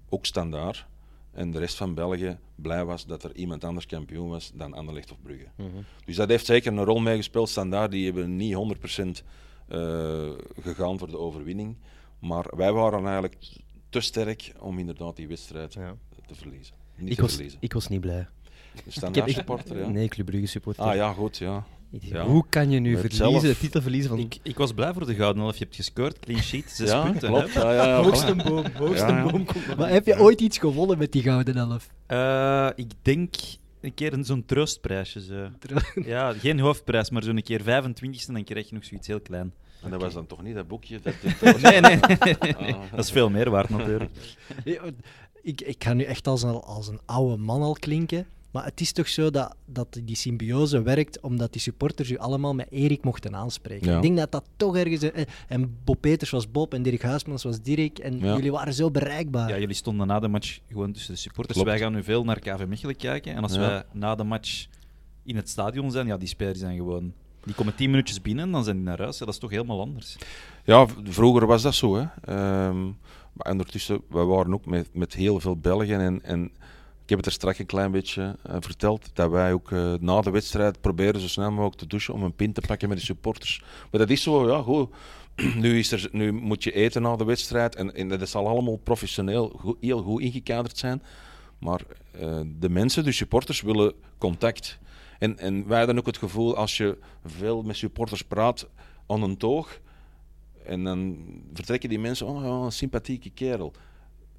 ook 0.10 0.26
standaard 0.26 0.86
En 1.32 1.52
de 1.52 1.60
rest 1.60 1.76
van 1.78 1.94
België 1.94 2.38
blij 2.56 2.86
was 2.86 3.06
dat 3.06 3.24
er 3.24 3.36
iemand 3.36 3.64
anders 3.64 3.86
kampioen 3.86 4.30
was 4.30 4.52
dan 4.54 4.74
Anderlecht 4.74 5.12
of 5.12 5.18
Brugge. 5.24 5.48
Mhm. 5.56 5.68
Dus 6.06 6.16
dat 6.16 6.30
heeft 6.30 6.46
zeker 6.46 6.72
een 6.72 6.84
rol 6.84 7.00
meegespeeld. 7.00 7.50
Standaard, 7.50 7.92
die 7.92 8.06
hebben 8.06 8.36
niet 8.36 8.54
100% 8.54 9.24
eh, 9.68 10.30
gegaan 10.62 11.00
voor 11.00 11.10
de 11.10 11.18
overwinning. 11.18 11.76
Maar 12.20 12.46
wij 12.56 12.72
waren 12.74 13.04
eigenlijk 13.06 13.38
te 13.90 14.00
sterk 14.00 14.54
om 14.60 14.80
inderdaad 14.80 15.16
die 15.16 15.28
wedstrijd 15.28 15.74
Ja. 15.74 15.96
te 16.28 16.36
verliezen. 16.36 16.76
Niet 16.96 17.10
Ik 17.10 17.16
te 17.16 17.22
was, 17.22 17.32
verliezen. 17.32 17.60
ik 17.62 17.74
was 17.74 17.88
niet 17.88 18.02
blij. 18.02 18.28
Standaard 18.88 19.32
supporter, 19.32 19.78
ja. 19.80 19.88
Nee, 19.88 20.08
Club 20.08 20.26
Brugge 20.26 20.46
supporter. 20.48 20.84
Ah 20.84 20.96
ja, 20.96 21.14
goed, 21.14 21.38
ja. 21.38 21.66
Ja. 21.99 22.23
Hoe 22.25 22.45
kan 22.49 22.69
je 22.69 22.80
nu 22.80 22.93
verliezen, 22.97 23.30
zelf- 23.32 23.41
de 23.41 23.58
titel 23.58 23.82
verliezen 23.82 24.10
van... 24.10 24.19
Ik, 24.19 24.38
ik 24.43 24.58
was 24.58 24.73
blij 24.73 24.93
voor 24.93 25.06
de 25.06 25.15
Gouden 25.15 25.43
Elf. 25.43 25.58
Je 25.58 25.63
hebt 25.63 25.75
gescoord, 25.75 26.19
clean 26.19 26.41
sheet, 26.41 26.69
zes 26.71 26.89
ja, 26.89 27.04
punten. 27.04 27.30
klopt. 27.30 27.54
Ja, 27.54 27.73
ja, 27.73 27.86
ja, 27.86 28.01
Hoogste 28.04 28.36
boom, 28.36 28.65
hoogste 28.73 29.06
Ja, 29.08 29.17
ja. 29.17 29.32
boom. 29.32 29.45
Maar 29.77 29.89
heb 29.89 30.06
je 30.06 30.19
ooit 30.19 30.41
iets 30.41 30.58
gewonnen 30.58 30.97
met 30.97 31.12
die 31.12 31.21
Gouden 31.21 31.56
Elf? 31.58 31.89
Eh, 32.08 32.69
ik 32.75 32.91
denk 33.01 33.36
een 33.82 33.93
keer 33.93 34.13
een- 34.13 34.25
zo'n 34.25 34.45
troostprijsje. 34.45 35.21
Zo. 35.21 35.47
Ja, 36.06 36.34
geen 36.34 36.60
hoofdprijs, 36.60 37.10
maar 37.10 37.23
zo'n 37.23 37.41
keer 37.41 37.62
25ste, 37.62 38.32
dan 38.34 38.43
krijg 38.43 38.69
je 38.69 38.75
nog 38.75 38.86
zoiets 38.86 39.08
heel 39.08 39.21
klein. 39.21 39.54
En 39.84 39.89
dat 39.91 40.01
was 40.01 40.13
dan 40.13 40.27
toch 40.27 40.43
niet 40.43 40.56
dat 40.56 40.67
boekje? 40.67 40.99
Dat, 41.04 41.13
Nee, 41.62 41.80
nee. 41.82 41.99
Ah. 42.56 42.82
Dat 42.91 42.99
is 43.06 43.12
veel 43.12 43.30
meer 43.30 43.49
waard 43.49 43.69
natuurlijk. 43.69 44.12
Ik, 45.43 45.62
ik 45.62 45.84
ga 45.84 45.93
nu 45.93 46.04
echt 46.04 46.27
als 46.27 46.43
een, 46.43 46.54
als 46.62 46.88
een 46.88 46.99
oude 47.06 47.38
man 47.38 47.62
al 47.62 47.73
klinken. 47.73 48.25
Maar 48.52 48.66
het 48.66 48.82
is 48.82 48.92
toch 48.92 49.08
zo 49.08 49.30
dat, 49.30 49.56
dat 49.66 50.00
die 50.04 50.16
symbiose 50.16 50.82
werkt 50.82 51.20
omdat 51.20 51.52
die 51.52 51.62
supporters 51.62 52.10
u 52.10 52.18
allemaal 52.18 52.54
met 52.56 52.68
Erik 52.70 53.04
mochten 53.04 53.36
aanspreken. 53.36 53.90
Ja. 53.90 53.96
Ik 53.96 54.02
denk 54.02 54.18
dat 54.18 54.32
dat 54.32 54.44
toch 54.58 54.78
ergens... 54.78 55.02
eh, 55.02 55.24
En 55.48 55.78
Bob 55.84 56.02
Peters 56.02 56.30
was 56.30 56.52
Bob 56.52 56.74
en 56.74 56.82
Dirk 56.84 57.02
Huismans 57.02 57.44
was 57.44 57.62
Dirk. 57.62 58.00
En 58.00 58.20
Ja. 58.20 58.36
jullie 58.36 58.52
waren 58.52 58.74
zo 58.74 58.92
bereikbaar. 58.92 59.50
Ja, 59.50 59.60
jullie 59.60 59.76
stonden 59.76 60.08
na 60.08 60.20
de 60.20 60.28
match 60.28 60.60
gewoon 60.70 60.92
tussen 60.92 61.14
de 61.14 61.20
supporters. 61.20 61.54
Klopt. 61.58 61.70
Wij 61.74 61.80
gaan 61.80 61.94
nu 61.94 62.04
veel 62.04 62.24
naar 62.24 62.40
KV 62.40 62.66
Mechelen 62.68 62.96
kijken. 62.96 63.36
En 63.36 63.44
als 63.44 63.54
Ja. 63.54 63.60
wij 63.60 63.84
na 63.92 64.16
de 64.16 64.24
match 64.24 64.66
in 65.24 65.36
het 65.36 65.50
stadion 65.50 65.92
zijn, 65.92 66.08
ja, 66.08 66.18
die 66.18 66.28
spelers 66.28 66.60
zijn 66.60 66.76
gewoon... 66.78 67.14
Die 67.46 67.54
komen 67.56 67.76
tien 67.76 67.90
minuutjes 67.90 68.22
binnen 68.22 68.46
en 68.46 68.52
dan 68.52 68.64
zijn 68.64 68.76
die 68.76 68.86
naar 68.86 68.98
huis. 68.98 69.18
Ja, 69.20 69.26
dat 69.26 69.34
is 69.34 69.40
toch 69.40 69.50
helemaal 69.50 69.80
anders. 69.82 70.18
Ja, 70.66 70.88
vroeger 71.04 71.46
was 71.48 71.62
dat 71.62 71.76
zo. 71.76 71.96
Hè. 71.96 72.06
Ehm, 72.22 72.84
maar 73.34 73.52
ondertussen, 73.52 74.02
we 74.10 74.20
waren 74.24 74.54
ook 74.54 74.66
met, 74.66 74.90
met 74.94 75.14
heel 75.14 75.40
veel 75.40 75.58
Belgen. 75.58 76.00
En, 76.00 76.24
en 76.24 76.52
ik 77.04 77.10
heb 77.10 77.18
het 77.18 77.26
er 77.26 77.32
straks 77.32 77.60
een 77.60 77.66
klein 77.66 77.92
beetje 77.92 78.36
eh, 78.44 78.56
verteld, 78.60 79.10
dat 79.14 79.30
wij 79.30 79.54
ook 79.54 79.72
eh, 79.72 79.94
na 80.00 80.22
de 80.22 80.30
wedstrijd 80.30 80.82
proberen 80.82 81.22
zo 81.22 81.28
snel 81.28 81.52
mogelijk 81.52 81.76
te 81.76 81.88
douchen 81.88 82.14
om 82.14 82.24
een 82.24 82.36
pint 82.36 82.56
te 82.56 82.62
pakken 82.62 82.90
met 82.90 82.98
de 82.98 83.04
supporters. 83.04 83.64
Maar 83.92 84.00
dat 84.00 84.10
is 84.10 84.24
zo, 84.24 84.50
ja, 84.50 84.62
goed. 84.62 84.90
Nu, 85.56 85.80
is 85.80 85.92
er, 85.92 86.10
nu 86.12 86.32
moet 86.32 86.64
je 86.64 86.72
eten 86.72 87.02
na 87.02 87.16
de 87.16 87.24
wedstrijd 87.24 87.76
en, 87.76 87.96
en 87.96 88.08
dat 88.08 88.30
zal 88.30 88.48
allemaal 88.48 88.76
professioneel 88.78 89.54
goed- 89.60 89.78
heel 89.82 90.02
goed 90.02 90.22
ingekaderd 90.22 90.78
zijn. 90.78 91.04
Maar 91.58 91.82
eh, 92.12 92.40
de 92.60 92.70
mensen, 92.70 93.04
de 93.04 93.12
supporters, 93.12 93.62
willen 93.62 93.94
contact. 94.18 94.80
En, 95.20 95.38
en 95.38 95.68
wij 95.68 95.78
hebben 95.78 95.98
ook 95.98 96.06
het 96.06 96.18
gevoel, 96.18 96.56
als 96.56 96.78
je 96.78 96.98
veel 97.26 97.62
met 97.62 97.76
supporters 97.76 98.22
praat 98.22 98.68
aan 99.08 99.24
een 99.24 99.38
toog, 99.38 99.80
en 100.66 100.84
dan 100.84 101.18
vertrekken 101.54 101.90
die 101.90 102.00
mensen, 102.00 102.28
oh 102.28 102.64
een 102.64 102.72
sympathieke 102.72 103.30
kerel. 103.30 103.74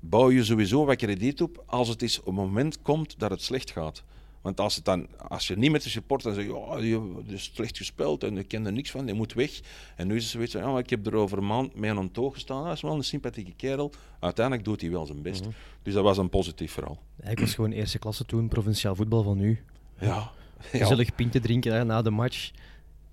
Bouw 0.04 0.30
je 0.30 0.44
sowieso 0.44 0.84
wat 0.84 0.96
krediet 0.96 1.42
op 1.42 1.62
als 1.66 1.88
het 1.88 2.02
is 2.02 2.18
op 2.18 2.26
het 2.26 2.34
moment 2.34 2.82
komt 2.82 3.18
dat 3.18 3.30
het 3.30 3.42
slecht 3.42 3.70
gaat. 3.70 4.02
Want 4.40 4.60
als, 4.60 4.74
het 4.74 4.84
dan, 4.84 5.06
als 5.28 5.46
je 5.46 5.56
niet 5.56 5.70
met 5.70 5.82
de 5.82 5.88
supporter 5.88 6.34
zegt, 6.34 6.48
ja, 6.48 6.76
je 6.76 6.86
je 6.86 7.34
is 7.34 7.50
slecht 7.54 7.76
gespeeld 7.76 8.24
en 8.24 8.38
ik 8.38 8.48
ken 8.48 8.66
er 8.66 8.72
niks 8.72 8.90
van, 8.90 9.06
je 9.06 9.14
moet 9.14 9.32
weg. 9.32 9.60
En 9.96 10.06
nu 10.06 10.16
is 10.16 10.22
het 10.22 10.32
zoiets 10.32 10.52
van, 10.52 10.62
ja, 10.62 10.78
ik 10.78 10.90
heb 10.90 11.06
er 11.06 11.14
over 11.14 11.38
een 11.38 11.46
maand 11.46 11.74
mee 11.74 11.90
aan 11.90 11.96
een 11.96 12.10
toog 12.10 12.34
gestaan, 12.34 12.64
dat 12.64 12.74
is 12.74 12.80
wel 12.80 12.94
een 12.94 13.04
sympathieke 13.04 13.52
kerel. 13.56 13.90
Uiteindelijk 14.20 14.64
doet 14.64 14.80
hij 14.80 14.90
wel 14.90 15.06
zijn 15.06 15.22
best. 15.22 15.44
Dus 15.82 15.94
dat 15.94 16.02
was 16.02 16.18
een 16.18 16.28
positief 16.28 16.72
verhaal. 16.72 17.02
Ik 17.20 17.40
was 17.40 17.54
gewoon 17.54 17.70
eerste 17.70 17.98
klasse 17.98 18.24
toen, 18.24 18.48
provinciaal 18.48 18.94
voetbal 18.94 19.22
van 19.22 19.36
nu. 19.36 19.64
Ja. 19.98 20.06
ja. 20.06 20.30
Gezellig 20.78 21.14
pintje 21.14 21.40
drinken 21.40 21.86
na 21.86 22.02
de 22.02 22.10
match. 22.10 22.50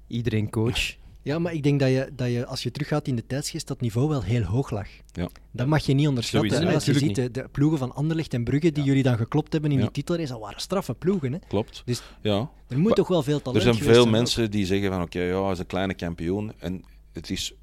Iedereen 0.08 0.50
coach. 0.50 0.96
Ja, 1.30 1.40
maar 1.40 1.54
ik 1.54 1.64
denk 1.64 1.80
dat 1.80 1.90
je, 1.90 2.10
dat 2.16 2.32
je 2.32 2.46
als 2.46 2.64
je 2.64 2.72
teruggaat 2.72 3.08
in 3.08 3.16
de 3.16 3.26
tijdsgeest, 3.26 3.68
dat 3.68 3.82
niveau 3.82 4.08
wel 4.10 4.24
heel 4.24 4.44
hoog 4.44 4.70
lag. 4.70 4.88
Ja. 5.12 5.30
Dat 5.52 5.68
mag 5.68 5.86
je 5.86 5.94
niet 5.94 6.08
onderschatten. 6.08 6.50
Sowieso. 6.52 6.74
als 6.76 6.86
je 6.86 6.94
ziet 6.94 7.16
de, 7.16 7.32
de 7.32 7.48
ploegen 7.52 7.80
van 7.80 7.96
Anderlecht 7.96 8.34
en 8.34 8.44
Brugge 8.44 8.72
die 8.72 8.84
jullie 8.84 9.04
dan 9.04 9.18
geklopt 9.18 9.52
hebben 9.54 9.72
in 9.72 9.78
Ja. 9.78 9.84
die 9.84 9.92
titelrace, 9.92 10.32
dat 10.32 10.42
waren 10.42 10.62
straffe 10.62 10.94
ploegen. 10.94 11.32
Hè. 11.34 11.40
Klopt. 11.48 11.82
Dus 11.86 12.02
Ja. 12.22 12.50
er 12.68 12.78
moet 12.78 12.86
Maar 12.88 12.94
toch 12.94 13.08
wel 13.08 13.24
veel 13.24 13.42
talent 13.42 13.56
Er 13.66 13.74
zijn 13.74 13.84
veel 13.84 13.94
zijn 13.94 14.06
ook. 14.06 14.12
mensen 14.12 14.52
die 14.52 14.66
zeggen 14.66 14.90
van 14.90 15.02
oké, 15.02 15.22
ja, 15.22 15.44
hij 15.44 15.52
is 15.52 15.60
een 15.60 15.66
kleine 15.66 15.94
kampioen. 15.94 16.54
En 16.60 16.84
het 17.14 17.30
is 17.30 17.54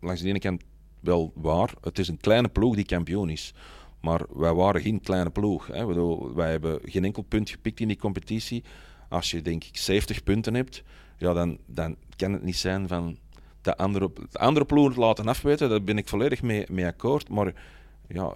langs 0.00 0.20
de 0.20 0.28
ene 0.28 0.38
kant 0.38 0.62
wel 1.00 1.32
waar. 1.34 1.74
Het 1.80 1.98
is 1.98 2.08
een 2.08 2.20
kleine 2.20 2.48
ploeg 2.48 2.74
die 2.74 2.84
kampioen 2.84 3.30
is. 3.30 3.54
Maar 4.00 4.20
wij 4.34 4.54
waren 4.54 4.80
geen 4.80 5.00
kleine 5.00 5.30
ploeg. 5.30 5.66
Hè. 5.66 5.86
Wij 6.34 6.50
hebben 6.50 6.80
geen 6.84 7.04
enkel 7.04 7.22
punt 7.22 7.50
gepikt 7.50 7.80
in 7.80 7.88
die 7.88 7.96
competitie. 7.98 8.64
Als 9.08 9.30
je 9.30 9.42
denk 9.42 9.64
ik 9.64 9.76
70 9.76 10.22
punten 10.22 10.54
hebt, 10.54 10.82
ja, 11.18 11.32
dan, 11.32 11.58
dan 11.66 11.96
kan 12.16 12.32
het 12.32 12.42
niet 12.42 12.56
zijn 12.56 12.88
van 12.88 13.18
de 13.62 13.76
andere, 13.76 14.10
de 14.30 14.38
andere 14.38 14.66
ploeg 14.66 14.96
laten 14.96 15.28
afweten. 15.28 15.68
Daar 15.68 15.82
ben 15.82 15.98
ik 15.98 16.08
volledig 16.08 16.42
mee, 16.42 16.66
mee 16.70 16.86
akkoord. 16.86 17.28
Maar 17.28 17.52
ja, 18.08 18.32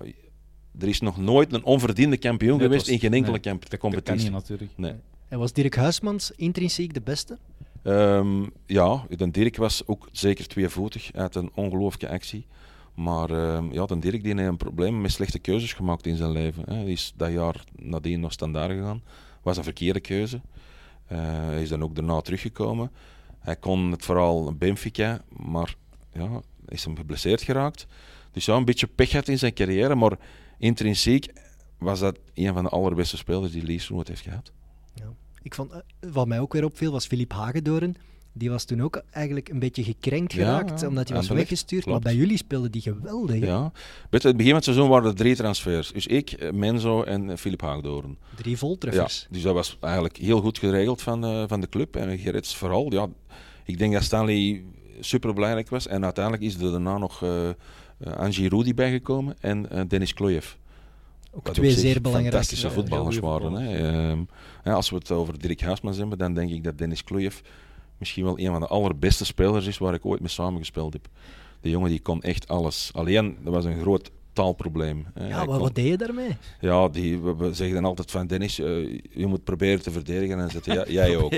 er 0.78 0.88
is 0.88 1.00
nog 1.00 1.16
nooit 1.16 1.52
een 1.52 1.64
onverdiende 1.64 2.16
kampioen 2.16 2.56
Nee, 2.56 2.66
geweest 2.66 2.80
was- 2.86 2.94
in 2.94 3.00
geen 3.00 3.12
enkele 3.12 3.32
nee, 3.32 3.40
kamp- 3.40 3.60
Dat 3.60 3.80
kan 3.80 3.90
competitie. 3.90 4.22
niet 4.22 4.32
natuurlijk. 4.32 4.70
Nee. 4.76 4.94
En 5.28 5.38
was 5.38 5.52
Dirk 5.52 5.74
Huismans 5.76 6.30
intrinsiek 6.36 6.94
de 6.94 7.00
beste? 7.00 7.38
Ehm, 7.82 8.42
ja, 8.66 9.06
de 9.16 9.30
Dirk 9.30 9.56
was 9.56 9.86
ook 9.86 10.08
zeker 10.12 10.46
tweevoetig 10.46 11.10
uit 11.12 11.34
een 11.34 11.50
ongelooflijke 11.54 12.08
actie. 12.14 12.46
Maar 12.94 13.30
ehm, 13.30 13.72
ja, 13.72 13.86
de 13.86 13.98
Dirk 13.98 14.22
die 14.24 14.34
heeft 14.34 14.48
een 14.48 14.56
probleem 14.56 15.00
met 15.00 15.12
slechte 15.12 15.38
keuzes 15.38 15.72
gemaakt 15.72 16.06
in 16.06 16.16
zijn 16.16 16.30
leven. 16.32 16.62
Hè. 16.66 16.74
Hij 16.74 16.84
is 16.92 17.12
dat 17.16 17.32
jaar 17.32 17.64
nadien 17.76 18.20
naar 18.20 18.32
standaard 18.32 18.70
gegaan. 18.72 19.02
was 19.42 19.56
een 19.56 19.64
verkeerde 19.64 20.00
keuze. 20.00 20.40
Eh, 21.06 21.18
hij 21.44 21.62
is 21.62 21.68
dan 21.68 21.82
ook 21.82 21.94
daarna 21.94 22.20
teruggekomen. 22.20 22.90
Hij 23.38 23.56
kon 23.56 23.90
het 23.90 24.04
vooral 24.04 24.52
Benfica, 24.52 25.22
maar 25.36 25.74
ja, 26.12 26.40
is 26.68 26.84
hem 26.84 26.96
geblesseerd 26.96 27.42
geraakt. 27.42 27.86
Dus 28.32 28.44
ja, 28.44 28.54
een 28.54 28.64
beetje 28.64 28.86
pech 28.86 29.12
had 29.12 29.28
in 29.28 29.38
zijn 29.38 29.54
carrière, 29.54 29.94
maar 29.94 30.18
intrinsiek 30.58 31.32
was 31.78 32.00
dat 32.00 32.18
een 32.34 32.54
van 32.54 32.64
de 32.64 32.70
allerbeste 32.70 33.16
spelers 33.16 33.52
die 33.52 33.62
Lies 33.62 33.90
ooit 33.90 34.08
heeft 34.08 34.22
gehad. 34.22 34.52
Ik 35.42 35.54
vond, 35.54 35.70
eh, 35.70 35.78
wat 36.12 36.26
mij 36.26 36.40
ook 36.40 36.52
weer 36.52 36.64
opviel 36.64 36.92
was 36.92 37.06
Filip 37.06 37.32
Hagedoorn. 37.32 37.96
Die 38.32 38.50
was 38.50 38.64
toen 38.64 38.82
ook 38.82 39.02
eigenlijk 39.10 39.48
een 39.48 39.58
beetje 39.58 39.84
gekrenkt 39.84 40.32
geraakt, 40.32 40.80
ja, 40.80 40.88
omdat 40.88 41.08
hij 41.08 41.16
was 41.16 41.28
weggestuurd. 41.28 41.82
klopt. 41.82 42.04
Maar 42.04 42.12
bij 42.12 42.20
jullie 42.20 42.36
speelde 42.36 42.70
die 42.70 42.82
geweldig. 42.82 43.40
hè? 43.40 43.46
Ja. 43.46 43.72
Weet 44.10 44.22
het 44.22 44.32
begin 44.36 44.46
van 44.46 44.54
het 44.54 44.64
seizoen 44.64 44.88
waren 44.88 45.08
er 45.08 45.14
drie 45.14 45.36
transfers. 45.36 45.92
Dus 45.92 46.06
ik, 46.06 46.30
eh, 46.30 46.50
Menzo 46.50 47.02
en 47.02 47.30
eh, 47.30 47.36
Filip 47.36 47.60
Haagdoorn. 47.60 48.18
Drie 48.36 48.50
Ja, 48.52 48.56
voltreffers. 48.58 49.26
dus 49.30 49.42
dat 49.42 49.54
was 49.54 49.76
eigenlijk 49.80 50.16
heel 50.16 50.40
goed 50.40 50.58
geregeld 50.58 51.02
van, 51.02 51.24
eh, 51.24 51.44
van 51.46 51.60
de 51.60 51.68
club. 51.68 51.96
En 51.96 52.18
Gerrits 52.18 52.56
vooral. 52.56 52.92
Ja, 52.92 53.08
ik 53.64 53.78
denk 53.78 53.92
dat 53.92 54.02
Stanley 54.02 54.64
super 55.00 55.34
belangrijk 55.34 55.68
was. 55.68 55.86
En 55.86 56.04
uiteindelijk 56.04 56.44
is 56.44 56.54
er 56.54 56.70
daarna 56.70 56.98
nog 56.98 57.22
eh 57.22 57.50
uh, 58.06 58.12
Angie 58.16 58.48
Rudy 58.48 58.74
bijgekomen 58.74 59.36
en 59.40 59.70
eh, 59.70 59.80
Dennis 59.88 60.14
Klojev. 60.14 60.52
Ook 61.30 61.48
twee 61.48 61.70
zeer 61.70 62.00
belangrijke 62.00 62.30
fantastische 62.30 62.70
voetballers 62.70 63.18
waren. 63.18 63.52
Hè. 63.52 63.88
Ehm, 63.88 64.22
als 64.74 64.90
we 64.90 64.96
het 64.96 65.10
over 65.10 65.38
Dirk 65.38 65.60
Huismans 65.60 65.96
hebben, 65.96 66.18
dan 66.18 66.34
denk 66.34 66.50
ik 66.50 66.64
dat 66.64 66.78
Dennis 66.78 67.04
Klojev 67.04 67.38
misschien 68.02 68.24
wel 68.24 68.38
een 68.38 68.50
van 68.50 68.60
de 68.60 68.66
allerbeste 68.66 69.24
spelers 69.24 69.66
is 69.66 69.78
waar 69.78 69.94
ik 69.94 70.04
ooit 70.06 70.20
mee 70.20 70.28
samengespeeld 70.28 70.92
heb. 70.92 71.08
De 71.60 71.70
jongen 71.70 71.90
die 71.90 72.00
kon 72.00 72.22
echt 72.22 72.48
alles. 72.48 72.90
Alleen, 72.94 73.36
dat 73.44 73.52
was 73.54 73.64
een 73.64 73.80
groot 73.80 74.10
taalprobleem. 74.32 75.06
hè. 75.14 75.28
Ja, 75.28 75.44
kon- 75.44 75.58
wat 75.58 75.74
deed 75.74 75.86
je 75.86 75.96
daarmee? 75.96 76.36
ja, 76.60 76.88
die, 76.88 77.18
we, 77.20 77.36
we 77.36 77.54
zeggen 77.54 77.74
dan 77.76 77.84
altijd 77.84 78.10
van 78.10 78.26
Dennis, 78.26 78.58
eh, 78.58 78.66
je 79.10 79.26
moet 79.26 79.44
proberen 79.44 79.82
te 79.82 79.90
verdedigen. 79.90 80.38
En 80.40 80.50
zegt 80.50 80.66
hij, 80.66 80.74
ja, 80.76 80.84
jij 80.88 81.16
ook. 81.16 81.32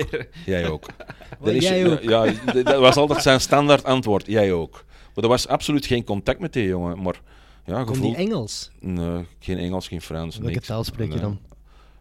Jij 0.45 0.69
ook. 0.69 0.85
Dennis, 1.43 1.63
jij 1.67 1.91
ook. 1.91 2.01
ja, 2.01 2.33
dat 2.63 2.79
was 2.79 2.95
altijd 2.95 3.21
zijn 3.21 3.41
standaard 3.41 3.83
antwoord, 3.83 4.25
jij 4.27 4.53
ook. 4.53 4.83
Maar 5.15 5.23
er 5.23 5.29
was 5.29 5.47
absoluut 5.47 5.85
geen 5.85 6.03
contact 6.03 6.39
met 6.39 6.53
die 6.53 6.67
jongen. 6.67 7.01
Maar 7.01 7.21
ja, 7.65 7.83
Kon 7.83 7.87
gevoel, 7.95 8.07
die 8.15 8.15
Engels? 8.25 8.71
Nee, 8.79 9.25
geen 9.39 9.57
Engels, 9.57 9.87
geen 9.87 10.01
Frans. 10.01 10.37
Welke 10.37 10.53
niks. 10.53 10.67
taal 10.67 10.83
spreek 10.83 11.07
je 11.07 11.13
Nee. 11.13 11.21
dan? 11.23 11.39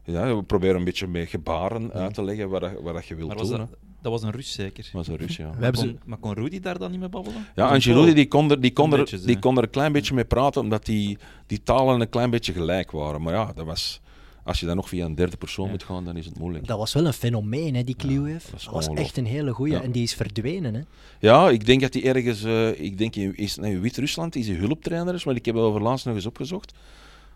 Ja, 0.04 0.36
we 0.36 0.42
proberen 0.42 0.76
een 0.76 0.84
beetje 0.84 1.06
met 1.06 1.28
gebaren 1.28 1.92
uit 1.92 2.14
te 2.14 2.24
leggen 2.24 2.48
wat, 2.48 2.60
dat- 2.60 2.80
wat 2.82 3.06
je 3.06 3.14
wilt 3.14 3.28
Maar 3.28 3.36
was 3.36 3.48
doen. 3.48 3.58
dat. 3.58 3.68
Dat 4.04 4.12
was 4.12 4.22
een 4.22 4.30
Rus 4.30 4.52
zeker. 4.52 4.88
was 4.92 5.08
een 5.08 5.16
Rus, 5.16 5.36
ja. 5.36 5.44
We 5.50 5.52
Maar 5.54 5.62
hebben 5.62 5.80
kon, 5.80 5.90
ze- 5.90 6.08
maar 6.08 6.18
kon 6.18 6.32
Rudy 6.34 6.60
daar 6.60 6.78
dan 6.78 6.90
niet 6.90 7.00
mee 7.00 7.08
babbelen? 7.08 7.46
Ja, 7.54 7.78
Pool? 7.78 8.14
die 8.14 8.26
kon, 8.28 8.50
er, 8.50 8.60
die, 8.60 8.72
kon 8.72 8.84
Een 8.86 8.92
er, 8.92 8.98
beetje, 8.98 9.20
die 9.26 9.38
kon 9.38 9.56
er 9.56 9.62
een 9.62 9.70
klein 9.70 9.92
beetje 9.92 10.14
mee 10.14 10.24
praten, 10.24 10.60
omdat 10.60 10.84
die, 10.84 11.18
die 11.46 11.62
talen 11.62 12.00
een 12.00 12.08
klein 12.08 12.30
beetje 12.30 12.52
gelijk 12.52 12.90
waren. 12.90 13.22
Maar 13.22 13.34
ja, 13.34 13.52
dat 13.54 13.66
was, 13.66 14.00
als 14.44 14.60
je 14.60 14.66
dan 14.66 14.76
nog 14.76 14.88
via 14.88 15.04
een 15.04 15.14
derde 15.14 15.36
persoon 15.36 15.64
Ja. 15.64 15.70
moet 15.70 15.82
gaan, 15.82 16.04
dan 16.04 16.16
is 16.16 16.24
het 16.26 16.38
moeilijk. 16.38 16.66
Dat 16.66 16.78
was 16.78 16.92
wel 16.92 17.06
een 17.06 17.12
fenomeen, 17.12 17.74
hè, 17.74 17.84
die 17.84 17.96
Kliuev. 17.96 18.44
dat 18.50 18.62
dat 18.64 18.72
was 18.72 18.88
echt 18.88 19.16
een 19.16 19.26
hele 19.26 19.52
goeie. 19.52 19.72
Ja. 19.72 19.82
En 19.82 19.92
die 19.92 20.02
is 20.02 20.14
verdwenen. 20.14 20.74
Hè. 20.74 20.80
Ja, 21.18 21.50
ik 21.50 21.66
denk 21.66 21.80
dat 21.80 21.94
hij 21.94 22.04
ergens, 22.04 22.42
eh, 22.44 22.80
ik 22.80 22.98
denk 22.98 23.16
in, 23.16 23.34
nee, 23.56 23.72
in 23.72 23.80
Wit-Rusland 23.80 24.36
is 24.36 24.46
hij 24.46 24.56
hulptrainer 24.56 25.14
is, 25.14 25.24
maar 25.24 25.34
ik 25.34 25.44
heb 25.44 25.54
over 25.56 25.82
laatst 25.82 26.06
nog 26.06 26.14
eens 26.14 26.26
opgezocht. 26.26 26.72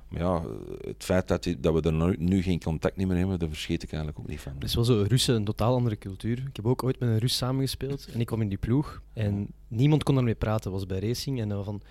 Maar 0.08 0.20
ja, 0.20 0.42
het 0.80 1.04
feit 1.04 1.28
dat, 1.28 1.42
die- 1.42 1.60
dat 1.60 1.74
we 1.74 1.80
er 1.80 1.92
nu, 1.92 2.16
nu 2.18 2.42
geen 2.42 2.60
contact 2.62 2.96
meer 2.96 3.16
hebben, 3.16 3.38
daar 3.38 3.48
verschiet 3.48 3.82
ik 3.82 3.88
eigenlijk 3.92 4.18
ook 4.20 4.28
niet 4.28 4.40
van. 4.40 4.52
Het 4.54 4.64
is 4.64 4.74
wel 4.74 4.84
zo, 4.84 5.04
Russen, 5.08 5.34
een 5.34 5.44
totaal 5.44 5.74
andere 5.74 5.98
cultuur. 5.98 6.38
Ik 6.38 6.56
heb 6.56 6.66
ook 6.66 6.82
ooit 6.82 6.98
met 7.00 7.08
een 7.08 7.18
Rus 7.18 7.36
samengespeeld 7.36 8.08
en 8.12 8.20
ik 8.20 8.26
kwam 8.26 8.40
in 8.40 8.48
die 8.48 8.58
ploeg 8.58 9.02
en 9.12 9.48
niemand 9.68 10.02
kon 10.02 10.16
ermee 10.16 10.34
praten. 10.34 10.70
was 10.72 10.86
bij 10.86 10.98
racing 11.00 11.40
en 11.40 11.48
dan 11.48 11.64
van 11.64 11.82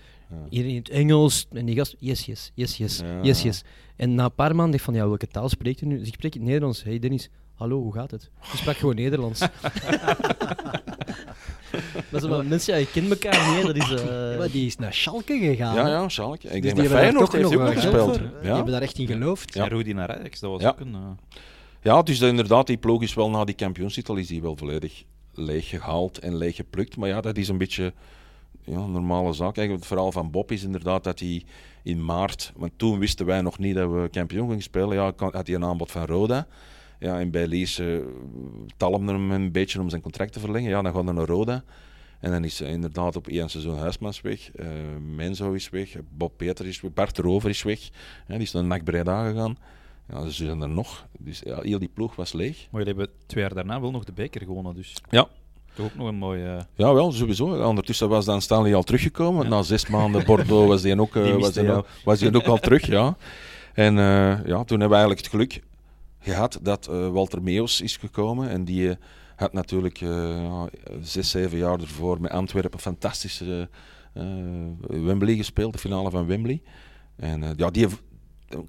iedereen 0.50 0.72
in 0.76 0.82
het 0.82 0.90
Engels 0.90 1.48
en 1.52 1.66
die 1.66 1.76
gast, 1.76 1.96
yes, 2.00 2.26
yes, 2.26 2.52
yes, 2.54 2.78
yes, 2.78 2.98
Ja. 3.00 3.22
yes, 3.24 3.42
yes. 3.42 3.64
En 3.96 4.16
na 4.16 4.24
een 4.26 4.36
paar 4.36 4.56
maanden 4.56 4.78
dacht 4.78 4.88
ik 4.88 4.94
van, 4.94 5.04
ja, 5.04 5.08
welke 5.08 5.28
taal 5.28 5.50
spreekt 5.50 5.82
u 5.82 5.86
nu? 5.86 5.98
Dus 5.98 6.08
ik 6.08 6.14
spreek 6.14 6.34
in 6.34 6.40
het 6.40 6.50
Nederlands. 6.50 6.84
Hey 6.84 7.00
Dennis, 7.00 7.30
hallo, 7.54 7.82
hoe 7.82 7.94
gaat 7.94 8.12
het? 8.12 8.30
Je 8.52 8.58
sprak 8.58 8.76
gewoon 8.76 8.96
Nederlands. 8.96 9.40
dat 12.12 12.24
is 12.24 12.30
wel, 12.30 12.44
mensen, 12.44 12.74
ja, 12.74 12.80
je 12.80 12.92
kent 12.92 13.10
elkaar 13.10 13.48
niet, 13.56 13.58
hè. 13.58 13.74
dat 13.74 13.76
is... 13.76 14.04
Maar 14.38 14.52
die 14.52 14.66
is 14.66 14.76
naar 14.76 14.94
Schalke 14.94 15.38
gegaan. 15.40 15.76
Ja, 15.76 15.88
ja, 15.88 16.10
Schalke. 16.10 16.48
Ik 16.48 16.52
Dus 16.52 16.52
denk 16.52 16.64
die 16.64 16.74
dat 16.74 16.78
hebben 16.78 16.90
daar 16.90 17.02
Feyenoord 17.02 17.32
heeft 17.32 17.46
ook 17.46 17.62
nog 17.62 17.74
gespeeld. 17.74 18.18
voor. 18.18 18.40
Die 18.42 18.50
Ja. 18.50 18.56
hebben 18.56 18.74
daar 18.74 18.82
echt 18.82 18.98
in 18.98 19.08
geloofd. 19.08 19.54
Ja. 19.54 19.64
En 19.64 19.70
Rudy 19.70 19.92
naar 19.92 20.18
Ajax, 20.18 20.40
dat 20.40 20.52
was 20.52 20.62
Ja. 20.62 20.70
ook 20.70 20.80
een... 20.80 20.94
eh, 20.94 21.38
Ja, 21.82 22.02
dus 22.02 22.20
dat 22.20 22.30
inderdaad, 22.30 22.68
die 22.68 22.78
ploeg 22.78 23.02
is 23.02 23.14
wel 23.14 23.30
na 23.30 23.44
die 23.46 23.56
kampioenstitel 23.56 24.16
is 24.16 24.28
die 24.28 24.42
wel 24.42 24.56
volledig 24.58 25.04
leeg 25.34 25.70
gehaald 25.70 26.20
en 26.20 26.36
leeg 26.38 26.56
geplukt. 26.56 26.98
Maar 26.98 27.10
ja, 27.10 27.22
dat 27.22 27.38
is 27.38 27.48
een 27.48 27.58
beetje 27.58 27.94
ja, 28.64 28.78
een 28.78 28.92
normale 28.92 29.34
zaak. 29.34 29.58
Eigenlijk 29.58 29.78
het 29.80 29.86
verhaal 29.88 30.12
van 30.12 30.32
Bob 30.32 30.52
is 30.52 30.64
inderdaad 30.64 31.04
dat 31.04 31.20
hij 31.20 31.44
in 31.84 32.06
maart, 32.06 32.52
want 32.56 32.72
toen 32.76 33.00
wisten 33.00 33.26
wij 33.26 33.42
nog 33.42 33.60
niet 33.60 33.76
dat 33.76 33.90
we 33.92 34.08
kampioen 34.12 34.48
gingen 34.48 34.64
spelen, 34.64 34.94
ja, 34.96 35.14
had 35.18 35.48
hij 35.48 35.56
een 35.56 35.64
aanbod 35.64 35.92
van 35.92 36.06
Roda. 36.06 36.48
Ja, 37.00 37.20
en 37.20 37.32
bij 37.32 37.48
Lies 37.48 37.80
uh, 37.80 37.98
talmde 38.78 39.12
hem 39.12 39.32
een 39.32 39.52
beetje 39.52 39.82
om 39.82 39.90
zijn 39.90 40.02
contract 40.02 40.34
te 40.34 40.40
verlengen. 40.40 40.70
Ja, 40.70 40.82
dan 40.82 40.94
gaat 40.94 41.04
hij 41.04 41.14
naar 41.14 41.26
Roda. 41.26 41.64
En 42.20 42.32
dan 42.32 42.44
is 42.44 42.60
hij 42.60 42.70
inderdaad 42.70 43.16
op 43.16 43.28
één 43.28 43.50
seizoen 43.50 43.78
Huismans 43.78 44.22
weg, 44.22 44.52
eh, 44.56 44.68
Menzo 45.16 45.52
is 45.54 45.70
weg, 45.70 45.90
Bob 46.10 46.34
Peter 46.38 46.66
is 46.68 46.82
weg, 46.82 46.94
Bart 46.94 47.18
Rover 47.18 47.50
is 47.50 47.64
weg. 47.64 47.80
Ja, 48.28 48.34
die 48.34 48.42
is 48.44 48.52
naar 48.52 48.64
NAC 48.64 48.84
Breda 48.84 49.30
gegaan. 49.30 49.58
Ja, 50.10 50.24
ze 50.30 50.46
zijn 50.46 50.62
er 50.62 50.70
nog. 50.70 51.06
Dus 51.20 51.42
ja, 51.46 51.62
heel 51.62 51.80
die 51.80 51.90
ploeg 51.94 52.16
was 52.16 52.34
leeg. 52.34 52.68
Maar 52.72 52.82
jullie 52.84 52.98
hebben 52.98 53.16
twee 53.26 53.44
jaar 53.44 53.54
daarna 53.54 53.82
wel 53.82 53.92
nog 53.92 54.04
de 54.04 54.12
beker 54.12 54.42
gewonnen, 54.42 54.76
dus 54.76 54.94
Ja. 55.10 55.28
toch 55.76 55.86
ook 55.86 55.96
nog 55.96 56.08
een 56.08 56.16
mooie... 56.16 56.46
eh, 56.56 56.64
Ja, 56.76 56.94
wel, 56.94 57.12
sowieso. 57.12 57.68
Ondertussen 57.68 58.10
was 58.10 58.26
dan 58.26 58.42
Stanley 58.42 58.76
al 58.76 58.84
teruggekomen. 58.84 59.50
Na 59.50 59.62
zes 59.62 59.88
maanden 59.88 60.26
Bordeaux 60.26 60.68
was 60.68 60.84
hij 60.84 60.98
ook, 60.98 61.16
eh, 61.16 61.24
Die 61.24 61.34
was 61.34 61.42
miste 61.42 61.60
die 61.60 61.70
jou. 61.70 61.78
ook, 61.80 61.88
was 62.04 62.20
die 62.20 62.34
ook 62.36 62.46
al 62.46 62.58
terug. 62.60 62.86
Ja. 62.88 63.18
En 63.74 63.98
eh, 63.98 64.46
ja, 64.46 64.64
toen 64.64 64.80
hebben 64.80 64.90
we 64.90 64.96
eigenlijk 64.96 65.20
het 65.20 65.28
geluk 65.30 65.62
gehad 66.28 66.60
dat 66.62 66.88
eh, 66.88 67.10
Walter 67.10 67.42
Meeuws 67.44 67.82
is 67.82 67.98
gekomen. 67.98 68.50
En 68.50 68.66
die 68.66 68.90
eh, 68.90 68.96
had 69.36 69.54
natuurlijk 69.54 70.02
eh, 70.02 70.42
ja, 70.44 70.70
zes, 71.02 71.30
zeven 71.30 71.58
jaar 71.58 71.80
ervoor 71.80 72.22
met 72.22 72.32
Antwerpen 72.32 72.80
fantastische 72.80 73.70
eh, 74.14 74.24
Wembley 74.88 75.36
gespeeld, 75.36 75.74
de 75.74 75.80
finale 75.80 76.10
van 76.10 76.26
Wembley. 76.28 76.62
En 77.16 77.44
eh, 77.44 77.50
ja, 77.56 77.70
die 77.70 77.88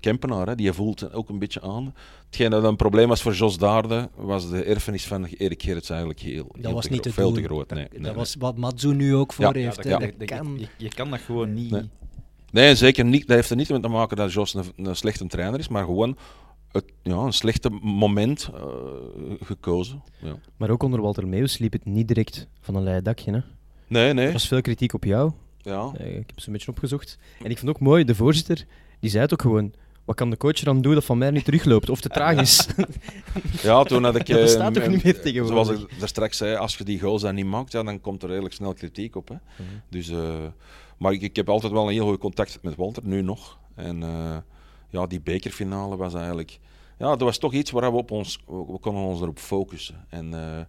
Kempenaar, 0.01 0.47
hè, 0.47 0.55
die 0.55 0.73
voelt 0.73 1.13
ook 1.13 1.29
een 1.29 1.39
beetje 1.39 1.61
aan. 1.63 1.95
Hetgeen 2.27 2.51
dat 2.51 2.65
een 2.65 2.77
probleem 2.77 3.09
was 3.09 3.23
voor 3.23 3.33
Jos 3.35 3.59
Daarde, 3.59 4.09
was 4.17 4.51
de 4.51 4.63
erfenis 4.65 5.07
van 5.07 5.25
Erik 5.25 5.63
Gerrits 5.63 5.91
eigenlijk 5.91 6.21
heel, 6.21 6.47
Dat 6.53 6.57
heel 6.65 6.73
was 6.73 6.85
te 6.87 6.93
niet 6.93 7.03
te 7.03 7.13
veel 7.13 7.33
te 7.33 7.43
groot. 7.43 7.71
Nee, 7.71 7.83
Dat 7.83 7.93
nee, 7.93 8.01
nee. 8.01 8.13
was 8.13 8.35
wat 8.39 8.57
Matsu 8.57 8.95
nu 8.95 9.15
ook 9.15 9.33
voor 9.33 9.45
Ja, 9.45 9.53
heeft. 9.53 9.77
dat 9.77 9.85
hè. 9.85 9.91
kan- 9.91 10.01
Dat 10.01 10.19
dat- 10.19 10.29
kan. 10.29 10.59
je, 10.59 10.67
je 10.77 10.89
kan 10.89 11.11
dat 11.11 11.21
gewoon 11.21 11.55
niet... 11.55 11.71
Nee. 11.71 11.89
Nee, 12.51 12.75
zeker 12.75 13.05
niet. 13.05 13.27
Dat 13.27 13.37
heeft 13.37 13.51
er 13.51 13.57
niet 13.57 13.69
mee 13.69 13.81
te 13.81 13.89
maken 13.89 14.17
dat 14.17 14.33
Jos 14.33 14.55
een, 14.55 14.65
een 14.77 14.97
slechte 14.97 15.27
trainer 15.27 15.59
is, 15.59 15.69
maar 15.69 15.85
gewoon 15.85 16.17
het, 16.73 16.85
ja, 17.03 17.17
een 17.17 17.33
slechte 17.33 17.71
moment 17.83 18.51
eh, 18.55 18.63
gekozen. 19.41 20.03
Ja. 20.19 20.37
Maar 20.57 20.71
ook 20.71 20.83
onder 20.83 21.01
Walter 21.01 21.29
Meeuws 21.29 21.59
liep 21.59 21.73
het 21.73 21.85
niet 21.85 22.09
direct 22.09 22.47
van 22.61 22.75
een 22.75 22.83
leien 22.83 23.05
dakje. 23.05 23.33
Hè. 23.33 23.41
Nee, 23.87 24.13
nee. 24.13 24.27
Er 24.27 24.33
was 24.33 24.49
veel 24.49 24.61
kritiek 24.61 24.95
op 24.95 25.05
jou. 25.05 25.33
Ja. 25.63 25.91
Eh, 25.99 26.07
ik 26.17 26.27
heb 26.27 26.41
ze 26.41 26.47
een 26.47 26.53
beetje 26.53 26.71
opgezocht. 26.71 27.19
En 27.43 27.51
ik 27.51 27.59
vond 27.59 27.71
ook 27.71 27.81
mooi, 27.81 28.05
de 28.05 28.15
voorzitter, 28.15 28.65
die 29.01 29.11
zei 29.11 29.23
het 29.23 29.33
ook 29.33 29.43
gewoon. 29.43 29.73
Wat 30.05 30.17
kan 30.17 30.31
de 30.31 30.37
coach 30.37 30.61
er 30.61 30.69
aan 30.69 30.81
doen 30.81 30.95
dat 30.95 31.05
Van 31.05 31.19
Meer 31.19 31.33
niet 31.33 31.45
terugloopt 31.45 31.91
of 31.91 32.01
te 32.01 32.09
traag 32.09 32.37
is? 32.41 32.67
ja, 33.63 33.83
toen 33.83 34.05
had 34.05 34.17
ik... 34.17 34.27
Dat 34.27 34.37
eh, 34.37 34.43
bestaat 34.43 34.75
toch 34.75 34.87
m- 34.87 34.91
niet 34.91 35.05
meer 35.05 35.21
tegenwoordig? 35.21 35.67
Zoals 35.67 35.83
ik 35.83 35.99
daar 35.99 36.09
straks 36.09 36.37
zei, 36.37 36.57
als 36.57 36.77
je 36.77 36.85
die 36.85 37.01
goals 37.01 37.23
dan 37.23 37.35
niet 37.35 37.47
maakt, 37.47 37.73
ja, 37.73 37.83
dan 37.83 38.01
komt 38.01 38.23
er 38.23 38.29
redelijk 38.29 38.55
snel 38.55 38.73
kritiek 38.75 39.17
op. 39.17 39.29
Hè. 39.29 39.35
Dus, 39.89 40.09
eh, 40.09 40.37
maar 40.99 41.13
ik, 41.13 41.23
ik 41.23 41.37
heb 41.37 41.49
altijd 41.49 41.73
wel 41.73 41.87
een 41.87 41.93
heel 41.93 42.07
goed 42.09 42.19
contact 42.19 42.59
met 42.63 42.77
Walter, 42.77 43.03
nu 43.07 43.23
nog. 43.23 43.59
En 43.75 44.03
eh, 44.03 44.37
ja, 44.89 45.07
die 45.07 45.21
bekerfinale 45.21 45.97
was 45.97 46.15
eigenlijk... 46.15 46.59
Ja, 46.99 47.09
dat 47.09 47.21
was 47.21 47.39
toch 47.39 47.53
iets 47.53 47.71
waar 47.71 47.93
we, 47.93 47.99
op 47.99 48.11
ons, 48.11 48.41
we 48.47 48.79
konden 48.81 49.03
ons 49.03 49.21
erop 49.21 49.39
focussen. 49.39 50.07
En 50.09 50.35
eh, 50.35 50.61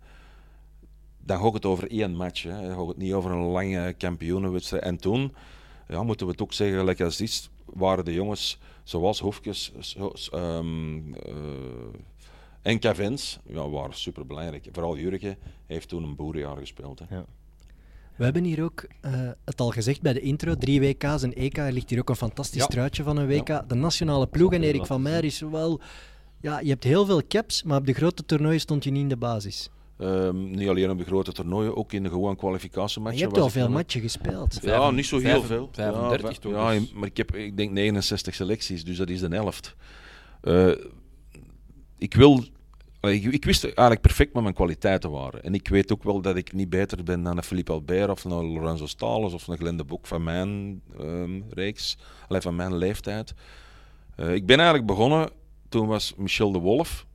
dan 1.20 1.40
gaat 1.40 1.54
het 1.54 1.66
over 1.66 1.92
één 1.92 2.16
match. 2.16 2.44
Hè. 2.44 2.68
Dan 2.68 2.88
het 2.88 2.98
niet 2.98 3.14
over 3.14 3.32
een 3.32 3.46
lange 3.46 3.94
kampioenenwedstrijd. 3.94 4.84
En 4.84 4.98
toen, 4.98 5.34
ja, 5.88 6.04
moeten 6.04 6.26
we 6.26 6.32
het 6.32 6.42
ook 6.42 6.54
zeggen, 6.54 6.78
gelijk 6.78 7.02
als 7.02 7.18
dit, 7.18 7.50
waren 7.66 8.06
de 8.06 8.14
jongens 8.14 8.60
zoals 8.84 9.20
Hofkes 9.20 9.72
ehm, 10.32 11.14
eh, 11.14 11.34
en 12.62 12.80
Cavens, 12.80 13.40
ja, 13.46 13.70
waren 13.70 13.94
super 13.94 14.26
belangrijk. 14.26 14.68
Vooral 14.72 14.98
Jurgen 14.98 15.38
heeft 15.66 15.90
toen 15.90 16.04
een 16.04 16.16
boerenjaar 16.16 16.58
gespeeld. 16.58 17.00
Hè. 17.00 17.16
Ja. 17.16 17.26
We 18.20 18.26
hebben 18.26 18.44
hier 18.44 18.64
ook 18.64 18.86
eh, 19.02 19.12
het 19.46 19.62
al 19.62 19.70
gezegd 19.70 20.02
bij 20.02 20.14
de 20.14 20.20
intro, 20.20 20.56
drie 20.56 20.80
WK's 20.80 21.24
en 21.24 21.34
EK. 21.34 21.58
Er 21.58 21.72
ligt 21.72 21.90
hier 21.90 22.00
ook 22.00 22.10
een 22.10 22.16
fantastisch 22.16 22.62
Ja. 22.62 22.68
truitje 22.68 23.04
van 23.04 23.18
een 23.18 23.28
WK. 23.28 23.70
De 23.70 23.76
nationale 23.76 24.28
ploeg 24.28 24.54
en 24.54 24.64
Erik 24.64 24.86
van 24.86 25.02
Meijer 25.02 25.24
is 25.24 25.40
wel... 25.40 25.82
Ja, 26.42 26.60
je 26.60 26.70
hebt 26.70 26.84
heel 26.84 27.06
veel 27.06 27.22
caps, 27.28 27.64
maar 27.64 27.78
op 27.78 27.86
de 27.86 27.94
grote 27.94 28.26
toernooien 28.26 28.60
stond 28.60 28.84
je 28.84 28.92
niet 28.92 29.02
in 29.02 29.10
de 29.10 29.18
basis. 29.18 29.70
Ehm, 29.98 30.50
niet 30.52 30.70
alleen 30.70 30.90
op 30.90 30.98
de 30.98 31.04
grote 31.04 31.32
toernooien, 31.32 31.76
ook 31.78 31.94
in 31.94 32.04
de 32.04 32.10
gewoon 32.10 32.26
Maar 32.26 32.36
kwalificatiematchen. 32.36 33.20
je 33.20 33.26
hebt 33.26 33.38
al 33.38 33.50
veel 33.50 33.70
matchen 33.70 34.02
gespeeld. 34.02 34.60
Ja, 34.62 34.92
niet 34.92 35.06
zo 35.06 35.18
heel 35.18 35.44
veel. 35.44 35.70
35 35.72 36.32
ja, 36.32 36.38
toch, 36.40 36.52
Ja, 36.52 36.72
dus. 36.72 36.94
maar 36.94 37.08
ik 37.08 37.18
heb, 37.18 37.36
ik 37.36 37.58
denk 37.58 37.72
69 37.72 38.36
selecties, 38.36 38.84
dus 38.84 38.98
dat 38.98 39.10
is 39.10 39.20
de 39.20 39.28
helft. 39.28 39.76
Eh, 40.42 40.72
ik 41.98 42.14
wil... 42.14 42.44
Ik, 43.02 43.46
wist 43.46 43.64
eigenlijk 43.64 44.02
perfect 44.02 44.34
wat 44.34 44.42
mijn 44.42 44.56
kwaliteiten 44.56 45.12
waren. 45.12 45.44
En 45.44 45.54
ik 45.54 45.68
weet 45.68 45.92
ook 45.92 46.04
wel 46.04 46.22
dat 46.22 46.36
ik 46.36 46.54
niet 46.54 46.70
beter 46.70 47.04
ben 47.04 47.24
dan 47.24 47.38
een 47.38 47.44
Philippe 47.44 47.72
Albert 47.72 48.10
of 48.10 48.24
een 48.24 48.46
Lorenzo 48.46 48.86
Stalens 48.86 49.34
of 49.34 49.48
een 49.48 49.58
Glenn 49.58 49.78
de 49.78 49.84
Boek 49.84 50.08
van 50.08 50.24
mijn 50.24 50.82
ehm, 51.00 51.42
reeks, 51.50 51.98
allee, 52.28 52.42
van 52.42 52.56
mijn 52.56 52.76
leeftijd. 52.76 53.34
Eh, 54.16 54.34
ik 54.34 54.46
ben 54.46 54.58
eigenlijk 54.58 54.88
begonnen, 54.88 55.30
toen 55.70 55.88
was 55.88 56.14
Michel 56.18 56.52
de 56.52 56.60
Wolf, 56.60 57.06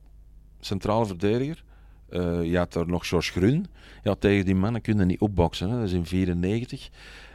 centrale 0.59 1.05
verdediger. 1.05 1.63
Eh, 2.09 2.43
je 2.43 2.57
had 2.57 2.73
daar 2.73 2.87
nog 2.87 3.07
George 3.07 3.31
Grun. 3.31 3.65
Ja, 4.03 4.15
tegen 4.15 4.45
die 4.45 4.55
mannen 4.55 4.81
kun 4.81 4.97
je 4.97 5.05
niet 5.05 5.19
opboksen. 5.19 5.69
Hè. 5.69 5.75
Dat 5.75 5.85
is 5.85 5.93
in 5.93 6.05
94. 6.05 6.89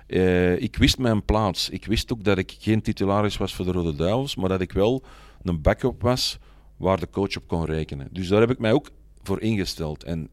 Eh, 0.07 0.63
ik 0.63 0.77
wist 0.77 0.99
mijn 0.99 1.25
plaats. 1.25 1.69
Ik 1.69 1.85
wist 1.85 2.13
ook 2.13 2.25
dat 2.25 2.39
ik 2.39 2.57
geen 2.59 2.83
titularis 2.83 3.37
was 3.37 3.55
voor 3.55 3.65
de 3.65 3.73
Rode 3.73 3.95
Duivels, 3.95 4.37
maar 4.37 4.49
dat 4.49 4.61
ik 4.61 4.73
wel 4.73 5.05
een 5.43 5.63
backup 5.63 6.03
was 6.03 6.39
waar 6.81 7.01
de 7.01 7.11
coach 7.11 7.37
op 7.37 7.47
kon 7.47 7.65
rekenen. 7.65 8.09
Dus 8.11 8.29
daar 8.29 8.41
heb 8.41 8.51
ik 8.51 8.59
mij 8.59 8.73
ook 8.73 8.91
voor 9.23 9.41
ingesteld. 9.41 10.05
En 10.05 10.29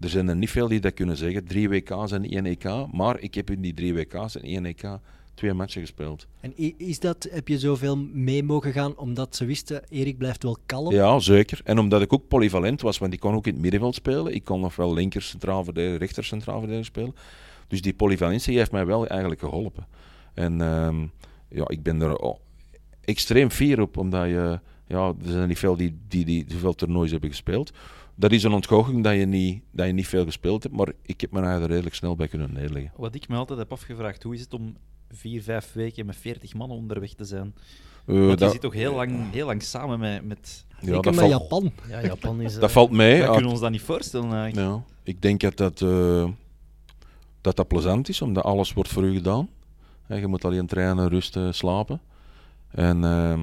er 0.00 0.08
zijn 0.08 0.28
er 0.28 0.36
niet 0.36 0.50
veel 0.50 0.68
die 0.68 0.80
dat 0.80 0.94
kunnen 0.94 1.16
zeggen. 1.16 1.44
Drie 1.44 1.68
WK's 1.68 2.12
en 2.12 2.24
één 2.24 2.46
EK. 2.46 2.64
Maar 2.92 3.20
ik 3.20 3.34
heb 3.34 3.50
in 3.50 3.60
die 3.60 3.74
drie 3.74 3.94
WK's 3.94 4.36
en 4.36 4.42
één 4.42 4.64
EK 4.64 4.98
twee 5.34 5.52
matchen 5.52 5.80
gespeeld. 5.80 6.26
En 6.40 6.78
is 6.78 7.00
dat, 7.00 7.28
heb 7.30 7.48
je 7.48 7.58
zoveel 7.58 7.96
mee 7.96 8.42
mogen 8.42 8.72
gaan 8.72 8.96
omdat 8.96 9.36
ze 9.36 9.44
wisten, 9.44 9.82
Erik 9.88 10.18
blijft 10.18 10.42
wel 10.42 10.56
kalm? 10.66 10.92
Ja, 10.92 11.18
zeker. 11.18 11.60
En 11.64 11.78
omdat 11.78 12.02
ik 12.02 12.12
ook 12.12 12.28
polyvalent 12.28 12.80
was, 12.80 12.98
want 12.98 13.12
ik 13.12 13.20
kon 13.20 13.34
ook 13.34 13.46
in 13.46 13.52
het 13.52 13.62
middenveld 13.62 13.94
spelen. 13.94 14.34
Ik 14.34 14.44
kon 14.44 14.64
ofwel 14.64 14.94
linker 14.94 15.22
centraal 15.22 15.64
verdediger, 15.64 15.98
rechter 15.98 16.24
centraal 16.24 16.58
verdediger 16.58 16.86
spelen. 16.86 17.14
Dus 17.68 17.82
die 17.82 17.94
polyvalentie 17.94 18.56
heeft 18.56 18.72
mij 18.72 18.86
wel 18.86 19.06
eigenlijk 19.06 19.40
geholpen. 19.40 19.86
En 20.34 20.60
ehm, 20.60 21.06
ja, 21.48 21.68
ik 21.68 21.82
ben 21.82 22.00
er 22.00 22.16
oh, 22.16 22.38
extreem 23.00 23.50
fier 23.50 23.80
op, 23.80 23.96
omdat 23.96 24.26
je, 24.26 24.60
ja, 24.88 25.06
er 25.24 25.30
zijn 25.30 25.48
niet 25.48 25.58
veel 25.58 25.76
die, 25.76 25.98
die, 26.08 26.24
die 26.24 26.44
zoveel 26.48 26.74
toernoois 26.74 27.10
hebben 27.10 27.30
gespeeld. 27.30 27.72
Dat 28.14 28.32
is 28.32 28.42
een 28.42 28.52
ontgoocheling 28.52 29.04
dat 29.04 29.14
je, 29.14 29.26
niet, 29.26 29.62
dat 29.70 29.86
je 29.86 29.92
niet 29.92 30.08
veel 30.08 30.24
gespeeld 30.24 30.62
hebt, 30.62 30.74
maar 30.74 30.92
ik 31.02 31.20
heb 31.20 31.30
me 31.30 31.40
er 31.40 31.66
redelijk 31.66 31.94
snel 31.94 32.16
bij 32.16 32.28
kunnen 32.28 32.52
neerleggen. 32.52 32.92
Wat 32.96 33.14
ik 33.14 33.28
me 33.28 33.36
altijd 33.36 33.58
heb 33.58 33.72
afgevraagd, 33.72 34.22
hoe 34.22 34.34
is 34.34 34.40
het 34.40 34.54
om 34.54 34.76
vier, 35.10 35.42
vijf 35.42 35.72
weken 35.72 36.06
met 36.06 36.16
40 36.16 36.54
mannen 36.54 36.76
onderweg 36.76 37.12
te 37.12 37.24
zijn? 37.24 37.54
Eh, 38.06 38.14
Want 38.14 38.30
je 38.30 38.36
dat, 38.36 38.52
zit 38.52 38.60
toch 38.60 38.72
heel 38.72 38.94
lang, 38.94 39.32
heel 39.32 39.46
lang 39.46 39.62
samen 39.62 39.98
met... 39.98 40.24
met... 40.24 40.64
ja, 40.68 40.76
Zeker 40.86 41.02
dat, 41.02 41.04
met 41.04 41.14
valt, 41.14 41.30
Japan. 41.30 41.72
Ja, 41.88 42.02
Japan 42.02 42.40
is... 42.40 42.54
eh, 42.54 42.60
dat 42.60 42.72
valt 42.72 42.90
mee. 42.90 43.20
We 43.20 43.26
Ah, 43.26 43.32
kunnen 43.32 43.50
ons 43.50 43.60
dat 43.60 43.70
niet 43.70 43.80
voorstellen 43.82 44.32
eigenlijk. 44.32 44.68
Ja, 44.76 44.82
ik 45.02 45.22
denk 45.22 45.40
dat 45.40 45.56
dat, 45.56 45.80
eh, 45.82 46.28
dat 47.40 47.56
dat 47.56 47.68
plezant 47.68 48.08
is, 48.08 48.22
omdat 48.22 48.44
alles 48.44 48.72
wordt 48.72 48.90
voor 48.90 49.02
u 49.04 49.14
gedaan. 49.14 49.48
Hè, 50.02 50.16
je 50.16 50.26
moet 50.26 50.44
alleen 50.44 50.66
trainen, 50.66 51.08
rusten, 51.08 51.54
slapen. 51.54 52.00
En 52.70 53.04
ehm, 53.04 53.40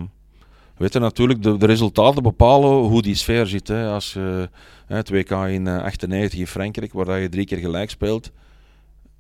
weet 0.78 0.94
je, 0.94 1.00
natuurlijk, 1.00 1.44
de, 1.44 1.58
de 1.58 1.66
resultaten 1.66 2.24
bepalen 2.24 2.70
hoe 2.70 3.02
die 3.02 3.16
sfeer 3.16 3.48
zit. 3.48 3.68
Hè. 3.68 3.90
Als 3.90 4.14
je 4.14 4.50
hè, 4.86 4.96
het 4.96 5.10
WK 5.10 5.32
in 5.32 5.68
eh, 5.68 5.84
98 5.84 6.40
in 6.40 6.48
Frankrijk, 6.48 6.94
waar 6.94 7.06
dat 7.06 7.20
je 7.20 7.30
drie 7.30 7.46
keer 7.46 7.58
gelijk 7.58 7.90
speelt, 7.90 8.32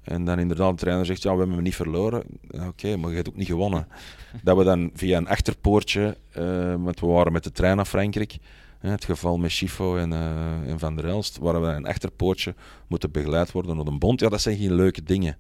en 0.05 0.25
dan 0.25 0.39
inderdaad 0.39 0.71
de 0.71 0.75
trainer 0.75 1.05
zegt, 1.05 1.23
ja, 1.23 1.32
we 1.32 1.38
hebben 1.38 1.55
hem 1.55 1.63
niet 1.63 1.75
verloren. 1.75 2.23
Oké, 2.67 2.97
maar 2.97 3.09
je 3.09 3.15
hebt 3.15 3.30
ook 3.30 3.36
niet 3.36 3.47
gewonnen. 3.47 3.88
dat 4.43 4.57
we 4.57 4.63
dan 4.63 4.89
via 4.93 5.17
een 5.17 5.27
achterpoortje, 5.27 6.17
eh, 6.32 6.75
want 6.77 6.99
we 6.99 7.07
waren 7.07 7.32
met 7.32 7.43
de 7.43 7.51
trein 7.51 7.75
naar 7.75 7.86
Frankrijk, 7.86 8.38
hè, 8.80 8.89
het 8.89 9.05
geval 9.05 9.38
met 9.38 9.51
Schifo 9.51 9.97
en, 9.97 10.13
eh, 10.13 10.69
en 10.69 10.80
Van 10.80 10.95
der 10.95 11.05
Elst, 11.05 11.38
waar 11.38 11.61
we 11.61 11.67
een 11.67 11.88
achterpoortje 11.88 12.55
moeten 12.88 13.11
begeleid 13.11 13.51
worden 13.51 13.75
door 13.75 13.88
een 13.88 13.99
bond. 13.99 14.19
Ja, 14.19 14.30
dat 14.30 14.41
zijn 14.41 14.57
geen 14.57 14.75
leuke 14.75 15.03
dingen. 15.03 15.38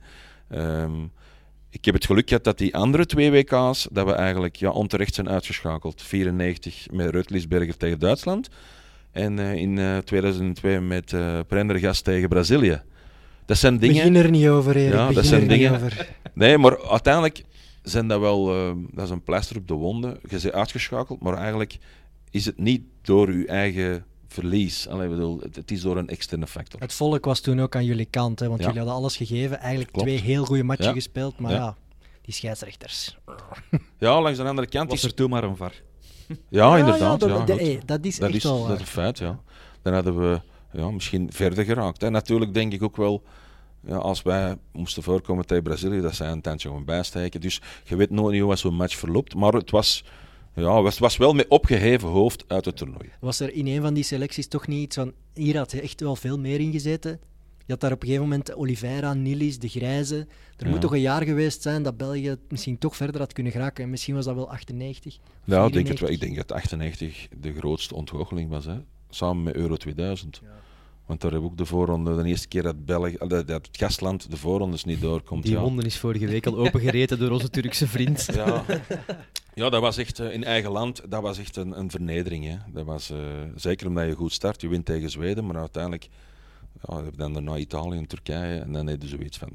Ehm, 0.49 0.91
ik 1.75 1.85
heb 1.85 1.93
het 1.93 2.05
geluk 2.05 2.27
gehad 2.27 2.43
dat 2.43 2.57
die 2.57 2.75
andere 2.75 3.05
twee 3.05 3.31
WK's, 3.31 3.87
dat 3.91 4.05
we 4.05 4.11
eigenlijk 4.11 4.55
ja, 4.55 4.69
onterecht 4.69 5.15
zijn 5.15 5.29
uitgeschakeld. 5.29 6.01
94 6.01 6.87
met 6.91 7.09
Rutlisberger 7.09 7.77
tegen 7.77 7.99
Duitsland. 7.99 8.49
En 9.11 9.39
eh, 9.39 9.53
in 9.53 9.77
eh, 9.77 9.97
2002 9.97 10.79
met 10.79 11.13
eh 11.13 11.39
Prendergast 11.47 12.03
tegen 12.03 12.29
Brazilië. 12.29 12.81
Dat 13.45 13.57
zijn 13.57 13.77
dingen... 13.77 13.95
Begin 13.95 14.15
er 14.15 14.29
niet 14.29 14.47
over, 14.47 14.75
Erik. 14.75 14.93
Ja, 14.93 15.11
dat 15.11 15.25
zijn 15.25 15.41
er 15.41 15.47
niet 15.47 15.57
dingen- 15.57 15.75
over. 15.75 16.07
Nee, 16.33 16.57
maar 16.57 16.87
uiteindelijk 16.89 17.43
zijn 17.81 18.07
dat 18.07 18.19
wel... 18.19 18.55
eh, 18.55 18.71
dat 18.91 19.05
is 19.05 19.11
een 19.11 19.23
pleister 19.23 19.57
op 19.57 19.67
de 19.67 19.73
wonden. 19.73 20.19
Je 20.21 20.27
bent 20.27 20.51
uitgeschakeld, 20.51 21.21
maar 21.21 21.37
eigenlijk 21.37 21.77
is 22.31 22.45
het 22.45 22.57
niet 22.57 22.81
door 23.01 23.33
je 23.33 23.47
eigen 23.47 24.05
verlies. 24.35 24.87
Allee, 24.87 25.07
bedoel, 25.09 25.39
het, 25.39 25.55
het 25.55 25.71
is 25.71 25.81
door 25.81 25.97
een 25.97 26.09
externe 26.09 26.47
factor. 26.47 26.79
Het 26.79 26.93
volk 26.93 27.25
was 27.25 27.39
toen 27.39 27.61
ook 27.61 27.75
aan 27.75 27.85
jullie 27.85 28.05
kant, 28.09 28.39
hè, 28.39 28.47
want 28.47 28.59
Ja. 28.59 28.65
jullie 28.65 28.81
hadden 28.81 28.97
alles 28.99 29.17
gegeven. 29.17 29.59
Eigenlijk 29.59 29.91
Klopt. 29.91 30.07
twee 30.07 30.19
heel 30.21 30.45
goede 30.45 30.63
matchen 30.63 30.85
Ja. 30.85 30.91
gespeeld, 30.93 31.39
maar 31.39 31.51
Ja. 31.51 31.57
ja. 31.57 31.75
die 32.21 32.33
scheidsrechters. 32.33 33.17
Ja, 33.97 34.21
langs 34.21 34.37
de 34.37 34.43
andere 34.45 34.67
kant 34.67 34.89
Was 34.89 34.97
is... 34.97 35.03
er 35.03 35.13
toen 35.13 35.29
maar 35.29 35.43
een 35.43 35.55
var. 35.55 35.71
Ja, 36.49 36.77
inderdaad. 36.77 37.19
dat, 37.19 37.29
ja, 37.29 37.35
dat- 37.45 37.49
goed. 37.49 37.59
hey, 37.59 37.81
dat 37.85 38.05
is 38.05 38.17
Dat 38.17 38.27
echt 38.27 38.37
is, 38.37 38.43
wel 38.43 38.57
dat 38.57 38.65
waar. 38.67 38.75
is 38.75 38.79
een 38.81 38.87
feit, 38.87 39.17
ja. 39.17 39.39
Dan 39.81 39.93
hadden 39.93 40.19
we 40.19 40.41
ja, 40.71 40.89
misschien 40.91 41.31
verder 41.31 41.63
geraakt. 41.65 42.01
Hè. 42.01 42.09
Natuurlijk 42.09 42.53
denk 42.53 42.73
ik 42.73 42.83
ook 42.83 42.97
wel, 42.97 43.23
ja, 43.87 43.95
als 43.95 44.21
wij 44.21 44.57
moesten 44.71 45.03
voorkomen 45.03 45.45
tegen 45.45 45.63
Brazilië, 45.63 46.01
dat 46.01 46.15
zij 46.15 46.31
een 46.31 46.41
tandje 46.41 46.67
gewoon 46.67 46.85
bijsteken. 46.85 47.41
Dus 47.41 47.61
je 47.83 47.95
weet 47.95 48.09
nooit 48.09 48.33
niet 48.33 48.41
hoe 48.43 48.55
zo'n 48.55 48.75
match 48.75 48.95
verloopt. 48.95 49.35
Maar 49.35 49.53
het 49.53 49.71
was, 49.71 50.03
ja, 50.55 50.83
het 50.83 50.97
was 50.99 51.17
wel 51.17 51.33
met 51.33 51.47
opgeheven 51.47 52.07
hoofd 52.09 52.43
uit 52.47 52.65
het 52.65 52.77
toernooi. 52.77 53.09
Was 53.19 53.39
er 53.39 53.53
in 53.53 53.67
een 53.67 53.81
van 53.81 53.93
die 53.93 54.03
selecties 54.03 54.47
toch 54.47 54.67
niet 54.67 54.83
iets 54.83 54.95
van... 54.95 55.13
Hier 55.33 55.57
had 55.57 55.71
je 55.71 55.81
echt 55.81 56.01
wel 56.01 56.15
veel 56.15 56.39
meer 56.39 56.59
in 56.59 56.71
gezeten. 56.71 57.19
Je 57.65 57.71
had 57.71 57.79
daar 57.81 57.91
op 57.91 58.01
een 58.01 58.07
gegeven 58.07 58.27
moment 58.29 58.55
Oliveira, 58.55 59.13
Nilis, 59.13 59.59
De 59.59 59.67
Grijze. 59.67 60.15
Er 60.57 60.65
Ja. 60.65 60.69
moet 60.71 60.81
toch 60.81 60.93
een 60.93 61.01
jaar 61.01 61.23
geweest 61.23 61.61
zijn 61.61 61.83
dat 61.83 61.97
België 61.97 62.35
misschien 62.49 62.77
toch 62.77 62.95
verder 62.95 63.21
had 63.21 63.33
kunnen 63.33 63.51
geraken. 63.51 63.83
En 63.83 63.89
misschien 63.89 64.15
was 64.15 64.25
dat 64.25 64.35
wel 64.35 64.49
98. 64.49 65.17
Ja, 65.43 65.65
ik 65.65 65.73
denk, 65.73 65.87
het, 65.87 65.99
wel. 65.99 66.09
94. 66.09 66.09
ik 66.09 66.19
denk 66.19 66.35
dat 66.35 66.51
98 66.51 67.27
de 67.39 67.53
grootste 67.53 67.95
ontgoocheling 67.95 68.49
was, 68.49 68.65
hè. 68.65 68.75
samen 69.09 69.43
met 69.43 69.55
Euro 69.55 69.75
2000. 69.75 70.41
Want 71.05 71.21
daar 71.21 71.31
hebben 71.31 71.49
we 71.49 71.55
ook 71.55 71.61
de 71.61 71.65
voorronde, 71.71 72.15
de 72.15 72.27
eerste 72.29 72.47
keer 72.47 72.63
dat, 72.63 72.85
België, 72.85 73.15
dat, 73.17 73.29
dat 73.29 73.67
het 73.67 73.69
gastland 73.71 74.31
de 74.31 74.37
voorrondes 74.37 74.83
niet 74.83 75.01
doorkomt. 75.01 75.43
Die 75.43 75.51
ja. 75.51 75.61
wonden 75.61 75.85
is 75.85 75.97
vorige 75.97 76.27
week 76.27 76.45
al 76.47 76.57
opengereten 76.57 77.19
door 77.19 77.31
onze 77.31 77.49
Turkse 77.49 77.87
vriend. 77.87 78.27
Ja. 78.33 78.63
ja, 79.55 79.69
dat 79.69 79.81
was 79.81 79.97
echt 79.97 80.19
eh, 80.19 80.33
in 80.33 80.43
eigen 80.43 80.71
land, 80.71 81.01
dat 81.09 81.21
was 81.21 81.37
echt 81.37 81.55
een, 81.55 81.79
een 81.79 81.89
vernedering. 81.89 82.45
Hè. 82.45 82.57
Dat 82.73 82.85
was, 82.85 83.09
eh, 83.09 83.17
zeker 83.55 83.87
omdat 83.87 84.05
je 84.05 84.15
goed 84.15 84.33
start, 84.33 84.61
je 84.61 84.67
wint 84.67 84.85
tegen 84.85 85.09
Zweden, 85.09 85.45
maar 85.45 85.57
uiteindelijk 85.57 86.07
ja, 86.87 87.01
dan 87.15 87.33
daarna 87.33 87.57
Italië 87.57 87.97
en 87.97 88.07
Turkije 88.07 88.59
en 88.59 88.73
dan 88.73 88.87
heb 88.87 89.01
je 89.01 89.07
zoiets 89.07 89.37
van 89.37 89.49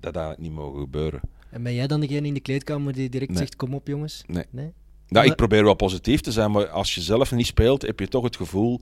dat 0.00 0.14
had 0.14 0.38
niet 0.38 0.52
mogen 0.52 0.80
gebeuren. 0.80 1.20
En 1.50 1.62
ben 1.62 1.74
jij 1.74 1.86
dan 1.86 2.00
degene 2.00 2.26
in 2.26 2.34
de 2.34 2.40
kleedkamer 2.40 2.92
die 2.92 3.08
direct 3.08 3.30
Nee. 3.30 3.38
zegt: 3.38 3.56
Kom 3.56 3.74
op, 3.74 3.86
jongens? 3.86 4.22
Nee. 4.26 4.44
nee? 4.50 4.72
Ja, 5.06 5.22
ik 5.22 5.36
probeer 5.36 5.64
wel 5.64 5.74
positief 5.74 6.20
te 6.20 6.32
zijn, 6.32 6.50
maar 6.50 6.68
als 6.68 6.94
je 6.94 7.00
zelf 7.00 7.32
niet 7.32 7.46
speelt, 7.46 7.82
heb 7.82 8.00
je 8.00 8.08
toch 8.08 8.24
het 8.24 8.36
gevoel 8.36 8.80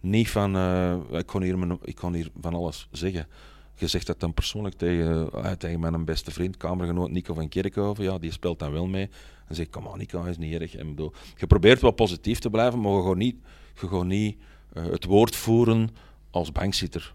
niet 0.00 0.30
van 0.30 0.56
eh, 0.56 0.96
ik, 1.10 1.26
kon 1.26 1.42
hier 1.42 1.76
ik 1.82 1.94
kon 1.94 2.14
hier 2.14 2.30
van 2.40 2.54
alles 2.54 2.88
zeggen. 2.90 3.26
Je 3.74 3.86
zegt 3.86 4.06
dat 4.06 4.20
dan 4.20 4.34
persoonlijk 4.34 4.74
tegen, 4.74 5.32
eh, 5.32 5.50
tegen 5.50 5.80
mijn 5.80 6.04
beste 6.04 6.30
vriend, 6.30 6.56
kamergenoot 6.56 7.10
Nico 7.10 7.34
van 7.34 7.48
Kerkhoven. 7.48 8.04
Ja, 8.04 8.18
die 8.18 8.32
speelt 8.32 8.58
dan 8.58 8.72
wel 8.72 8.86
mee. 8.86 9.08
En 9.48 9.54
zeg 9.54 9.66
ik, 9.66 9.70
kom 9.70 9.88
aan 9.88 9.98
Nico, 9.98 10.24
is 10.24 10.38
niet 10.38 10.60
erg. 10.60 10.74
En 10.74 10.88
bedoel, 10.88 11.12
je 11.36 11.46
probeert 11.46 11.80
wel 11.80 11.90
positief 11.90 12.38
te 12.38 12.50
blijven, 12.50 12.80
maar 12.80 12.92
je 12.92 13.02
gaat 13.02 13.16
niet, 13.16 13.36
je 13.80 13.88
gaat 13.88 14.04
niet 14.04 14.36
eh, 14.72 14.84
het 14.84 15.04
woord 15.04 15.36
voeren 15.36 15.90
als 16.30 16.52
bankzitter. 16.52 17.14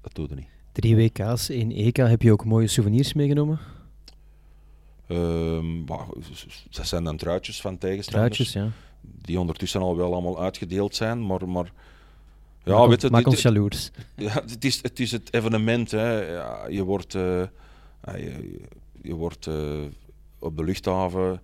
Dat 0.00 0.14
doe 0.14 0.26
je 0.28 0.34
niet. 0.34 0.48
Drie 0.72 0.96
WK's, 0.96 1.48
één 1.48 1.72
EK. 1.72 1.96
Heb 1.96 2.22
je 2.22 2.32
ook 2.32 2.44
mooie 2.44 2.66
souvenirs 2.66 3.12
meegenomen? 3.12 3.58
Maar, 5.86 6.06
dat 6.70 6.86
zijn 6.86 7.04
dan 7.04 7.16
truitjes 7.16 7.60
van 7.60 7.78
tegenstanders. 7.78 8.36
Truitjes, 8.36 8.52
ja. 8.52 8.68
Die 9.00 9.40
ondertussen 9.40 9.80
al 9.80 9.96
wel 9.96 10.12
allemaal 10.12 10.40
uitgedeeld 10.40 10.94
zijn, 10.94 11.26
maar... 11.26 11.48
maar 11.48 11.72
ja, 12.72 12.78
maak 12.78 12.88
weet 12.88 13.02
je, 13.02 13.10
maak 13.10 13.24
dit- 13.24 13.32
ons 13.32 13.42
jaloers. 13.42 13.90
Ja, 14.16 14.32
het 14.46 14.64
is 14.64 14.82
het, 14.82 15.00
is 15.00 15.12
het 15.12 15.34
evenement. 15.34 15.90
Hè. 15.90 16.32
Ja, 16.32 16.66
je 16.68 16.82
wordt, 16.84 17.14
eh, 17.14 17.42
ja, 18.04 18.16
je, 18.16 18.60
je 19.02 19.14
wordt 19.14 19.46
eh, 19.46 19.80
op 20.38 20.56
de 20.56 20.64
luchthaven, 20.64 21.40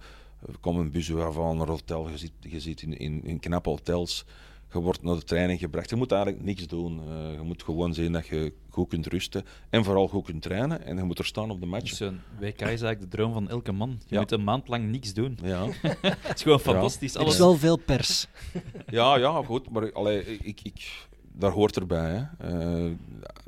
er 0.47 0.59
komt 0.61 0.79
een 0.79 0.91
bus 0.91 1.07
van 1.07 1.57
naar 1.57 1.67
een 1.67 1.73
hotel, 1.73 2.09
je 2.11 2.19
zit, 2.19 2.33
je 2.41 2.61
zit 2.61 2.83
in, 2.83 2.99
in, 2.99 3.25
in 3.25 3.39
knappe 3.41 3.69
hotels, 3.69 4.25
je 4.73 4.79
wordt 4.81 5.03
naar 5.03 5.15
de 5.15 5.23
training 5.25 5.61
gebracht. 5.61 5.91
Je 5.91 5.97
moet 5.97 6.13
eigenlijk 6.13 6.45
niks 6.45 6.67
doen. 6.67 7.01
Eh, 7.09 7.33
je 7.33 7.41
moet 7.43 7.63
gewoon 7.63 7.95
zien 7.95 8.13
dat 8.13 8.27
je 8.27 8.53
goed 8.69 8.89
kunt 8.89 9.07
rusten 9.07 9.45
en 9.71 9.85
vooral 9.85 10.09
goed 10.09 10.25
kunt 10.25 10.43
trainen. 10.43 10.85
En 10.85 10.97
je 10.97 11.03
moet 11.03 11.19
er 11.19 11.25
staan 11.25 11.51
op 11.51 11.61
de 11.61 11.67
match. 11.67 11.89
Dus 11.91 12.01
een 12.01 12.21
WK 12.39 12.61
is 12.61 12.67
eigenlijk 12.67 13.01
de 13.01 13.09
droom 13.09 13.33
van 13.33 13.49
elke 13.49 13.73
man. 13.73 13.89
Je 14.07 14.15
Ja. 14.15 14.21
moet 14.21 14.33
een 14.33 14.45
maand 14.45 14.69
lang 14.69 14.91
niks 14.91 15.15
doen. 15.15 15.39
Ja. 15.43 15.67
Het 15.83 16.35
is 16.37 16.43
gewoon 16.43 16.61
fantastisch. 16.61 17.15
Er 17.15 17.21
Alles. 17.21 17.33
is 17.33 17.39
wel 17.39 17.57
veel 17.57 17.77
pers. 17.77 18.27
Ja, 18.87 19.17
ja, 19.17 19.43
goed. 19.43 19.71
Maar 19.71 19.93
allee, 19.93 20.39
ik, 20.39 20.61
ik, 20.63 21.07
daar 21.33 21.51
hoort 21.51 21.77
erbij. 21.77 22.27
Hè. 22.39 22.49
Eh, 22.85 22.91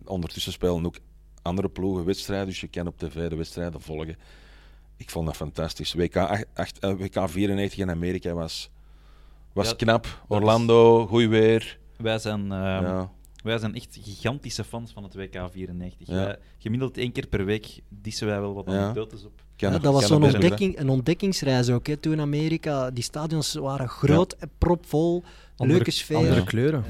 ondertussen 0.05 0.53
spelen 0.53 0.87
ook 0.87 0.97
andere 1.43 1.69
ploegen 1.69 2.05
wedstrijden, 2.05 2.47
dus 2.47 2.61
je 2.61 2.69
kan 2.69 2.87
op 2.87 2.99
tv 2.99 3.29
de 3.29 3.37
wedstrijden 3.37 3.81
volgen. 3.81 4.17
Ik 4.97 5.11
vond 5.11 5.27
dat 5.27 5.37
fantastisch. 5.37 5.93
WK, 5.95 6.17
8, 6.17 6.45
acht- 6.55 6.79
eh, 6.79 6.93
WK 6.99 7.29
94 7.29 7.79
in 7.79 7.91
Amerika 7.91 8.33
was, 8.33 8.71
was 9.53 9.69
Ja, 9.69 9.75
knap. 9.75 10.25
Orlando, 10.29 11.07
goed 11.07 11.27
weer. 11.29 11.79
Wij 11.97 12.19
zijn, 12.19 12.41
ehm, 12.41 12.53
ja. 12.85 13.11
wij 13.43 13.59
zijn 13.59 13.75
echt 13.75 13.99
gigantische 14.03 14.65
fans 14.65 14.93
van 14.93 15.03
het 15.03 15.15
WK 15.15 15.49
94. 15.53 16.07
Ja. 16.09 16.15
Wij- 16.15 16.39
gemiddeld 16.59 16.97
één 16.99 17.13
keer 17.13 17.27
per 17.27 17.45
week 17.45 17.81
dissen 17.89 18.27
wij 18.27 18.41
wel 18.41 18.55
wat 18.55 18.65
Ja. 18.67 18.83
anekdotes 18.83 19.25
op. 19.25 19.43
Ja, 19.57 19.71
dat 19.79 19.93
was 19.93 20.07
zo'n 20.07 20.23
ontdekking, 20.25 20.79
een 20.79 20.89
ontdekkingsreis 20.89 21.71
ook. 21.71 21.87
Hè. 21.87 21.97
Toen 21.97 22.13
in 22.13 22.21
Amerika, 22.21 22.91
die 22.91 23.03
stadions 23.03 23.55
waren 23.55 23.89
groot 23.89 24.33
en 24.33 24.51
propvol. 24.59 25.23
Andere- 25.57 25.77
leuke 25.77 25.91
sfeer. 25.91 26.17
Andere 26.17 26.35
Ja. 26.41 26.45
kleuren. 26.45 26.85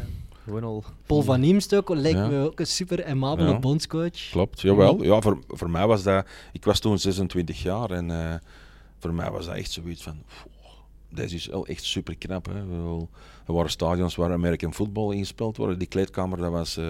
Gewoon 0.45 0.65
al. 0.65 0.85
Paul 1.07 1.23
van 1.23 1.41
Niemst 1.41 1.75
ook, 1.75 1.89
lijkt 1.89 2.19
Ja. 2.19 2.27
me 2.27 2.45
ook 2.45 2.61
een 2.61 2.67
super 2.67 3.05
amabele 3.07 3.51
Ja. 3.51 3.59
bondscoach. 3.59 4.31
Klopt, 4.31 4.61
jawel. 4.61 5.03
Ja, 5.03 5.21
voor, 5.21 5.39
voor 5.49 5.71
mij 5.71 5.87
was 5.87 6.03
dat... 6.03 6.27
Ik 6.53 6.65
was 6.65 6.79
toen 6.81 6.99
26 6.99 7.63
jaar 7.63 7.91
en 7.91 8.11
eh, 8.11 8.35
voor 8.99 9.13
mij 9.15 9.31
was 9.31 9.47
dat 9.47 9.55
echt 9.55 9.71
zoiets 9.71 10.03
van... 10.03 10.23
"Pff, 10.29 10.47
Deze 11.09 11.35
is 11.35 11.47
wel 11.47 11.67
echt 11.67 11.85
super 11.85 12.17
knap. 12.17 12.47
Hè. 12.47 12.59
Er 13.47 13.53
waren 13.53 13.71
stadions 13.71 14.15
waar 14.17 14.33
American 14.33 14.75
football 14.75 15.13
ingespeeld 15.15 15.57
wordt. 15.57 15.79
Die 15.79 15.89
kleedkamer, 15.89 16.39
dat 16.39 16.51
was... 16.51 16.77
eh, 16.77 16.85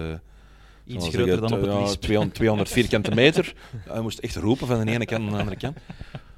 Iets 0.85 1.07
groter 1.07 1.25
zeggen, 1.25 1.41
dan 1.41 1.53
op 1.53 1.61
het 1.65 1.71
ja, 1.73 1.79
Lisp. 1.81 2.01
200, 2.01 2.35
200 2.35 2.69
vierkante 2.69 3.11
meter. 3.11 3.53
Hij 3.89 4.01
moest 4.01 4.19
echt 4.19 4.35
roepen 4.35 4.67
van 4.67 4.85
de 4.85 4.91
ene 4.91 5.05
kant 5.05 5.21
naar 5.21 5.31
de 5.31 5.37
andere 5.37 5.57
kant. 5.57 5.77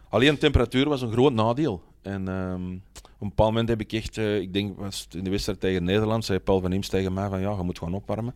Alleen 0.09 0.34
de 0.34 0.39
temperatuur 0.39 0.89
was 0.89 1.01
een 1.01 1.11
groot 1.11 1.34
nadeel. 1.34 1.82
En 2.07 2.27
ehm, 2.27 2.73
op 3.03 3.21
een 3.21 3.27
bepaald 3.29 3.49
moment 3.49 3.69
heb 3.69 3.81
ik 3.81 3.93
echt, 3.93 4.17
eh, 4.17 4.39
ik 4.39 4.53
denk 4.53 4.77
was 4.79 5.01
het 5.03 5.13
in 5.15 5.23
de 5.23 5.29
wedstrijd 5.29 5.59
tegen 5.59 5.83
Nederland, 5.83 6.25
zei 6.25 6.39
Paul 6.39 6.59
van 6.61 6.73
Imst 6.73 6.89
tegen 6.89 7.13
mij 7.13 7.29
van 7.29 7.39
ja, 7.39 7.51
je 7.57 7.63
moet 7.63 7.77
gewoon 7.77 7.93
opwarmen. 7.93 8.35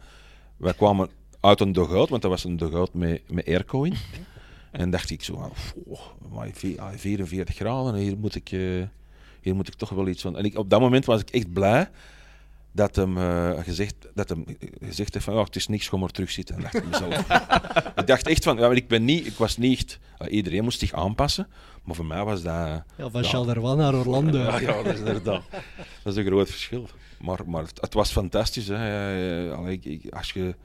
Wij 0.57 0.74
kwamen 0.74 1.09
uit 1.39 1.59
een 1.59 1.72
dugout, 1.72 2.09
want 2.09 2.22
dat 2.22 2.32
was 2.32 2.43
een 2.43 2.57
dugout 2.57 2.93
met, 2.93 3.22
met 3.32 3.47
airco 3.47 3.84
in. 3.84 3.93
En 4.72 4.89
dacht 4.89 5.09
ik 5.09 5.24
zo, 5.24 5.36
van, 5.38 5.51
"Pff, 5.51 6.13
maar 6.32 6.49
vi- 6.53 6.78
ah, 6.80 6.93
44 6.95 7.55
graden, 7.55 7.95
hier 7.95 8.17
moet 8.17 8.36
ik, 8.36 8.51
eh, 8.51 8.59
hier 9.41 9.55
moet 9.55 9.67
ik 9.67 9.74
toch 9.74 9.89
wel 9.89 10.07
iets 10.07 10.22
van. 10.22 10.38
En 10.38 10.43
ik, 10.45 10.57
op 10.57 10.69
dat 10.69 10.80
moment 10.80 11.05
was 11.05 11.22
ik 11.22 11.30
echt 11.30 11.53
blij 11.53 11.89
dat 12.72 12.95
hem, 12.95 13.17
eh, 13.17 13.59
gezegd, 13.59 13.95
dat 14.13 14.30
hem 14.30 14.45
gezegd 14.82 15.13
heeft 15.13 15.26
van 15.26 15.34
ja, 15.36 15.43
het 15.43 15.55
is 15.55 15.67
niks, 15.67 15.86
gewoon 15.86 15.99
maar 15.99 16.09
terugzitten. 16.09 16.55
En 16.55 16.61
dacht 16.61 16.76
ik 16.76 16.86
mezelf. 16.86 17.17
ik 18.01 18.07
dacht 18.07 18.28
echt 18.28 18.43
van, 18.43 18.57
ja, 18.57 18.72
ik, 18.72 18.88
ben 18.88 19.05
niet, 19.05 19.26
ik 19.26 19.34
was 19.34 19.57
niet 19.57 19.80
echt, 19.80 19.99
iedereen 20.32 20.63
moest 20.63 20.80
zich 20.80 20.93
aanpassen, 20.93 21.47
maar 21.84 21.95
voor 21.95 22.05
mij 22.05 22.24
was 22.24 22.41
dat... 22.41 22.53
Ja, 22.97 23.09
van 23.09 23.22
Ja. 23.22 23.28
Charleroi 23.30 23.76
naar 23.76 23.95
Orlando. 23.95 24.38
Ja, 24.38 24.59
ja, 24.59 24.84
dat 24.84 24.93
is 24.93 24.99
inderdaad. 24.99 25.43
Dat 26.03 26.13
is 26.13 26.15
een 26.15 26.26
groot 26.26 26.49
verschil. 26.49 26.88
Maar, 27.22 27.39
maar 27.49 27.63
het, 27.63 27.82
het 27.82 27.93
was 27.93 28.11
fantastisch. 28.11 28.67
Hè. 28.67 29.53
Allee, 29.55 29.74
ik- 29.82 29.86
ik- 30.03 30.13
als 30.13 30.32
je 30.32 30.55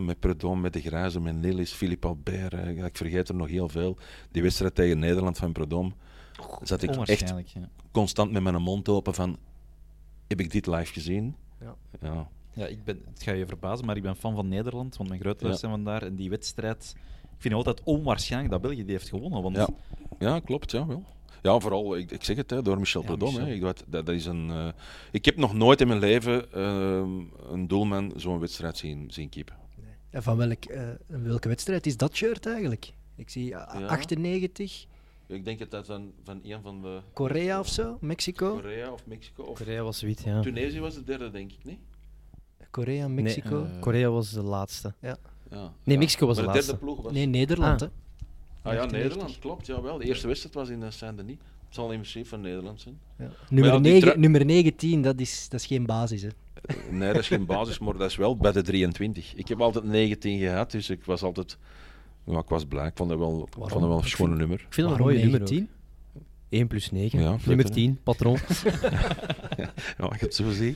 met 0.00 0.20
Predom, 0.20 0.60
met 0.60 0.72
de 0.72 0.80
Grijze, 0.80 1.20
met 1.20 1.34
Nilis, 1.36 1.72
Philippe 1.72 2.06
Albert, 2.06 2.52
eh, 2.54 2.84
ik 2.84 2.96
vergeet 2.96 3.28
er 3.28 3.34
nog 3.34 3.48
heel 3.48 3.68
veel. 3.68 3.96
Die 4.30 4.42
wedstrijd 4.42 4.74
tegen 4.74 4.98
Nederland 4.98 5.38
van 5.38 5.52
Predom, 5.52 5.94
zat 6.62 6.82
ik 6.82 6.90
echt. 6.90 7.28
Ja. 7.28 7.68
constant 7.92 8.32
met 8.32 8.42
mijn 8.42 8.62
mond 8.62 8.88
open 8.88 9.14
van, 9.14 9.36
heb 10.26 10.40
ik 10.40 10.50
dit 10.50 10.66
live 10.66 10.92
gezien? 10.92 11.34
Ja. 11.60 11.74
Ja. 12.00 12.28
Ja, 12.52 12.66
ik 12.66 12.84
ben, 12.84 13.02
het 13.10 13.22
gaat 13.22 13.36
je 13.36 13.46
verbazen, 13.46 13.86
maar 13.86 13.96
ik 13.96 14.02
ben 14.02 14.16
fan 14.16 14.34
van 14.34 14.48
Nederland, 14.48 14.96
want 14.96 15.08
mijn 15.08 15.20
grootouders 15.20 15.60
Ja. 15.60 15.68
zijn 15.68 15.82
vandaar. 15.82 16.02
En 16.02 16.16
die 16.16 16.30
wedstrijd, 16.30 16.92
ik 17.22 17.28
vind 17.42 17.54
het 17.54 17.66
altijd 17.66 17.82
onwaarschijnlijk 17.86 18.52
dat 18.52 18.60
België 18.62 18.82
die 18.84 18.92
heeft 18.92 19.08
gewonnen. 19.08 19.42
Want 19.42 19.56
Ja. 19.56 19.68
ja, 20.18 20.40
klopt. 20.40 20.70
Ja, 20.70 20.86
wel. 20.86 21.04
Ja, 21.42 21.58
vooral, 21.58 21.96
ik, 21.96 22.10
ik 22.10 22.24
zeg 22.24 22.36
het, 22.36 22.50
hè, 22.50 22.62
door 22.62 22.78
Michel 22.78 23.00
Ja, 23.00 23.06
Predom. 23.06 23.34
hè. 23.34 23.50
Ik, 23.52 23.60
dat, 23.60 23.84
dat, 23.86 24.08
is 24.08 24.26
een, 24.26 24.50
eh, 24.50 24.68
ik 25.10 25.24
heb 25.24 25.36
nog 25.36 25.54
nooit 25.54 25.80
in 25.80 25.86
mijn 25.88 26.00
leven 26.00 26.52
eh, 26.52 27.02
een 27.50 27.66
doelman 27.68 28.12
zo'n 28.16 28.38
wedstrijd 28.38 28.76
zien, 28.76 29.10
zien 29.10 29.28
keepen. 29.28 29.54
En 30.10 30.22
van 30.22 30.36
welk, 30.36 30.64
eh, 30.64 30.88
welke 31.06 31.48
wedstrijd 31.48 31.86
is 31.86 31.96
dat 31.96 32.14
shirt 32.14 32.46
eigenlijk? 32.46 32.92
Ik 33.16 33.30
zie 33.30 33.54
eh, 33.54 33.80
Ja. 33.80 33.86
98, 33.86 34.86
Ik 35.28 35.44
denk 35.44 35.58
dat 35.58 35.70
dat 35.70 35.86
van, 35.86 36.12
van 36.24 36.40
een 36.44 36.62
van 36.62 36.82
de... 36.82 37.00
Korea 37.12 37.58
of 37.60 37.68
zo, 37.68 37.98
Mexico. 38.00 38.54
Korea 38.54 38.92
of 38.92 39.06
Mexico. 39.06 39.42
Of 39.42 39.58
Korea 39.58 39.82
was 39.82 40.02
wit, 40.02 40.22
ja. 40.24 40.40
Tunesië 40.40 40.80
was 40.80 40.94
de 40.94 41.04
derde, 41.04 41.30
denk 41.30 41.52
ik, 41.52 41.58
niet? 41.64 41.78
Korea, 42.70 43.08
Mexico. 43.08 43.64
eh, 43.64 43.80
Korea 43.80 44.10
was 44.10 44.30
de 44.30 44.42
laatste. 44.42 44.94
Ja. 45.00 45.16
Nee, 45.50 45.60
Ja. 45.84 45.98
Mexico 45.98 46.26
was 46.26 46.36
Maar 46.36 46.44
de 46.46 46.52
de 46.52 46.56
derde 46.58 46.70
laatste. 46.72 46.76
ploeg 46.86 47.02
was... 47.02 47.12
Nee, 47.12 47.26
Nederland. 47.26 47.82
Ah. 47.82 47.88
Hè. 47.88 47.94
Ah 48.70 48.74
ja, 48.74 48.80
98. 48.80 48.90
Nederland, 49.02 49.38
klopt. 49.38 49.66
Jawel. 49.66 49.98
De 49.98 50.04
eerste 50.04 50.26
wedstrijd 50.26 50.54
was 50.54 50.68
in 50.68 50.82
eh, 50.82 50.90
Saint-Denis. 50.90 51.36
Het 51.66 51.74
zal 51.74 51.90
in 51.92 51.98
principe 52.00 52.28
van 52.28 52.40
Nederland 52.40 52.80
zijn. 52.80 52.98
Ja. 53.18 53.30
Nummer, 53.50 53.72
ja, 53.72 53.78
die 53.78 53.92
9, 53.92 54.00
trui- 54.08 54.18
nummer 54.20 54.44
19, 54.44 55.02
dat 55.02 55.20
is, 55.20 55.48
dat 55.48 55.60
is 55.60 55.66
geen 55.66 55.86
basis. 55.86 56.22
Hè. 56.22 56.28
Eh, 56.62 56.76
Nee, 56.90 57.12
dat 57.12 57.20
is 57.22 57.28
geen 57.28 57.46
basis, 57.46 57.78
maar 57.78 57.96
dat 57.96 58.10
is 58.10 58.16
wel 58.16 58.36
bij 58.36 58.52
de 58.52 58.62
23. 58.62 59.34
Ik 59.34 59.48
heb 59.48 59.60
altijd 59.60 59.84
19 59.84 60.38
gehad, 60.38 60.70
dus 60.70 60.90
ik 60.90 61.04
was 61.04 61.22
altijd... 61.22 61.58
Ja, 62.26 62.38
ik 62.38 62.48
was 62.48 62.64
blij. 62.64 62.86
Ik 62.86 62.92
vond 62.94 63.08
dat 63.10 63.18
wel, 63.18 63.42
ik 63.46 63.54
vond 63.54 63.70
dat 63.70 63.80
wel 63.80 63.98
een 63.98 64.04
schone 64.08 64.36
nummer. 64.36 64.60
Ik 64.60 64.66
vind 64.74 64.88
dat 64.88 64.98
een 64.98 65.04
Waarom 65.04 65.06
mooi 65.06 65.20
nummer 65.22 65.40
ook. 65.42 65.48
19? 65.48 65.68
1 66.48 66.66
plus 66.66 66.90
9. 66.90 67.20
Ja, 67.20 67.36
nummer 67.44 67.64
hè? 67.66 67.70
10, 67.72 67.98
patroon. 68.02 68.36
Ja, 69.98 70.12
ik 70.14 70.20
het 70.20 70.34
zo 70.34 70.50
zie. 70.50 70.74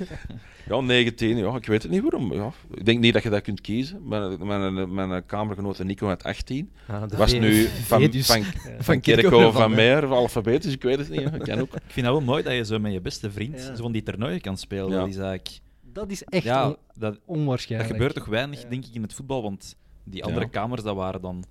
Ja, 0.68 0.80
19, 0.80 1.36
ja, 1.36 1.54
ik 1.56 1.66
weet 1.66 1.82
het 1.82 1.92
niet 1.92 2.00
waarom. 2.02 2.32
Ja, 2.32 2.52
ik 2.74 2.84
denk 2.84 3.00
niet 3.00 3.12
dat 3.12 3.22
je 3.22 3.30
dat 3.30 3.42
kunt 3.42 3.60
kiezen. 3.60 4.08
Mijn, 4.08 4.46
mijn, 4.46 4.94
mijn 4.94 5.26
kamergenote 5.26 5.84
Nico 5.84 6.06
had 6.06 6.22
18. 6.24 6.70
Ah, 6.86 7.02
Was 7.16 7.32
nu 7.32 7.64
van, 7.66 8.10
dus. 8.10 8.26
van, 8.26 8.42
van 8.78 9.00
Kerkhoven 9.06 9.52
van 9.52 9.60
van 9.62 9.70
Meer. 9.74 10.06
Alfabetisch, 10.06 10.72
ik 10.72 10.82
weet 10.82 10.98
het 10.98 11.08
niet. 11.10 11.20
Ja, 11.20 11.32
ik 11.32 11.40
kan 11.42 11.60
ook. 11.60 11.74
Ik 11.74 11.80
vind 11.86 12.06
dat 12.06 12.14
wel 12.14 12.24
mooi 12.24 12.42
dat 12.42 12.52
je 12.52 12.64
zo 12.64 12.78
met 12.78 12.92
je 12.92 13.00
beste 13.00 13.30
vriend 13.30 13.58
Ja. 13.58 13.74
zo 13.76 13.82
van 13.82 13.92
die 13.92 14.02
toernooien 14.02 14.40
kan 14.40 14.56
spelen. 14.56 14.90
Ja. 14.90 14.98
Dat 14.98 15.08
is 15.08 15.16
eigenlijk... 15.16 15.60
Dat 15.92 16.10
is 16.10 16.24
echt 16.24 16.44
ja, 16.44 16.64
on- 16.66 16.76
dat, 16.94 17.12
dat 17.12 17.20
onwaarschijnlijk. 17.24 17.92
gebeurt 17.92 18.14
toch 18.14 18.24
weinig, 18.26 18.62
Ja. 18.62 18.68
denk 18.68 18.84
ik, 18.86 18.94
in 18.94 19.02
het 19.02 19.14
voetbal. 19.14 19.42
Want 19.42 19.76
die 20.04 20.24
andere 20.24 20.44
Ja. 20.44 20.50
kamers, 20.50 20.82
dat 20.82 20.96
waren 20.96 21.20
dan 21.20 21.44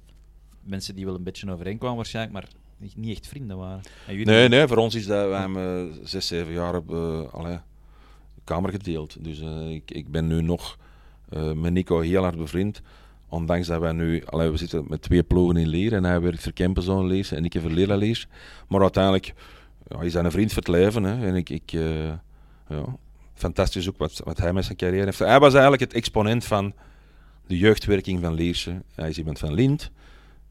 mensen 0.63 0.95
die 0.95 1.05
wel 1.05 1.15
een 1.15 1.23
beetje 1.23 1.51
overeenkwamen 1.51 1.95
waarschijnlijk, 1.97 2.33
maar 2.33 2.47
niet- 2.95 3.09
echt 3.17 3.27
vrienden 3.27 3.57
waren. 3.57 3.81
Jullie- 4.07 4.25
Nee, 4.25 4.47
nee, 4.49 4.67
voor 4.67 4.77
ons 4.77 4.95
is 4.95 5.05
dat, 5.05 5.29
wij 5.29 5.39
hebben 5.39 5.89
eh, 5.91 5.97
zes, 6.03 6.27
zeven 6.27 6.53
jaar 6.53 6.75
op 6.75 6.91
allee, 7.33 7.59
kamer 8.43 8.71
gedeeld. 8.71 9.23
Dus 9.23 9.39
eh, 9.41 9.69
ik, 9.69 9.91
ik 9.91 10.07
ben 10.11 10.27
nu 10.27 10.41
nog 10.41 10.77
met 11.55 11.73
Nico 11.73 11.99
heel 11.99 12.21
hard 12.23 12.37
bevriend. 12.37 12.81
Ondanks 13.31 13.67
dat 13.67 13.79
wij 13.79 13.91
nu, 13.91 14.25
allee, 14.25 14.49
we 14.49 14.57
zitten 14.57 14.85
met 14.87 15.01
twee 15.01 15.23
ploegen 15.23 15.57
in 15.57 15.67
Leer 15.67 15.93
en 15.93 16.03
hij 16.03 16.21
werkt 16.21 16.43
voor 16.43 16.51
Kempenzoon 16.51 17.07
Leers 17.07 17.31
en 17.31 17.45
ik 17.45 17.55
voor 17.61 17.69
Lera 17.71 17.95
Leers. 17.95 18.27
Maar 18.67 18.81
uiteindelijk 18.81 19.33
ja, 19.87 20.01
is 20.01 20.13
hij 20.13 20.23
een 20.23 20.31
vriend 20.31 20.53
voor 20.53 20.61
het 20.63 20.71
leven. 20.71 21.03
Hè. 21.03 21.27
En 21.27 21.35
ik, 21.35 21.49
ik 21.49 21.71
ja, 21.71 22.85
fantastisch 23.33 23.89
ook 23.89 23.97
wat, 23.97 24.21
wat 24.23 24.37
hij 24.37 24.53
met 24.53 24.65
zijn 24.65 24.77
carrière 24.77 25.05
heeft. 25.05 25.19
Hij 25.19 25.39
was 25.39 25.51
eigenlijk 25.53 25.81
het 25.81 25.93
exponent 25.93 26.45
van 26.45 26.73
de 27.49 27.57
jeugdwerking 27.57 28.21
van 28.21 28.33
Leerse. 28.33 28.81
Hij 28.95 29.09
is 29.09 29.17
iemand 29.17 29.39
van 29.39 29.53
Lint. 29.53 29.91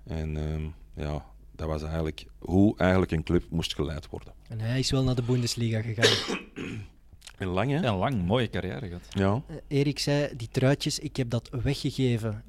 En 0.05 0.37
ehm, 0.37 0.63
ja, 1.07 1.25
dat 1.57 1.67
was 1.67 1.83
eigenlijk 1.83 2.27
hoe 2.39 2.77
eigenlijk 2.77 3.13
een 3.13 3.23
club 3.23 3.45
moest 3.51 3.75
geleid 3.75 4.09
worden. 4.09 4.33
En 4.49 4.61
hij 4.61 4.79
is 4.79 4.91
wel 4.91 5.05
naar 5.05 5.15
de 5.15 5.23
Bundesliga 5.23 5.83
gegaan. 5.83 6.37
En 7.39 7.47
lang, 7.47 7.71
hè? 7.71 7.87
Een 7.87 7.97
lang, 7.97 8.27
mooie 8.27 8.51
carrière 8.51 8.87
gehad. 8.87 9.03
Ja. 9.11 9.43
Eh, 9.47 9.79
Erik 9.79 9.99
zei, 9.99 10.37
die 10.37 10.49
truitjes, 10.51 10.99
ik 10.99 11.17
heb 11.17 11.31
dat 11.31 11.49
weggegeven. 11.63 12.45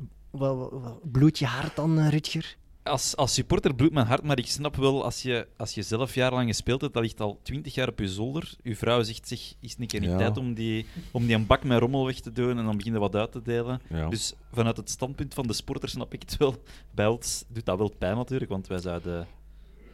Bloedt 1.03 1.39
je 1.39 1.45
hart 1.45 1.75
dan, 1.75 1.99
eh, 1.99 2.09
Rutger? 2.09 2.55
Als, 2.89 3.15
als 3.15 3.33
supporter 3.33 3.75
bloedt 3.75 3.93
mijn 3.93 4.05
hart, 4.07 4.23
maar 4.23 4.37
ik 4.37 4.47
snap 4.47 4.75
wel, 4.75 5.03
als 5.03 5.21
je, 5.21 5.47
als 5.57 5.73
je 5.73 5.81
zelf 5.81 6.15
jarenlang 6.15 6.47
gespeeld 6.49 6.81
hebt, 6.81 6.93
dat 6.93 7.03
ligt 7.03 7.19
al 7.21 7.39
twintig 7.43 7.73
jaar 7.73 7.87
op 7.87 7.99
je 7.99 8.07
zolder. 8.07 8.53
Uw 8.63 8.75
vrouw 8.75 9.03
zegt, 9.03 9.27
zeg, 9.27 9.39
is 9.59 9.71
het 9.71 9.79
een 9.79 9.87
keer 9.87 9.99
niet 9.99 10.09
Ja. 10.09 10.17
tijd 10.17 10.37
om 10.37 10.53
die, 10.53 10.85
om 11.11 11.25
die 11.25 11.35
een 11.35 11.45
bak 11.45 11.63
met 11.63 11.79
rommel 11.79 12.05
weg 12.05 12.19
te 12.19 12.31
doen 12.31 12.57
en 12.57 12.65
dan 12.65 12.77
begin 12.77 12.93
je 12.93 12.99
wat 12.99 13.15
uit 13.15 13.31
te 13.31 13.41
delen. 13.41 13.81
ja. 13.89 14.09
Dus 14.09 14.33
vanuit 14.51 14.77
het 14.77 14.89
standpunt 14.89 15.33
van 15.33 15.47
de 15.47 15.53
sporter 15.53 15.89
snap 15.89 16.13
ik 16.13 16.21
het 16.21 16.37
wel. 16.37 16.55
Bij 16.91 17.07
ons 17.07 17.43
doet 17.47 17.65
dat 17.65 17.77
wel 17.77 17.93
pijn 17.97 18.15
natuurlijk, 18.15 18.51
want 18.51 18.67
wij 18.67 18.79
zouden, 18.79 19.27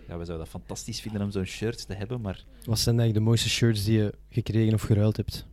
ja, 0.07 0.15
wij 0.17 0.25
zouden 0.25 0.37
dat 0.37 0.47
fantastisch 0.47 1.01
vinden 1.01 1.21
om 1.21 1.31
zo'n 1.31 1.45
shirt 1.45 1.87
te 1.87 1.93
hebben, 1.93 2.21
maar 2.21 2.43
Wat 2.65 2.79
zijn 2.79 2.99
eigenlijk 2.99 3.13
de 3.13 3.19
mooiste 3.31 3.49
shirts 3.49 3.83
die 3.83 3.97
je 3.97 4.13
gekregen 4.29 4.73
of 4.73 4.81
geruild 4.81 5.17
hebt? 5.17 5.45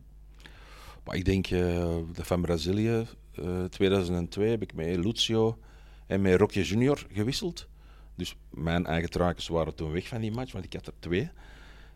Maar 1.05 1.17
ik 1.17 1.25
denk 1.25 1.47
eh, 1.47 1.97
dat 2.13 2.27
van 2.27 2.41
Brazilië, 2.43 3.07
eh 3.35 3.65
2002, 3.65 4.49
heb 4.51 4.63
ik 4.63 4.75
met 4.75 4.97
Lucio 4.97 5.59
en 6.07 6.21
met 6.21 6.39
Rocky 6.41 6.61
Junior 6.61 7.07
gewisseld. 7.13 7.67
Dus 8.17 8.37
mijn 8.51 8.87
eigen 8.87 9.11
truikens 9.11 9.49
waren 9.49 9.75
toen 9.75 9.93
weg 9.93 10.09
van 10.09 10.21
die 10.21 10.33
match, 10.33 10.53
want 10.53 10.65
ik 10.65 10.73
had 10.73 10.87
er 10.87 10.93
twee. 10.99 11.31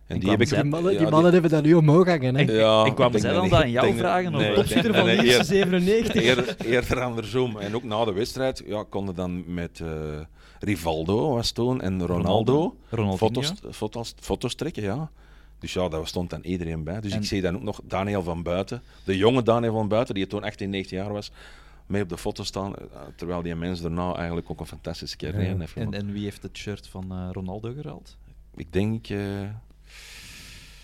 En, 0.06 0.18
die 0.18 0.30
heb 0.30 0.40
ik... 0.40 0.48
Die 0.48 0.64
mannen, 0.64 0.92
ja, 0.92 0.98
die 0.98 1.08
mannen 1.08 1.32
hebben 1.32 1.50
dat 1.50 1.62
nu 1.62 1.74
omhoog 1.74 2.06
hangen. 2.06 2.34
Hè? 2.34 2.42
Ja, 2.52 2.84
En 2.84 2.94
kwamen 2.94 3.16
ik 3.16 3.22
denk 3.22 3.24
zij 3.24 3.32
dan 3.32 3.48
dat 3.48 3.62
aan 3.62 3.70
jou 3.70 3.86
denk 3.86 3.98
vragen, 3.98 4.34
of 4.34 4.40
Nee, 4.40 4.54
Topschutter 4.54 4.90
nee, 4.90 5.00
van 5.00 5.08
nee, 5.08 5.16
de 5.16 5.24
eerste 5.24 5.54
eerder- 5.54 5.80
97. 5.80 6.22
Eerder, 6.22 6.56
eerder 6.66 7.00
andersom. 7.00 7.56
En 7.58 7.74
ook 7.74 7.82
na 7.82 8.04
de 8.04 8.12
wedstrijd 8.12 8.62
ja, 8.66 8.84
konden 8.88 9.14
dan 9.14 9.54
met 9.54 9.80
eh, 9.80 9.88
Rivaldo 10.60 11.34
was 11.34 11.50
toen 11.52 11.80
en 11.80 12.06
Ronaldo, 12.06 12.76
foto's, 13.16 13.52
foto's, 13.70 14.14
foto's 14.20 14.54
trekken. 14.54 14.82
Ja. 14.82 15.10
Dus 15.58 15.72
ja, 15.72 15.88
daar 15.88 16.06
stond 16.06 16.30
dan 16.30 16.40
iedereen 16.42 16.84
bij. 16.84 17.00
Dus 17.00 17.12
En- 17.12 17.18
ik 17.20 17.26
zie 17.26 17.40
dan 17.42 17.54
ook 17.56 17.62
nog 17.62 17.80
Daniel 17.84 18.22
van 18.22 18.42
Buiten, 18.42 18.82
de 19.04 19.16
jonge 19.16 19.42
Daniel 19.42 19.72
van 19.72 19.88
Buiten, 19.88 20.14
die 20.14 20.26
toen 20.26 20.42
18, 20.44 20.70
19 20.70 20.96
jaar 20.98 21.12
was, 21.12 21.30
mee 21.86 22.02
op 22.02 22.08
de 22.08 22.18
foto 22.18 22.42
staan. 22.44 22.74
eh, 22.76 22.82
Terwijl 23.16 23.42
die 23.42 23.54
mens 23.54 23.80
daarna 23.80 24.14
eigenlijk 24.14 24.50
ook 24.50 24.60
een 24.60 24.66
fantastische 24.66 25.16
carrière 25.16 25.42
Ja. 25.52 25.58
heeft 25.58 25.76
En, 25.76 25.82
gehad. 25.88 25.94
en 25.94 26.12
wie 26.12 26.22
heeft 26.24 26.42
het 26.42 26.56
shirt 26.56 26.88
van 26.88 27.12
eh, 27.12 27.28
Ronaldo 27.32 27.72
geruild? 27.72 28.16
Ik 28.56 28.72
denk, 28.72 29.08
eh, 29.08 29.18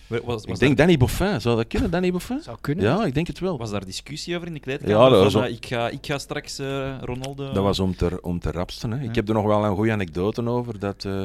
Was, 0.06 0.20
was, 0.24 0.44
ik 0.44 0.58
denk 0.58 0.76
Danny 0.76 0.96
Boffin. 0.96 1.40
Zou 1.40 1.56
dat 1.56 1.66
kunnen, 1.66 1.90
Danny 1.90 2.12
Boffin? 2.12 2.40
Zou 2.40 2.56
kunnen. 2.60 2.84
Ja, 2.84 3.04
ik 3.04 3.14
denk 3.14 3.26
het 3.26 3.38
wel. 3.38 3.58
Was 3.58 3.70
daar 3.70 3.84
discussie 3.84 4.34
over 4.36 4.46
in 4.48 4.54
de 4.54 4.60
kleedkamer? 4.60 4.96
Ja, 4.96 5.08
dat 5.08 5.22
was 5.32 5.36
ook- 5.36 5.44
ik, 5.50 5.66
ga, 5.66 5.88
ik 5.88 6.06
ga 6.06 6.18
straks 6.18 6.58
eh, 6.58 6.98
Ronaldo... 7.00 7.52
Dat 7.52 7.62
was 7.62 7.78
om 7.80 7.96
te, 7.96 8.18
om 8.22 8.38
te 8.40 8.50
rapsten. 8.50 8.90
Hè. 8.90 9.02
Ja. 9.02 9.08
Ik 9.08 9.14
heb 9.14 9.28
er 9.28 9.34
nog 9.34 9.44
wel 9.44 9.64
een 9.64 9.74
goede 9.74 9.92
anekdote 9.92 10.46
over. 10.48 10.78
Dat, 10.78 11.04
eh, 11.04 11.24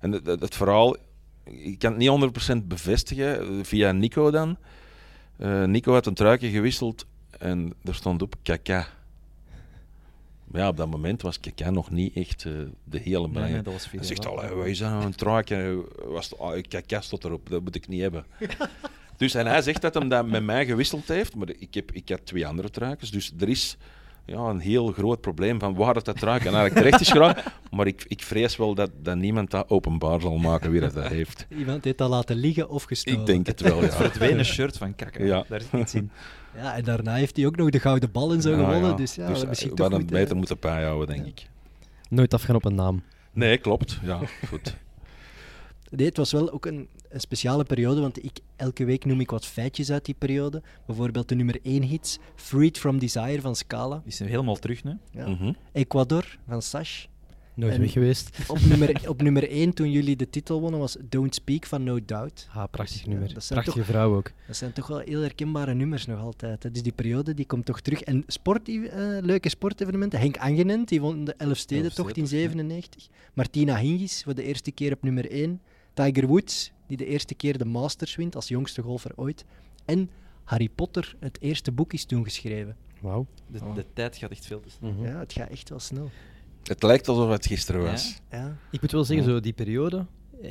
en 0.00 0.12
het, 0.12 0.26
het, 0.26 0.40
het 0.40 0.54
verhaal, 0.54 0.96
ik 1.44 1.78
kan 1.78 1.90
het 1.90 1.98
niet 1.98 2.08
100% 2.62 2.66
bevestigen, 2.66 3.64
via 3.64 3.92
Nico 3.92 4.30
dan. 4.30 4.56
Eh, 5.36 5.64
Nico 5.64 5.92
had 5.92 6.06
een 6.06 6.14
truikje 6.14 6.48
gewisseld 6.50 7.06
en 7.38 7.74
er 7.84 7.94
stond 7.94 8.22
op 8.22 8.34
Kaka. 8.42 8.86
Maar 10.50 10.60
ja, 10.60 10.68
op 10.68 10.76
dat 10.76 10.90
moment 10.90 11.22
was 11.22 11.40
Kaka 11.40 11.70
nog 11.70 11.90
niet 11.90 12.16
echt 12.16 12.44
eh, 12.44 12.52
de 12.84 12.98
hele 12.98 13.18
Nee, 13.20 13.28
belangrijke. 13.28 13.52
nee, 13.52 13.62
dat 13.62 13.72
was 13.72 13.90
Hij 13.90 14.04
zegt 14.04 14.26
al, 14.26 14.56
wat 14.56 14.66
is 14.66 14.78
dat 14.78 14.90
nou, 14.90 15.04
een 15.04 15.14
truikje? 15.14 15.84
Was, 16.04 16.36
oh, 16.36 16.52
Kaka 16.68 17.00
stond 17.00 17.24
erop, 17.24 17.50
dat 17.50 17.62
moet 17.62 17.74
ik 17.74 17.88
niet 17.88 18.00
hebben. 18.00 18.24
dus 19.16 19.34
en 19.34 19.46
hij 19.46 19.62
zegt 19.62 19.82
dat 19.82 19.94
hij 19.94 20.08
dat 20.08 20.26
met 20.26 20.42
mij 20.42 20.66
gewisseld 20.66 21.08
heeft, 21.08 21.34
maar 21.34 21.48
ik, 21.58 21.74
heb, 21.74 21.92
ik 21.92 22.08
had 22.08 22.26
twee 22.26 22.46
andere 22.46 22.70
truikens. 22.70 23.10
Dus 23.10 23.32
er 23.38 23.48
is 23.48 23.76
ja, 24.24 24.38
een 24.38 24.58
heel 24.58 24.92
groot 24.92 25.20
probleem 25.20 25.60
van 25.60 25.74
waar 25.74 25.94
dat, 25.94 26.04
dat 26.04 26.18
truikje 26.18 26.48
eigenlijk 26.48 26.74
terecht 26.74 27.00
is 27.00 27.10
geraakt. 27.10 27.42
Maar 27.70 27.86
ik, 27.86 28.04
ik 28.08 28.22
vrees 28.22 28.56
wel 28.56 28.74
dat, 28.74 28.90
dat 29.02 29.16
niemand 29.16 29.50
dat 29.50 29.68
openbaar 29.68 30.20
zal 30.20 30.36
maken 30.36 30.70
wie 30.70 30.80
dat, 30.80 30.94
dat 30.94 31.08
heeft. 31.08 31.46
Iemand 31.48 31.84
heeft 31.84 31.98
dat 31.98 32.10
laten 32.10 32.36
liggen 32.36 32.68
of 32.68 32.82
gestolen. 32.82 33.20
Ik 33.20 33.26
denk 33.26 33.46
het 33.46 33.60
wel, 33.60 33.80
Het 33.82 33.92
ja. 33.92 33.96
verdwenen 33.98 34.44
shirt 34.44 34.76
van 34.76 34.94
Kaka. 34.94 35.24
Ja. 35.24 35.44
Daar 35.48 35.60
is 35.60 35.70
niets 35.70 35.94
in. 35.94 36.10
Ja, 36.56 36.76
en 36.76 36.84
daarna 36.84 37.14
heeft 37.14 37.36
hij 37.36 37.46
ook 37.46 37.56
nog 37.56 37.70
de 37.70 37.80
gouden 37.80 38.10
bal 38.12 38.32
en 38.32 38.42
zo 38.42 38.50
Ja, 38.50 38.56
gewonnen. 38.56 38.90
ja. 38.90 38.96
Dus 38.96 39.14
ja, 39.14 39.26
Dus, 39.26 39.46
misschien 39.46 39.70
we 39.70 39.76
toch 39.76 39.92
goed, 39.92 39.98
hè. 40.00 40.04
beter 40.06 40.36
moeten 40.36 40.56
bijhouden, 40.60 41.14
denk 41.16 41.26
ik. 41.26 41.48
Nooit 42.08 42.34
afgaan 42.34 42.54
op 42.56 42.64
een 42.64 42.74
naam. 42.74 43.02
Nee, 43.32 43.58
klopt. 43.58 43.98
Ja, 44.02 44.20
goed. 44.48 44.76
Nee, 45.90 46.06
het 46.06 46.16
was 46.16 46.32
wel 46.32 46.50
ook 46.52 46.66
een, 46.66 46.88
een 47.08 47.20
speciale 47.20 47.64
periode, 47.64 48.00
want 48.00 48.24
ik, 48.24 48.38
elke 48.56 48.84
week 48.84 49.04
noem 49.04 49.20
ik 49.20 49.30
wat 49.30 49.46
feitjes 49.46 49.90
uit 49.90 50.04
die 50.04 50.14
periode. 50.18 50.62
Bijvoorbeeld 50.86 51.28
de 51.28 51.34
nummer 51.34 51.58
1 51.62 51.82
hits, 51.82 52.18
Freed 52.34 52.78
from 52.78 52.98
Desire 52.98 53.40
van 53.40 53.56
Scala, 53.56 53.96
Die 53.96 54.12
is 54.12 54.18
nu 54.20 54.26
helemaal 54.28 54.56
terug, 54.56 54.84
nu. 54.84 54.96
ja. 55.12 55.28
Mhm. 55.28 55.52
Ecuador 55.72 56.38
van 56.48 56.62
Sash. 56.62 57.04
Nooit 57.60 57.72
En- 57.74 57.80
weg 57.80 57.92
geweest. 57.92 58.38
Op 58.48 58.60
nummer, 58.60 59.08
op 59.08 59.22
nummer 59.22 59.50
1 59.50 59.72
toen 59.74 59.90
jullie 59.90 60.16
de 60.16 60.30
titel 60.30 60.60
wonnen 60.60 60.80
was 60.80 60.96
Don't 61.08 61.34
Speak 61.34 61.66
van 61.66 61.82
No 61.84 61.98
Doubt. 62.04 62.48
Ah, 62.54 62.64
prachtig 62.70 62.96
Dus, 62.98 63.06
nummer. 63.06 63.34
dat 63.34 63.44
zijn 63.44 63.62
Prachtige 63.62 63.84
vrouw 63.86 64.16
ook. 64.16 64.32
Dat 64.46 64.56
zijn 64.56 64.72
toch 64.72 64.86
wel 64.86 64.98
heel 64.98 65.20
herkenbare 65.20 65.74
nummers 65.74 66.06
nog 66.06 66.20
altijd. 66.20 66.62
hè. 66.62 66.70
Dus 66.70 66.82
die 66.82 66.92
periode 66.92 67.34
die 67.34 67.46
komt 67.46 67.64
toch 67.64 67.80
terug. 67.80 68.00
En 68.02 68.24
sport, 68.26 68.68
eh, 68.68 68.76
leuke 69.20 69.48
sportevenementen. 69.48 70.18
Henk 70.20 70.36
Angenent, 70.38 70.88
die 70.88 71.00
won 71.00 71.24
de 71.24 71.34
Elfstedentocht 71.34 72.16
in 72.16 72.22
Elfstedentocht, 72.22 72.28
97. 72.28 73.08
Martina 73.34 73.76
Hingis 73.76 74.22
voor 74.22 74.34
de 74.34 74.42
eerste 74.44 74.70
keer 74.70 74.92
op 74.92 75.02
nummer 75.02 75.30
1. 75.32 75.60
Tiger 75.94 76.26
Woods, 76.26 76.72
die 76.86 76.96
de 76.96 77.06
eerste 77.06 77.34
keer 77.34 77.58
de 77.58 77.64
Masters 77.64 78.16
wint 78.16 78.34
als 78.36 78.48
jongste 78.48 78.82
golfer 78.82 79.10
ooit. 79.16 79.44
En 79.84 80.10
Harry 80.44 80.68
Potter, 80.68 81.16
het 81.18 81.38
eerste 81.40 81.72
boek 81.72 81.92
is 81.92 82.04
toen 82.04 82.24
geschreven. 82.24 82.76
Wauw. 83.00 83.26
De, 83.46 83.58
Oh. 83.62 83.74
de 83.74 83.84
tijd 83.92 84.16
gaat 84.16 84.30
echt 84.30 84.46
veel 84.46 84.60
te 84.60 84.70
snel. 84.70 84.94
Ja, 85.02 85.18
het 85.18 85.32
gaat 85.32 85.48
echt 85.50 85.68
wel 85.68 85.78
snel. 85.78 86.10
Het 86.62 86.82
lijkt 86.82 87.08
alsof 87.08 87.30
het 87.30 87.46
gisteren 87.46 87.82
was. 87.82 88.20
Ja. 88.30 88.56
Ik 88.70 88.80
moet 88.80 88.92
wel 88.92 89.04
zeggen, 89.04 89.26
zo 89.26 89.40
die 89.40 89.52
periode, 89.52 90.06
eh, 90.42 90.50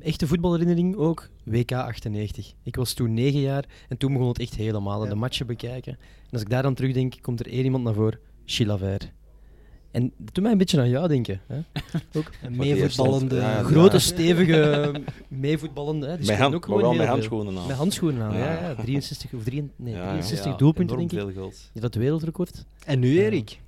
echte 0.00 0.26
voetbalherinnering 0.26 0.96
ook, 0.96 1.28
WK 1.44 1.72
98. 1.72 2.52
Ik 2.62 2.76
was 2.76 2.92
toen 2.92 3.14
negen 3.14 3.40
jaar 3.40 3.64
en 3.88 3.96
toen 3.96 4.12
begon 4.12 4.28
het 4.28 4.38
echt 4.38 4.54
helemaal, 4.54 5.02
Ja. 5.04 5.08
de 5.10 5.14
matchen 5.16 5.46
bekijken. 5.46 5.92
En 5.92 6.30
als 6.32 6.40
ik 6.40 6.50
daar 6.50 6.62
dan 6.62 6.74
terugdenk, 6.74 7.14
komt 7.20 7.40
er 7.40 7.46
één 7.52 7.64
iemand 7.64 7.84
naar 7.84 7.94
voren, 7.94 8.18
Chilavert. 8.44 9.10
En 9.90 10.12
dat 10.16 10.34
doet 10.34 10.42
mij 10.42 10.52
een 10.52 10.58
beetje 10.58 10.80
aan 10.80 10.88
jou 10.88 11.08
denken. 11.08 11.40
Hè? 11.46 11.56
Ook 12.18 12.30
Een 12.42 12.56
meevoetballende... 12.56 13.34
al- 13.34 13.40
ja, 13.40 13.56
ja, 13.56 13.62
grote, 13.62 13.92
ja. 13.92 13.98
stevige, 13.98 14.92
meevoetballende. 15.28 16.06
Hè? 16.06 16.16
Die 16.18 16.26
Met, 16.26 16.38
hand, 16.38 16.54
ook 16.54 16.68
maar 16.68 16.76
gewoon 16.78 16.90
heel 16.94 17.00
met 17.00 17.10
handschoenen 17.10 17.58
aan. 17.58 17.66
Met 17.66 17.76
handschoenen 17.76 18.22
aan, 18.22 18.36
ja. 18.36 18.52
Ja. 18.52 18.68
ja. 18.68 18.74
63 18.74 19.32
of 19.34 19.42
3, 19.44 19.70
nee, 19.76 19.94
Ja, 19.94 19.98
ja. 20.02 20.08
63 20.10 20.50
Ja, 20.52 20.56
doelpunten, 20.58 20.96
enorm 20.96 21.08
denk 21.08 21.22
ik. 21.22 21.32
veel 21.32 21.42
goals. 21.42 21.70
Dat 21.74 21.94
wereldrecord? 21.94 22.64
En 22.86 22.98
nu 22.98 23.14
Ja. 23.14 23.22
Erik, 23.22 23.60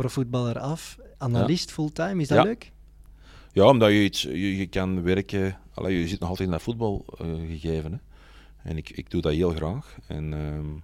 profvoetballer 0.00 0.58
af, 0.58 0.98
analist 1.18 1.72
fulltime, 1.72 2.22
is 2.22 2.28
dat 2.28 2.44
leuk? 2.44 2.72
Ja, 3.52 3.64
omdat 3.64 3.90
je, 3.90 4.04
iets, 4.04 4.22
je, 4.22 4.56
je 4.56 4.66
kan 4.66 5.02
werken. 5.02 5.58
Allee, 5.74 6.00
je 6.00 6.08
zit 6.08 6.20
nog 6.20 6.28
altijd 6.28 6.48
in 6.48 6.54
dat 6.54 6.62
voetbal 6.62 7.04
eh, 7.18 7.26
gegeven. 7.48 7.92
Hè. 7.92 7.98
En 8.70 8.76
ik, 8.76 8.90
ik 8.90 9.10
doe 9.10 9.20
dat 9.20 9.32
heel 9.32 9.50
graag. 9.50 9.96
En, 10.06 10.32
ehm, 10.32 10.74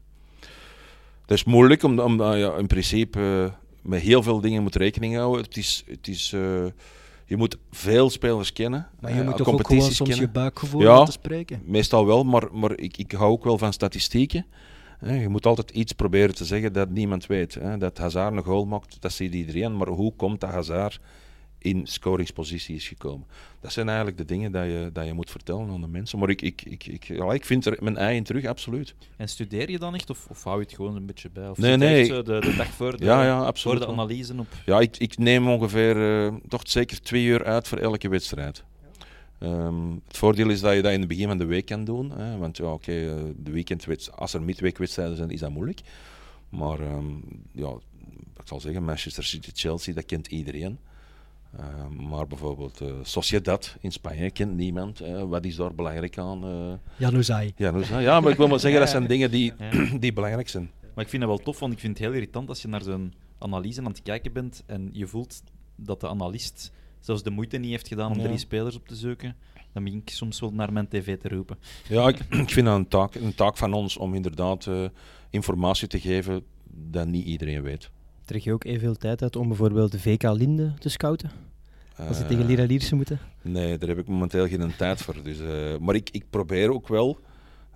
het 1.20 1.30
is 1.30 1.44
moeilijk, 1.44 1.82
omdat, 1.82 2.06
omdat 2.06 2.36
ja, 2.36 2.56
in 2.56 2.66
principe 2.66 3.18
eh, 3.18 3.52
met 3.82 4.00
heel 4.00 4.22
veel 4.22 4.40
dingen 4.40 4.62
moet 4.62 4.76
rekening 4.76 5.16
houden. 5.16 5.44
Het 5.44 5.56
is, 5.56 5.84
het 5.86 6.08
is, 6.08 6.32
eh, 6.32 6.66
je 7.26 7.36
moet 7.36 7.56
veel 7.70 8.10
spelers 8.10 8.52
kennen. 8.52 8.88
Maar 9.00 9.12
je 9.14 9.20
eh, 9.20 9.24
moet 9.24 9.36
toch 9.36 9.48
ook 9.48 9.66
gewoon 9.66 9.92
soms 9.92 10.16
je 10.16 10.28
buikgevoel 10.28 10.80
Ja. 10.80 10.98
laten 10.98 11.12
spreken. 11.12 11.62
Meestal 11.64 12.06
wel, 12.06 12.24
maar, 12.24 12.48
maar 12.52 12.78
ik, 12.78 12.96
ik 12.96 13.12
hou 13.12 13.30
ook 13.30 13.44
wel 13.44 13.58
van 13.58 13.72
statistieken. 13.72 14.46
Je 15.12 15.28
moet 15.28 15.46
altijd 15.46 15.70
iets 15.70 15.92
proberen 15.92 16.34
te 16.34 16.44
zeggen 16.44 16.72
dat 16.72 16.90
niemand 16.90 17.26
weet. 17.26 17.58
Dat 17.78 17.98
Hazard 17.98 18.36
een 18.36 18.44
goal 18.44 18.66
maakt, 18.66 18.96
dat 19.00 19.12
ziet 19.12 19.34
iedereen. 19.34 19.76
Maar 19.76 19.88
hoe 19.88 20.12
komt 20.16 20.40
dat 20.40 20.50
Hazard 20.50 21.00
in 21.58 21.86
scoringspositie 21.86 22.76
is 22.76 22.88
gekomen? 22.88 23.26
Dat 23.60 23.72
zijn 23.72 23.86
eigenlijk 23.86 24.18
de 24.18 24.24
dingen 24.24 24.52
dat 24.52 24.64
je, 24.64 24.90
dat 24.92 25.06
je 25.06 25.12
moet 25.12 25.30
vertellen 25.30 25.70
aan 25.70 25.80
de 25.80 25.86
mensen. 25.86 26.18
Maar 26.18 26.28
ik, 26.28 26.42
ik, 26.42 26.62
ik, 26.62 26.86
ik, 26.86 27.04
ja, 27.04 27.32
ik 27.32 27.44
vind 27.44 27.66
er 27.66 27.76
mijn 27.80 27.96
ei 27.96 28.16
in 28.16 28.24
terug, 28.24 28.44
absoluut. 28.44 28.94
En 29.16 29.28
studeer 29.28 29.70
je 29.70 29.78
dan 29.78 29.94
echt, 29.94 30.10
of, 30.10 30.26
of 30.30 30.44
hou 30.44 30.58
je 30.58 30.64
het 30.64 30.74
gewoon 30.74 30.96
een 30.96 31.06
beetje 31.06 31.30
bij? 31.30 31.48
Of 31.48 31.58
Nee, 31.58 31.70
je 31.70 31.76
nee. 31.76 32.08
de, 32.08 32.22
de 32.22 32.54
dag 32.56 32.68
voor 32.68 32.96
de, 32.96 33.04
Ja, 33.04 33.24
ja, 33.24 33.52
voor 33.52 33.78
de 33.78 33.86
analyse 33.86 34.34
op? 34.38 34.46
Ja, 34.66 34.80
ik, 34.80 34.96
ik 34.96 35.18
neem 35.18 35.48
ongeveer 35.48 36.26
eh, 36.26 36.34
toch 36.48 36.62
zeker 36.64 37.00
twee 37.00 37.24
uur 37.24 37.44
uit 37.44 37.68
voor 37.68 37.78
elke 37.78 38.08
wedstrijd. 38.08 38.64
Ehm, 39.38 39.90
het 40.08 40.16
voordeel 40.16 40.50
is 40.50 40.60
dat 40.60 40.74
je 40.74 40.82
dat 40.82 40.92
in 40.92 40.98
het 40.98 41.08
begin 41.08 41.28
van 41.28 41.38
de 41.38 41.44
week 41.44 41.66
kan 41.66 41.84
doen. 41.84 42.10
Hè, 42.10 42.36
want 42.38 42.56
ja, 42.56 42.72
oké, 42.72 42.92
eh, 42.92 43.22
de 43.36 43.50
weekendwedst- 43.50 44.12
als 44.16 44.34
er 44.34 44.42
midweekwedstrijden 44.42 45.16
zijn, 45.16 45.30
is 45.30 45.40
dat 45.40 45.50
moeilijk. 45.50 45.80
Maar 46.48 46.80
ehm, 46.80 47.06
ja, 47.52 47.68
ik 48.40 48.44
zal 48.44 48.60
zeggen, 48.60 48.84
Manchester 48.84 49.24
City, 49.24 49.50
Chelsea, 49.54 49.94
dat 49.94 50.06
kent 50.06 50.26
iedereen. 50.26 50.78
Ehm, 51.58 52.08
maar 52.08 52.26
bijvoorbeeld 52.26 52.80
eh 52.80 52.88
Sociedad 53.02 53.76
in 53.80 53.92
Spanje 53.92 54.30
kent 54.30 54.56
niemand. 54.56 54.98
hè. 54.98 55.26
wat 55.26 55.44
is 55.44 55.56
daar 55.56 55.74
belangrijk 55.74 56.18
aan? 56.18 56.44
eh? 56.44 56.72
Januzaj. 56.96 57.52
ja, 57.56 57.72
dus, 57.72 57.88
ja, 57.88 58.20
maar 58.20 58.30
ik 58.30 58.36
wil 58.36 58.48
maar 58.48 58.60
zeggen, 58.60 58.80
dat 58.80 58.88
zijn 58.88 59.06
dingen 59.14 59.30
die, 59.30 59.52
Ja. 59.58 59.98
die 59.98 60.12
belangrijk 60.12 60.48
zijn. 60.48 60.70
Maar 60.94 61.04
ik 61.04 61.10
vind 61.10 61.22
dat 61.22 61.30
wel 61.30 61.40
tof, 61.44 61.58
want 61.58 61.72
ik 61.72 61.78
vind 61.78 61.98
het 61.98 62.06
heel 62.06 62.14
irritant 62.14 62.48
als 62.48 62.62
je 62.62 62.68
naar 62.68 62.82
zo'n 62.82 63.14
analyse 63.38 63.78
aan 63.80 63.86
het 63.86 64.02
kijken 64.02 64.32
bent 64.32 64.62
en 64.66 64.88
je 64.92 65.06
voelt 65.06 65.42
dat 65.76 66.00
de 66.00 66.08
analist 66.08 66.72
zelfs 67.04 67.22
de 67.22 67.30
moeite 67.30 67.56
niet 67.56 67.70
heeft 67.70 67.88
gedaan 67.88 68.10
om 68.12 68.18
Ja. 68.18 68.24
drie 68.24 68.38
spelers 68.38 68.76
op 68.76 68.88
te 68.88 68.94
zoeken. 68.96 69.36
Dan 69.72 69.84
begin 69.84 69.98
ik 69.98 70.10
soms 70.10 70.40
wel 70.40 70.50
naar 70.52 70.72
mijn 70.72 70.88
tv 70.88 71.18
te 71.18 71.28
roepen. 71.28 71.58
Ja, 71.88 72.08
ik, 72.08 72.18
ik 72.44 72.50
vind 72.50 72.66
dat 72.66 72.76
een 72.76 72.88
taak, 72.88 73.14
een 73.14 73.34
taak 73.34 73.56
van 73.56 73.72
ons 73.72 73.96
om 73.96 74.14
inderdaad 74.14 74.66
eh, 74.66 74.84
informatie 75.30 75.88
te 75.88 76.00
geven 76.00 76.42
dat 76.70 77.06
niet 77.06 77.24
iedereen 77.26 77.62
weet. 77.62 77.90
Trek 78.24 78.42
je 78.42 78.52
ook 78.52 78.64
evenveel 78.64 78.94
tijd 78.96 79.22
uit 79.22 79.36
om 79.36 79.48
bijvoorbeeld 79.48 79.92
de 79.92 80.00
VK 80.00 80.22
Linde 80.22 80.74
te 80.78 80.88
scouten? 80.88 81.30
Als 81.96 82.16
ze 82.16 82.22
Eh, 82.22 82.28
tegen 82.28 82.46
Lira 82.46 82.64
Lierse 82.64 82.94
moeten? 82.94 83.18
Nee, 83.42 83.78
daar 83.78 83.88
heb 83.88 83.98
ik 83.98 84.06
momenteel 84.08 84.48
geen 84.48 84.76
tijd 84.76 85.02
voor. 85.02 85.22
Dus, 85.22 85.40
eh, 85.40 85.78
maar 85.78 85.94
ik, 85.94 86.10
ik 86.10 86.24
probeer 86.30 86.72
ook 86.72 86.88
wel 86.88 87.18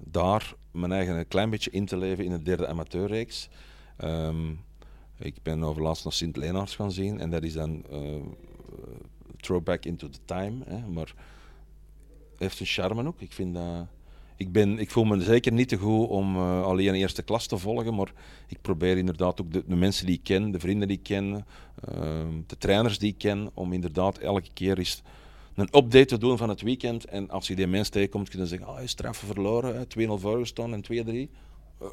daar 0.04 0.54
mijn 0.70 0.92
eigen 0.92 1.16
een 1.18 1.28
klein 1.28 1.50
beetje 1.50 1.70
in 1.70 1.86
te 1.86 1.96
leven 1.96 2.24
in 2.24 2.30
de 2.30 2.42
derde 2.42 2.66
amateurreeks. 2.66 3.48
Ehm, 3.96 4.50
ik 5.18 5.34
ben 5.42 5.62
overlaatst 5.64 6.04
naar 6.04 6.12
Sint-Lenaars 6.12 6.74
gaan 6.76 6.92
zien 6.92 7.20
en 7.20 7.30
dat 7.30 7.42
is 7.42 7.52
dan 7.52 7.84
eh, 7.90 7.98
throwback 9.40 9.84
into 9.84 10.08
the 10.08 10.18
time. 10.24 10.64
Hè, 10.66 10.86
maar 10.86 11.14
heeft 12.36 12.60
een 12.60 12.66
charme 12.66 13.06
ook. 13.06 13.20
Ik, 13.20 13.32
vind 13.32 13.54
dat, 13.54 13.86
ik, 14.36 14.52
ben, 14.52 14.78
ik 14.78 14.90
voel 14.90 15.04
me 15.04 15.20
zeker 15.20 15.52
niet 15.52 15.68
te 15.68 15.76
goed 15.76 16.08
om 16.08 16.36
eh, 16.36 16.62
alleen 16.62 16.94
eerste 16.94 17.22
klas 17.22 17.46
te 17.46 17.58
volgen, 17.58 17.94
maar 17.94 18.12
ik 18.48 18.60
probeer 18.60 18.96
inderdaad 18.96 19.40
ook 19.40 19.52
de, 19.52 19.64
de 19.66 19.76
mensen 19.76 20.06
die 20.06 20.14
ik 20.14 20.24
ken, 20.24 20.50
de 20.50 20.60
vrienden 20.60 20.88
die 20.88 20.96
ik 20.96 21.02
ken, 21.02 21.46
ehm, 21.84 22.40
de 22.46 22.58
trainers 22.58 22.98
die 22.98 23.12
ik 23.12 23.18
ken, 23.18 23.50
om 23.54 23.72
inderdaad 23.72 24.18
elke 24.18 24.52
keer 24.52 24.78
eens 24.78 25.02
een 25.54 25.68
update 25.76 26.04
te 26.04 26.18
doen 26.18 26.38
van 26.38 26.48
het 26.48 26.60
weekend. 26.60 27.04
En 27.04 27.30
als 27.30 27.46
je 27.46 27.56
die 27.56 27.66
mensen 27.66 27.92
tegenkomt, 27.92 28.28
kun 28.28 28.40
je 28.40 28.46
zeggen, 28.46 28.66
ah, 28.66 28.80
je 28.80 28.86
straffen 28.86 29.26
verloren, 29.26 29.76
hè, 29.76 29.86
2-0 29.86 30.18
voorgestaan 30.18 30.72
en 30.72 30.82
2-3. 30.82 31.30
Eh, 31.80 31.86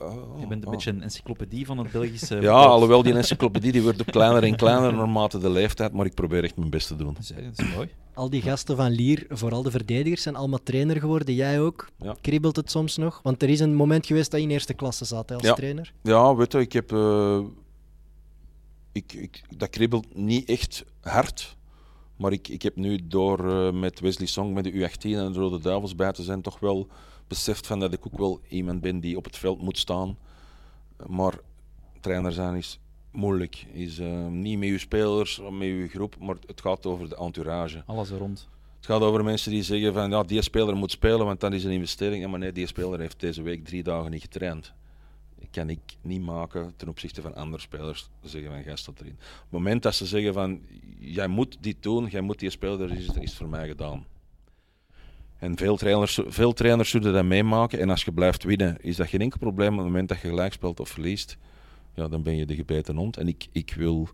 eh, 0.00 0.14
Je 0.40 0.46
bent 0.46 0.62
een 0.62 0.68
ah. 0.68 0.70
beetje 0.74 0.90
een 0.90 1.02
encyclopedie 1.02 1.66
van 1.66 1.78
het 1.78 1.90
Belgische 1.92 2.40
Ja, 2.50 2.50
alhoewel 2.52 3.02
die 3.02 3.14
encyclopedie 3.14 3.72
die 3.72 3.82
wordt 3.82 4.00
ook 4.00 4.06
kleiner 4.06 4.42
en 4.42 4.56
kleiner 4.56 4.94
naarmate 4.94 5.38
de 5.38 5.50
leeftijd, 5.50 5.92
maar 5.92 6.06
ik 6.06 6.14
probeer 6.14 6.44
echt 6.44 6.56
mijn 6.56 6.70
best 6.70 6.86
te 6.86 6.96
doen. 6.96 7.14
Dat 7.14 7.22
is, 7.22 7.28
dat 7.56 7.66
is 7.66 7.74
mooi. 7.74 7.88
Al 8.14 8.30
die 8.30 8.42
gasten 8.42 8.76
van 8.76 8.90
Lier, 8.90 9.26
vooral 9.28 9.62
de 9.62 9.70
verdedigers, 9.70 10.22
zijn 10.22 10.36
allemaal 10.36 10.62
trainer 10.62 11.00
geworden. 11.00 11.34
Jij 11.34 11.60
ook. 11.60 11.88
Ja. 11.98 12.16
Kriebelt 12.20 12.56
het 12.56 12.70
soms 12.70 12.96
nog? 12.96 13.20
Want 13.22 13.42
er 13.42 13.48
is 13.48 13.60
een 13.60 13.74
moment 13.74 14.06
geweest 14.06 14.30
dat 14.30 14.40
je 14.40 14.46
in 14.46 14.52
eerste 14.52 14.74
klasse 14.74 15.04
zat 15.04 15.28
hè, 15.28 15.34
als 15.34 15.44
Ja. 15.44 15.54
trainer. 15.54 15.92
Ja, 16.02 16.34
weet 16.34 16.52
je, 16.52 16.58
ik 16.58 16.72
heb. 16.72 16.92
eh, 16.92 17.38
ik, 18.92 19.12
ik, 19.12 19.42
dat 19.56 19.70
kribbelt 19.70 20.14
niet 20.16 20.48
echt 20.48 20.84
hard. 21.00 21.56
Maar 22.16 22.32
ik, 22.32 22.48
ik 22.48 22.62
heb 22.62 22.76
nu 22.76 23.00
door 23.08 23.50
eh, 23.50 23.72
met 23.72 24.00
Wesley 24.00 24.26
Song, 24.26 24.52
met 24.52 24.64
de 24.64 24.72
U18 24.72 25.00
en 25.00 25.32
de 25.32 25.38
Rode 25.38 25.58
Duivels 25.60 25.94
bij 25.94 26.12
te 26.12 26.22
zijn, 26.22 26.42
toch 26.42 26.58
wel 26.60 26.88
beseft 27.28 27.66
van 27.66 27.80
dat 27.80 27.92
ik 27.92 28.06
ook 28.06 28.18
wel 28.18 28.40
iemand 28.48 28.80
ben 28.80 29.00
die 29.00 29.16
op 29.16 29.24
het 29.24 29.36
veld 29.36 29.62
moet 29.62 29.78
staan. 29.78 30.16
Maar 31.06 31.34
trainer 32.00 32.32
zijn 32.32 32.54
is 32.54 32.78
moeilijk. 33.10 33.66
Is 33.72 33.98
eh, 33.98 34.26
niet 34.26 34.58
met 34.58 34.68
uw 34.68 34.78
spelers, 34.78 35.40
met 35.50 35.68
uw 35.68 35.88
groep, 35.88 36.16
maar 36.18 36.36
het 36.46 36.60
gaat 36.60 36.86
over 36.86 37.08
de 37.08 37.16
entourage. 37.16 37.82
Alles 37.86 38.10
er 38.10 38.18
rond. 38.18 38.48
Het 38.76 38.86
gaat 38.86 39.00
over 39.00 39.24
mensen 39.24 39.50
die 39.50 39.62
zeggen 39.62 39.92
van 39.92 40.10
ja, 40.10 40.22
die 40.22 40.42
speler 40.42 40.76
moet 40.76 40.90
spelen, 40.90 41.26
want 41.26 41.40
dat 41.40 41.52
is 41.52 41.64
een 41.64 41.70
investering. 41.70 42.22
Ja, 42.22 42.28
maar 42.28 42.38
nee, 42.38 42.52
die 42.52 42.66
speler 42.66 42.98
heeft 42.98 43.20
deze 43.20 43.42
week 43.42 43.64
drie 43.64 43.82
dagen 43.82 44.10
niet 44.10 44.20
getraind. 44.20 44.72
Dat 45.38 45.48
kan 45.50 45.70
ik 45.70 45.80
niet 46.00 46.22
maken 46.22 46.72
ten 46.76 46.88
opzichte 46.88 47.22
van 47.22 47.34
andere 47.34 47.62
spelers. 47.62 48.08
Zeggen 48.22 48.50
van 48.50 48.62
gast 48.62 48.86
dat 48.86 49.00
erin. 49.00 49.12
Op 49.12 49.40
het 49.40 49.50
moment 49.50 49.82
dat 49.82 49.94
ze 49.94 50.06
zeggen 50.06 50.32
van 50.32 50.60
jij 50.98 51.26
moet 51.26 51.56
dit 51.60 51.76
doen, 51.80 52.06
jij 52.06 52.20
moet 52.20 52.38
die 52.38 52.50
speler, 52.50 52.92
is, 52.92 53.06
is 53.06 53.14
het 53.14 53.34
voor 53.34 53.48
mij 53.48 53.66
gedaan. 53.68 54.06
En 55.44 55.56
veel 55.56 55.76
trainers, 55.76 56.20
veel 56.26 56.52
trainers 56.52 56.90
zullen 56.90 57.12
dat 57.12 57.24
meemaken. 57.24 57.80
En 57.80 57.90
als 57.90 58.04
je 58.04 58.12
blijft 58.12 58.44
winnen, 58.44 58.76
is 58.80 58.96
dat 58.96 59.08
geen 59.08 59.20
enkel 59.20 59.38
probleem. 59.38 59.72
Op 59.72 59.76
het 59.76 59.86
moment 59.86 60.08
dat 60.08 60.20
je 60.20 60.28
gelijk 60.28 60.52
speelt 60.52 60.80
of 60.80 60.88
verliest, 60.88 61.38
ja, 61.94 62.08
dan 62.08 62.22
ben 62.22 62.36
je 62.36 62.46
de 62.46 62.54
gebeten 62.54 62.96
hond. 62.96 63.16
En 63.16 63.28
ik, 63.28 63.46
ik 63.52 63.74
wil. 63.76 64.08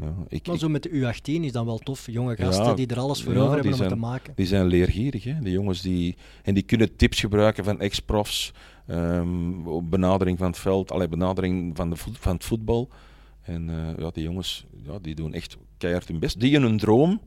Ja, 0.00 0.14
ik, 0.28 0.46
Maar 0.46 0.58
zo 0.58 0.68
met 0.68 0.82
de 0.82 0.88
U18 0.88 1.22
is 1.22 1.52
dan 1.52 1.66
wel 1.66 1.78
tof. 1.78 2.06
Jonge 2.06 2.36
gasten 2.36 2.64
Ja, 2.64 2.74
die 2.74 2.86
er 2.86 2.98
alles 2.98 3.22
voor 3.22 3.32
ja, 3.32 3.40
over 3.40 3.54
hebben 3.54 3.80
om 3.80 3.88
te 3.88 3.94
maken. 3.94 4.32
Die 4.36 4.46
zijn 4.46 4.66
leergierig, 4.66 5.24
hè? 5.24 5.40
die 5.40 5.52
jongens 5.52 5.80
die. 5.80 6.16
En 6.42 6.54
die 6.54 6.62
kunnen 6.62 6.96
tips 6.96 7.20
gebruiken 7.20 7.64
van 7.64 7.80
ex-profs, 7.80 8.52
ehm, 8.86 9.30
benadering 9.82 10.38
van 10.38 10.46
het 10.46 10.58
veld, 10.58 10.90
allerlei 10.90 11.10
benadering 11.10 11.76
van, 11.76 11.90
de 11.90 11.96
van 11.96 12.34
het 12.34 12.44
voetbal. 12.44 12.88
En 13.42 13.68
eh, 13.68 13.98
ja, 13.98 14.10
die 14.10 14.22
jongens 14.22 14.66
ja, 14.86 14.98
die 14.98 15.14
doen 15.14 15.32
echt 15.32 15.56
keihard 15.78 16.08
hun 16.08 16.18
best. 16.18 16.40
Die 16.40 16.52
in 16.52 16.62
hun 16.62 16.78
droom 16.78 17.20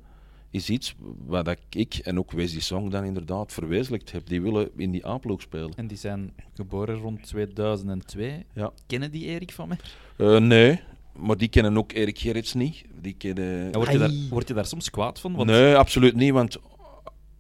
is 0.51 0.69
iets 0.69 0.95
wat 1.25 1.45
dat 1.45 1.57
ik 1.69 1.95
en 1.95 2.17
ook 2.19 2.31
Wesley 2.31 2.61
Song 2.61 2.89
dan 2.89 3.03
inderdaad 3.03 3.53
verwezenlijkt 3.53 4.11
heb. 4.11 4.27
Die 4.27 4.41
willen 4.41 4.69
in 4.77 4.91
die 4.91 5.07
A-ploeg 5.07 5.41
spelen. 5.41 5.73
En 5.75 5.87
die 5.87 5.97
zijn 5.97 6.33
geboren 6.53 6.95
rond 6.95 7.23
2002. 7.23 8.45
Ja. 8.53 8.71
Kennen 8.87 9.11
die 9.11 9.25
Erik 9.25 9.51
van 9.51 9.67
mij? 9.67 9.77
Eh, 10.17 10.37
nee, 10.37 10.79
maar 11.15 11.37
die 11.37 11.47
kennen 11.47 11.77
ook 11.77 11.91
Erik 11.91 12.19
Gerrits 12.19 12.53
niet. 12.53 12.83
Die 13.01 13.13
kennen... 13.13 13.65
Ja, 13.65 13.71
word, 13.71 13.91
je 13.91 13.97
daar, 13.97 14.11
word 14.29 14.47
je 14.47 14.53
daar 14.53 14.65
soms 14.65 14.89
kwaad 14.89 15.19
van? 15.19 15.35
Want 15.35 15.49
Nee, 15.49 15.75
absoluut 15.75 16.15
niet. 16.15 16.31
Want 16.31 16.57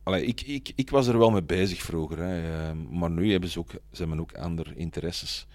allee, 0.03 0.25
ik, 0.25 0.41
ik, 0.41 0.71
ik 0.75 0.89
was 0.89 1.07
er 1.07 1.17
wel 1.17 1.31
mee 1.31 1.43
bezig 1.43 1.81
vroeger. 1.81 2.17
Hè, 2.17 2.67
eh, 2.69 2.75
maar 2.89 3.11
nu 3.11 3.31
hebben 3.31 3.49
ze 3.49 3.59
ook, 3.59 3.71
ze 3.71 3.99
hebben 4.01 4.19
ook 4.19 4.33
andere 4.33 4.75
interesses. 4.75 5.47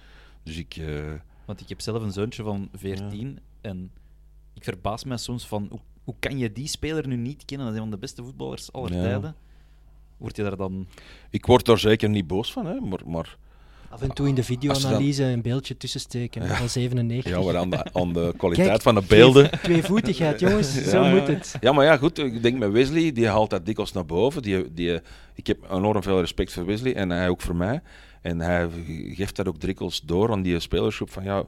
Dus 0.42 0.56
ik. 0.56 0.76
eh, 0.76 1.12
Want 1.44 1.60
ik 1.60 1.68
heb 1.68 1.80
zelf 1.80 2.02
een 2.02 2.12
zoontje 2.12 2.42
van 2.42 2.68
14 2.74 3.38
en 3.60 3.90
ik 4.54 4.64
verbaas 4.64 5.04
mij 5.04 5.16
soms 5.16 5.46
van 5.46 5.66
hoe, 5.70 5.80
hoe 6.06 6.14
kan 6.18 6.38
je 6.38 6.52
die 6.52 6.68
speler 6.68 7.06
nu 7.08 7.16
niet 7.16 7.44
kennen? 7.44 7.66
Dat 7.66 7.74
is 7.74 7.80
een 7.82 7.86
van 7.88 7.94
de 7.96 8.00
beste 8.00 8.22
voetballers 8.22 8.72
aller 8.72 8.94
Ja. 8.94 9.02
tijden. 9.02 9.34
Word 10.16 10.36
je 10.36 10.42
daar 10.42 10.56
dan... 10.56 10.86
ik 11.30 11.46
word 11.46 11.64
daar 11.64 11.78
zeker 11.78 12.08
niet 12.08 12.26
boos 12.26 12.52
van. 12.52 12.66
Hè, 12.66 12.80
maar, 12.80 13.00
maar 13.06 13.36
Af 13.88 14.02
en 14.02 14.14
toe 14.14 14.28
in 14.28 14.34
de 14.34 14.42
videoanalyse 14.42 15.24
een 15.24 15.42
beeldje 15.42 15.76
tussen 15.76 16.00
steken 16.00 16.46
van 16.48 16.68
97. 16.68 17.32
ja, 17.32 17.40
maar 17.40 17.56
aan 17.56 17.70
de, 17.70 17.92
aan 17.92 18.12
de 18.12 18.32
kwaliteit 18.38 18.68
Kijk, 18.68 18.82
van 18.82 18.94
de 18.94 19.02
beelden. 19.08 19.50
Twee, 19.50 19.60
tweevoetigheid, 19.62 20.40
jongens. 20.40 20.82
Zo 20.88 21.02
Ja, 21.02 21.10
moet 21.10 21.26
ja. 21.26 21.32
het. 21.32 21.56
Ja, 21.60 21.72
maar 21.72 21.84
ja, 21.84 21.96
goed. 21.96 22.18
Ik 22.18 22.42
denk 22.42 22.58
met 22.58 22.70
Wesley, 22.70 23.12
die 23.12 23.28
haalt 23.28 23.50
dat 23.50 23.66
dikwijls 23.66 23.92
naar 23.92 24.06
boven. 24.06 24.42
Die, 24.42 24.72
die, 24.74 25.00
ik 25.34 25.46
heb 25.46 25.70
enorm 25.70 26.02
veel 26.02 26.20
respect 26.20 26.52
voor 26.52 26.66
Wesley 26.66 26.94
en 26.94 27.10
hij 27.10 27.28
ook 27.28 27.40
voor 27.40 27.56
mij. 27.56 27.80
En 28.22 28.40
hij 28.40 28.68
geeft 29.12 29.36
dat 29.36 29.48
ook 29.48 29.60
dikwijls 29.60 30.00
door 30.00 30.30
aan 30.32 30.42
die 30.42 30.60
spelersgroep 30.60 31.10
van 31.10 31.24
ja, 31.24 31.44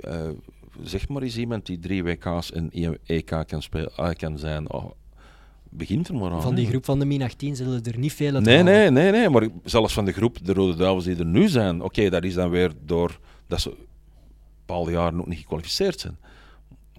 eh, 0.00 0.28
zeg 0.82 1.08
maar 1.08 1.22
eens 1.22 1.36
iemand 1.36 1.66
die 1.66 1.78
drie 1.78 2.02
WK's 2.04 2.52
en 2.52 2.70
EK 3.06 3.44
kan, 3.46 3.62
spelen, 3.62 3.92
eh, 3.96 4.10
kan 4.10 4.38
zijn. 4.38 4.72
Oh, 4.72 4.90
begint 5.70 6.08
er 6.08 6.14
maar 6.14 6.30
aan. 6.30 6.42
Van 6.42 6.54
die 6.54 6.66
groep 6.66 6.84
van 6.84 6.98
de 6.98 7.04
min 7.04 7.22
18 7.22 7.56
zullen 7.56 7.82
er 7.84 7.98
niet 7.98 8.12
veel 8.12 8.34
uit 8.34 8.44
Nee, 8.44 8.56
halen. 8.56 8.72
nee, 8.72 8.90
nee, 8.90 9.10
nee, 9.10 9.28
maar 9.28 9.48
zelfs 9.64 9.94
van 9.94 10.04
de 10.04 10.12
groep, 10.12 10.38
de 10.44 10.52
Rode 10.52 10.76
Duivels 10.76 11.04
die 11.04 11.16
er 11.16 11.26
nu 11.26 11.48
zijn, 11.48 11.82
oké, 11.82 12.08
dat 12.10 12.24
is 12.24 12.34
dan 12.34 12.50
weer 12.50 12.72
door 12.84 13.18
dat 13.46 13.60
ze 13.60 13.76
bepaalde 14.66 14.90
jaren 14.90 15.20
ook 15.20 15.26
niet 15.26 15.38
gekwalificeerd 15.38 16.00
zijn. 16.00 16.16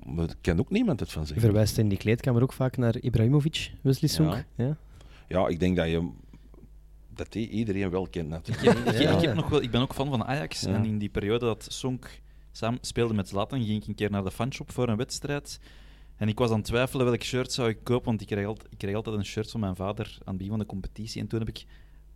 Maar 0.05 0.27
daar 0.27 0.35
kan 0.41 0.59
ook 0.59 0.69
niemand 0.69 0.99
het 0.99 1.11
van 1.11 1.21
Je 1.21 1.27
zeggen. 1.27 1.45
verwijst 1.45 1.77
in 1.77 1.89
die 1.89 1.97
kleedkamer 1.97 2.41
ook 2.41 2.53
vaak 2.53 2.77
naar 2.77 2.97
Ibrahimovic, 2.97 3.71
Wesley 3.81 4.09
Song. 4.09 4.29
Ja. 4.31 4.45
Ja. 4.55 4.77
Ja, 5.27 5.47
ik 5.47 5.59
denk 5.59 5.75
dat 5.75 5.87
je 5.89 6.09
dat 7.15 7.31
die 7.31 7.49
iedereen 7.49 7.89
wel 7.89 8.07
kent 8.09 8.25
Ik, 8.25 8.31
natuurlijk. 8.31 8.77
ik- 8.87 8.99
ik 9.19 9.21
heb 9.21 9.35
nog 9.35 9.49
wel, 9.49 9.61
ik 9.61 9.71
ben 9.71 9.81
ook 9.81 9.93
fan 9.93 10.09
van 10.09 10.23
Ajax 10.23 10.61
Ja. 10.61 10.73
en 10.73 10.85
in 10.85 10.97
die 10.97 11.09
periode 11.09 11.45
dat 11.45 11.65
Sonk 11.69 12.09
samen 12.57 12.79
speelde 12.81 13.13
met 13.13 13.27
Zlatan, 13.27 13.63
ging 13.65 13.81
ik 13.81 13.87
een 13.87 13.95
keer 13.95 14.11
naar 14.11 14.23
de 14.23 14.31
fanshop 14.31 14.71
voor 14.71 14.89
een 14.89 14.97
wedstrijd. 14.97 15.59
En 16.15 16.27
ik 16.27 16.37
was 16.37 16.49
aan 16.49 16.57
het 16.57 16.65
twijfelen 16.65 17.05
welk 17.05 17.23
shirt 17.23 17.51
zou 17.51 17.69
ik 17.69 17.77
kopen, 17.83 18.05
want 18.05 18.21
ik 18.21 18.27
kreeg, 18.27 18.45
altijd, 18.45 18.71
ik 18.71 18.77
kreeg 18.77 18.95
altijd 18.95 19.15
een 19.15 19.25
shirt 19.25 19.51
van 19.51 19.59
mijn 19.59 19.75
vader 19.75 20.05
aan 20.05 20.25
het 20.25 20.35
begin 20.37 20.49
van 20.49 20.59
de 20.59 20.65
competitie. 20.65 21.21
En 21.21 21.27
toen 21.27 21.39
heb 21.39 21.47
ik 21.49 21.65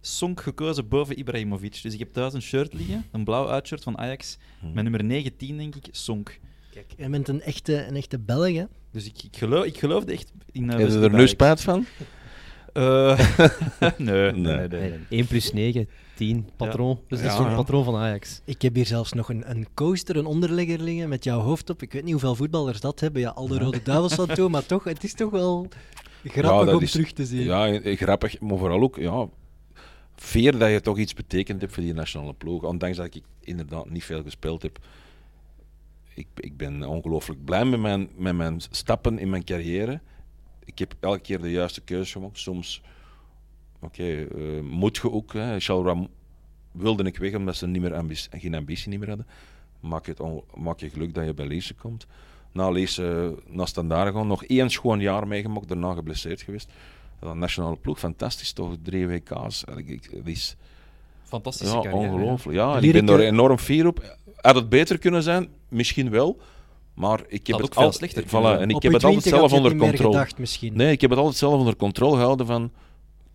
Sonk 0.01 0.41
gekozen 0.41 0.87
boven 0.87 1.17
Ibrahimovic. 1.19 1.81
Dus 1.81 1.93
ik 1.93 1.99
heb 1.99 2.13
thuis 2.13 2.33
een 2.33 2.41
shirt 2.41 2.73
liggen, 2.73 3.05
een 3.11 3.23
blauw 3.23 3.49
uitshirt 3.49 3.83
van 3.83 3.97
Ajax, 3.97 4.37
Hm. 4.59 4.73
met 4.73 4.83
nummer 4.83 5.03
19 5.03 5.57
denk 5.57 5.75
ik, 5.75 5.87
Sonk. 5.91 6.39
Kijk, 6.71 6.93
jij 6.97 7.09
bent 7.09 7.27
een 7.27 7.41
echte, 7.41 7.85
een 7.85 7.95
echte 7.95 8.19
Belg, 8.19 8.53
hè? 8.53 8.65
Dus 8.91 9.05
ik, 9.05 9.23
ik, 9.23 9.37
geloof, 9.37 9.65
ik 9.65 9.77
geloofde 9.77 10.11
echt 10.11 10.31
in... 10.51 10.63
Uh, 10.63 10.69
Heb 10.69 10.89
je 10.89 10.99
er 10.99 11.13
nu 11.13 11.27
spijt 11.27 11.61
van? 11.61 11.85
Uh, 12.73 13.19
nee, 13.97 14.31
nee, 14.31 14.31
nee, 14.31 14.67
nee. 14.67 14.89
Nee, 14.89 14.99
1 15.09 15.27
plus 15.27 15.53
9, 15.53 15.87
10, 16.15 16.49
patroon. 16.55 16.99
Dus 17.07 17.17
dat 17.21 17.27
is 17.31 17.33
Ja, 17.37 17.37
toch 17.41 17.49
ja. 17.49 17.55
patroon 17.55 17.83
van 17.83 17.95
Ajax. 17.95 18.41
Ik 18.45 18.61
heb 18.61 18.75
hier 18.75 18.85
zelfs 18.85 19.13
nog 19.13 19.29
een, 19.29 19.49
een 19.49 19.67
coaster, 19.73 20.15
een 20.17 20.25
onderlegger 20.25 20.79
liggen 20.79 21.09
met 21.09 21.23
jouw 21.23 21.39
hoofd 21.39 21.69
op. 21.69 21.81
Ik 21.81 21.91
weet 21.93 22.03
niet 22.03 22.11
hoeveel 22.11 22.35
voetballers 22.35 22.79
dat 22.81 22.99
hebben. 22.99 23.21
Ja, 23.21 23.29
al 23.29 23.47
de 23.47 23.57
Rode 23.59 23.81
Duivels 23.83 24.19
aan 24.19 24.27
toe, 24.27 24.49
maar 24.49 24.65
toch, 24.65 24.83
het 24.83 25.03
is 25.03 25.13
toch 25.13 25.31
wel 25.31 25.67
grappig 26.23 26.75
om 26.75 26.81
is- 26.81 26.91
terug 26.91 27.11
te 27.11 27.25
zien. 27.25 27.43
Ja, 27.43 27.67
eh, 27.67 27.97
grappig, 27.97 28.39
maar 28.39 28.57
vooral 28.57 28.81
ook 28.81 28.95
ja, 28.95 29.27
veer 30.15 30.57
dat 30.57 30.71
je 30.71 30.81
toch 30.81 30.97
iets 30.97 31.13
betekend 31.13 31.61
hebt 31.61 31.73
voor 31.73 31.83
die 31.83 31.93
nationale 31.93 32.33
ploeg. 32.33 32.63
Ondanks 32.63 32.97
dat 32.97 33.15
ik 33.15 33.23
inderdaad 33.39 33.89
niet 33.89 34.03
veel 34.03 34.23
gespeeld 34.23 34.61
heb. 34.61 34.79
Ik, 36.13 36.27
ik 36.35 36.57
ben 36.57 36.83
ongelooflijk 36.83 37.45
blij 37.45 37.65
met 37.65 37.79
mijn, 37.79 38.09
met 38.17 38.35
mijn 38.35 38.61
stappen 38.71 39.19
in 39.19 39.29
mijn 39.29 39.43
carrière. 39.43 40.01
Ik 40.71 40.79
heb 40.79 40.93
elke 40.99 41.19
keer 41.19 41.41
de 41.41 41.51
juiste 41.51 41.81
keuze 41.81 42.11
gemaakt. 42.11 42.37
Soms 42.39 42.81
oké, 43.79 44.03
eh, 44.23 44.61
moet 44.63 44.95
je 44.97 45.11
ook. 45.11 45.33
Hè. 45.33 45.59
Charleroi 45.59 46.07
wilde 46.71 47.03
ik 47.03 47.17
weg 47.17 47.33
omdat 47.35 47.55
ze 47.55 47.67
niet 47.67 47.81
meer 47.81 47.95
ambitie, 47.95 48.29
geen 48.39 48.55
ambitie 48.55 48.89
niet 48.89 48.99
meer 48.99 49.07
hadden. 49.07 49.27
Maak 49.79 50.05
je, 50.05 50.11
het 50.11 50.19
on- 50.19 50.43
maak 50.55 50.79
je 50.79 50.89
geluk 50.89 51.13
dat 51.13 51.25
je 51.25 51.33
bij 51.33 51.47
Leese 51.47 51.73
komt. 51.73 52.07
Na 52.51 52.69
Leese 52.69 53.35
naar 53.47 53.67
Standaard 53.67 54.07
gewoon 54.07 54.27
nog 54.27 54.43
één 54.45 54.69
schoon 54.69 54.99
jaar 54.99 55.27
meegemaakt, 55.27 55.67
daarna 55.67 55.93
geblesseerd 55.93 56.41
geweest. 56.41 56.71
De 57.19 57.33
nationale 57.33 57.75
ploeg, 57.75 57.99
fantastisch 57.99 58.51
toch? 58.53 58.75
Drie 58.83 59.07
WK's. 59.07 59.63
Het 59.75 60.27
is 60.27 60.55
Fantastische 61.23 61.75
ja, 61.75 61.81
carrière. 61.81 62.11
ongelooflijk. 62.13 62.57
Ja, 62.57 62.75
en 62.75 62.83
ik 62.83 62.91
ben 62.91 63.05
daar 63.05 63.19
enorm 63.19 63.57
fier 63.57 63.87
op. 63.87 64.17
Had 64.35 64.55
het 64.55 64.69
beter 64.69 64.97
kunnen 64.97 65.23
zijn? 65.23 65.47
Misschien 65.69 66.09
wel. 66.09 66.39
Maar 66.93 67.21
ik 67.27 67.47
heb 67.47 67.57
het 67.59 67.75
al- 67.75 67.91
slechter 67.91 68.23
voilà. 68.27 68.59
En 68.61 68.69
ik 68.69 68.75
Op 68.75 68.81
heb 68.81 68.91
het 68.93 69.03
altijd 69.03 69.21
20 69.23 69.31
had 69.31 69.39
zelf 69.39 69.51
het 69.51 69.59
onder 69.59 69.75
controle. 69.77 70.13
gedacht, 70.13 70.37
misschien. 70.37 70.73
Nee, 70.75 70.91
ik 70.91 71.01
heb 71.01 71.09
het 71.09 71.19
altijd 71.19 71.37
zelf 71.37 71.53
onder 71.59 71.75
controle 71.75 72.15
gehouden 72.15 72.45
van 72.45 72.71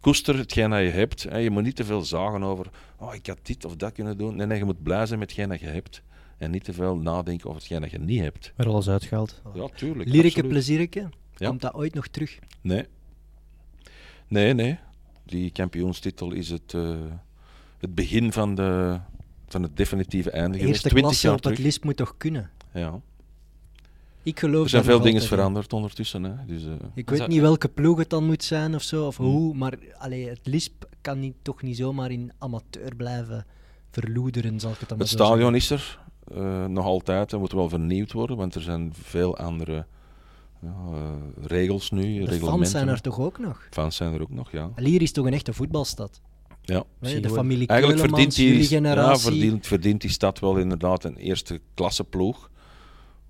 koester 0.00 0.36
hetgeen 0.38 0.70
dat 0.70 0.80
je 0.80 0.88
hebt. 0.88 1.22
Hè. 1.22 1.36
Je 1.38 1.50
moet 1.50 1.62
niet 1.62 1.76
te 1.76 1.84
veel 1.84 2.02
zagen 2.02 2.42
over 2.42 2.66
oh, 2.98 3.14
ik 3.14 3.26
had 3.26 3.38
dit 3.42 3.64
of 3.64 3.76
dat 3.76 3.92
kunnen 3.92 4.18
doen. 4.18 4.36
Nee, 4.36 4.46
nee, 4.46 4.59
je 4.59 4.64
moet 4.64 4.82
blij 4.82 5.07
zijn 5.07 5.18
met 5.18 5.28
hetgeen 5.30 5.48
dat 5.48 5.61
je 5.61 5.66
hebt. 5.66 6.02
En 6.38 6.50
niet 6.50 6.64
te 6.64 6.72
veel 6.72 6.96
nadenken 6.96 7.46
over 7.48 7.61
hetgeen 7.61 7.80
dat 7.80 7.90
je 7.90 7.98
niet 7.98 8.20
hebt. 8.20 8.52
Er 8.57 8.68
alles 8.68 8.88
uitgehaald. 8.88 9.42
Ja, 9.54 9.68
tuurlijk. 9.74 10.48
Plezierike, 10.48 11.09
Ja. 11.36 11.48
komt 11.48 11.61
dat 11.61 11.74
ooit 11.74 11.94
nog 11.94 12.07
terug? 12.07 12.38
Nee. 12.61 12.84
Nee, 14.28 14.52
nee. 14.54 14.78
Die 15.24 15.50
kampioenstitel 15.50 16.32
is 16.32 16.50
het, 16.50 16.74
eh, 16.74 16.94
het 17.78 17.94
begin 17.94 18.32
van, 18.32 18.54
de, 18.54 18.98
van 19.46 19.62
het 19.62 19.76
definitieve 19.76 20.30
einde 20.30 20.59
geweest. 20.59 20.68
Eerste 20.68 20.88
20 20.88 21.02
klasse 21.09 21.26
jaar 21.26 21.36
op 21.36 21.42
het 21.44 21.52
terug. 21.52 21.66
list 21.68 21.84
moet 21.84 21.96
toch 21.96 22.14
kunnen? 22.16 22.50
Ja. 22.72 23.00
Ik 24.27 24.39
geloof 24.39 24.64
Er 24.64 24.70
zijn 24.70 24.85
veel 24.85 25.01
dingen 25.01 25.22
veranderd 25.22 25.72
ondertussen. 25.72 26.24
Hè. 26.24 26.33
Dus, 26.47 26.64
eh, 26.64 26.72
Ik 26.95 27.11
weet 27.11 27.27
niet 27.27 27.41
welke 27.41 27.68
ploeg 27.68 27.99
het 27.99 28.11
dan 28.11 28.24
moet 28.24 28.45
zijn 28.45 28.74
of 28.74 28.83
zo, 28.83 29.07
of 29.07 29.16
Hmm. 29.16 29.27
hoe, 29.27 29.55
maar 29.55 29.79
allee, 29.99 30.29
het 30.29 30.41
LISP 30.43 30.85
kan 31.01 31.18
niet, 31.20 31.35
toch 31.43 31.62
niet 31.62 31.77
zomaar 31.77 32.11
in 32.11 32.33
amateur 32.39 32.97
blijven 32.97 33.47
verloederen, 33.91 34.61
zal 34.61 34.70
ik 34.70 34.79
het 34.79 34.89
dan 34.89 34.99
het 34.99 35.09
zo 35.09 35.16
stadion 35.16 35.55
is 35.55 35.70
er 35.70 35.99
eh, 36.35 36.64
nog 36.64 36.85
altijd. 36.85 37.31
Het 37.31 37.41
moet 37.41 37.53
wel 37.53 37.68
vernieuwd 37.68 38.12
worden, 38.12 38.37
want 38.37 38.55
er 38.55 38.62
zijn 38.62 38.93
veel 39.03 39.37
andere 39.37 39.87
ja, 40.62 40.74
eh, 40.93 41.11
regels 41.47 41.91
nu. 41.91 42.03
De 42.03 42.09
reglementen. 42.09 42.49
fans 42.49 42.70
zijn 42.70 42.89
er 42.89 43.01
toch 43.01 43.20
ook 43.20 43.39
nog? 43.39 43.66
Fans 43.70 43.97
zijn 43.97 44.14
er 44.14 44.20
ook 44.22 44.31
nog, 44.31 44.51
ja. 44.53 44.70
Lier 44.77 45.03
is 45.03 45.12
toch 45.12 45.27
een 45.27 45.33
echte 45.33 45.53
voetbalstad? 45.53 46.20
ja. 46.62 46.85
De 47.01 47.31
familie 47.31 47.66
Eigenlijk 47.66 48.01
verdient 48.01 48.35
die, 48.35 48.70
ja, 48.83 49.16
verdient 49.61 50.01
die 50.01 50.11
stad 50.11 50.39
wel 50.39 50.57
inderdaad 50.57 51.05
een 51.05 51.16
eerste 51.16 51.61
klasse 51.74 52.05
ploeg. 52.05 52.51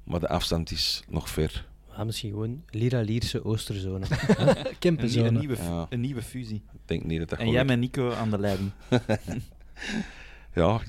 Maar 0.07 0.21
de 0.21 0.29
afstand 0.29 0.71
is 0.71 1.03
nog 1.09 1.29
ver. 1.31 1.67
Ah, 1.93 2.05
misschien 2.07 2.31
gewoon 2.31 2.63
Lira 2.71 3.01
Lierse 3.01 3.45
Oosterzone. 3.45 4.07
Een, 4.39 4.57
Kempenzone. 4.79 5.27
een, 5.27 5.39
nieuwe, 5.39 5.57
fu- 5.57 5.63
Ja. 5.71 5.87
een 5.89 6.01
nieuwe 6.01 6.23
fusie. 6.23 6.63
Ik 6.73 6.81
denk 6.85 7.05
niet 7.05 7.19
dat 7.19 7.29
dat 7.29 7.39
En 7.39 7.51
jij 7.51 7.65
met 7.65 7.79
Nico 7.79 8.13
aan 8.13 8.31
de 8.31 8.39
leiding. 8.39 8.71
Ja, 10.55 10.81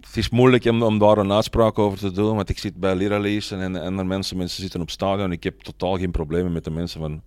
het 0.00 0.16
is 0.16 0.28
moeilijk 0.28 0.64
om, 0.64 0.82
om 0.82 0.98
daar 0.98 1.18
een 1.18 1.32
uitspraak 1.32 1.78
over 1.78 1.98
te 1.98 2.10
doen, 2.10 2.36
want 2.36 2.48
ik 2.48 2.58
zit 2.58 2.76
bij 2.76 2.94
Lira 2.96 3.18
Leesen 3.18 3.60
en, 3.60 3.76
en 3.82 3.98
er 3.98 4.06
mensen, 4.06 4.36
mensen 4.36 4.62
zitten 4.62 4.80
op 4.80 4.90
stadion. 4.90 5.32
Ik 5.32 5.44
heb 5.44 5.60
totaal 5.60 5.96
geen 5.98 6.10
problemen 6.10 6.52
met 6.52 6.64
de 6.64 6.70
mensen 6.70 7.00
van 7.00 7.22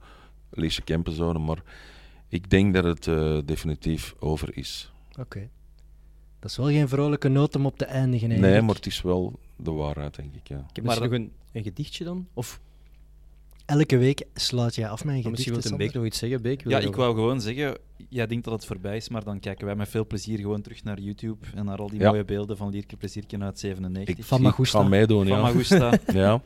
Leese 0.50 0.82
Kempenzone, 0.82 1.40
maar 1.40 1.64
ik 2.28 2.50
denk 2.50 2.74
dat 2.74 2.84
het 2.84 3.08
eh, 3.08 3.38
definitief 3.46 4.14
over 4.20 4.58
is. 4.58 4.92
Oké. 5.20 5.50
Dat 6.40 6.50
is 6.52 6.58
wel 6.58 6.68
geen 6.68 6.88
vrolijke 6.88 7.28
noot 7.28 7.56
om 7.56 7.66
op 7.66 7.78
te 7.78 7.86
eindigen. 7.86 8.28
Nee, 8.28 8.38
eigenlijk. 8.38 8.66
maar 8.68 8.76
het 8.76 8.86
is 8.86 9.02
wel 9.02 9.40
de 9.64 9.72
waarheid, 9.72 10.16
denk 10.16 10.36
ik. 10.36 10.48
Ja. 10.48 10.58
Ik 10.58 10.76
heb 10.76 10.86
Maar 10.86 11.00
misschien 11.00 11.22
nog 11.22 11.30
een, 11.30 11.32
een 11.52 11.64
gedichtje 11.64 12.04
dan? 12.04 12.28
Of 12.34 12.60
Elke 13.66 13.98
week 13.98 14.26
sluit 14.34 14.76
jij 14.76 14.90
af 14.90 15.06
met 15.06 15.16
een 15.16 15.30
misschien 15.32 15.54
gedicht. 15.54 15.64
wil 15.64 15.72
een 15.72 15.78
Beek 15.86 15.94
nog 15.94 16.06
iets 16.06 16.18
zeggen, 16.18 16.42
Beek? 16.42 16.64
Wil 16.64 16.72
Ja, 16.72 16.88
ik 16.88 16.96
wou 16.96 17.16
gewoon 17.16 17.42
zeggen, 17.42 17.78
jij 18.10 18.28
denkt 18.28 18.44
dat 18.44 18.54
het 18.54 18.66
voorbij 18.66 18.96
is, 18.96 19.10
maar 19.10 19.24
dan 19.24 19.40
kijken 19.40 19.66
wij 19.66 19.76
met 19.76 19.90
veel 19.90 20.06
plezier 20.08 20.38
gewoon 20.40 20.62
terug 20.62 20.84
naar 20.84 21.00
YouTube 21.00 21.46
en 21.56 21.66
naar 21.66 21.78
al 21.78 21.90
die 21.90 22.00
Ja. 22.00 22.10
mooie 22.10 22.26
beelden 22.26 22.58
van 22.58 22.70
Lierke 22.70 22.98
Plezierken 22.98 23.44
uit 23.44 23.60
97. 23.60 24.18
Ik, 24.18 24.24
Van 24.24 24.42
Magusta. 24.42 24.82
ga 24.82 24.88
meedoen, 24.88 25.28
van 25.28 25.38
ja. 25.38 25.42
Magusta. 25.44 26.00
Ja, 26.14 26.42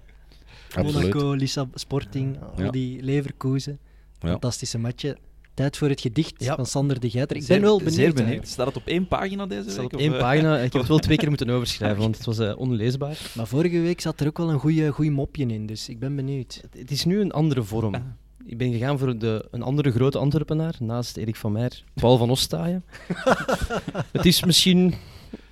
absoluut. 0.75 0.93
Monaco, 1.13 1.31
Lissa 1.33 1.67
Sporting, 1.73 2.37
al 2.57 2.71
die 2.71 3.01
Leverkusen. 3.03 3.79
Ja. 4.19 4.29
Fantastische 4.29 4.77
matchen. 4.79 5.17
Tijd 5.53 5.77
voor 5.77 5.89
het 5.89 6.01
gedicht 6.01 6.43
Ja. 6.43 6.55
van 6.55 6.65
Sander 6.65 6.99
de 6.99 7.09
Geiter. 7.09 7.35
Ik 7.35 7.43
Zeer- 7.43 7.55
ben 7.59 7.65
wel 7.65 7.77
benieuwd. 7.77 7.93
Zeer 7.93 8.03
benieuwd. 8.03 8.19
eigenlijk. 8.27 8.53
Staat 8.53 8.67
het 8.67 8.75
op 8.75 8.87
één 8.87 9.07
pagina 9.07 9.45
deze 9.45 9.69
staat 9.69 9.81
week? 9.81 9.93
op 9.93 9.99
één 9.99 10.13
eh? 10.13 10.19
pagina. 10.19 10.55
Ik 10.57 10.71
heb 10.73 10.81
het 10.81 10.87
wel 10.87 10.99
twee 10.99 11.17
keer 11.17 11.29
moeten 11.35 11.49
overschrijven, 11.49 12.01
want 12.01 12.15
het 12.17 12.25
was 12.25 12.39
eh, 12.39 12.57
onleesbaar. 12.57 13.31
Maar 13.35 13.47
vorige 13.47 13.79
week 13.79 14.01
zat 14.01 14.19
er 14.19 14.27
ook 14.27 14.37
wel 14.37 14.49
een 14.49 14.59
goede 14.93 15.11
mopje 15.11 15.45
in, 15.45 15.65
dus 15.65 15.89
ik 15.89 15.99
ben 15.99 16.15
benieuwd. 16.15 16.59
Het, 16.61 16.79
het 16.79 16.91
is 16.91 17.05
nu 17.05 17.19
een 17.21 17.31
andere 17.31 17.63
vorm. 17.63 18.15
Ik 18.45 18.57
ben 18.57 18.71
gegaan 18.71 18.99
voor 18.99 19.17
de, 19.17 19.47
een 19.51 19.61
andere 19.61 19.91
grote 19.91 20.17
Antwerpenaar, 20.17 20.75
naast 20.79 21.17
Erik 21.17 21.35
van 21.35 21.51
Meijer, 21.51 21.83
Paul 21.93 22.17
van 22.17 22.29
Ostaaien. 22.29 22.83
het 24.11 24.25
is 24.25 24.43
misschien... 24.43 24.93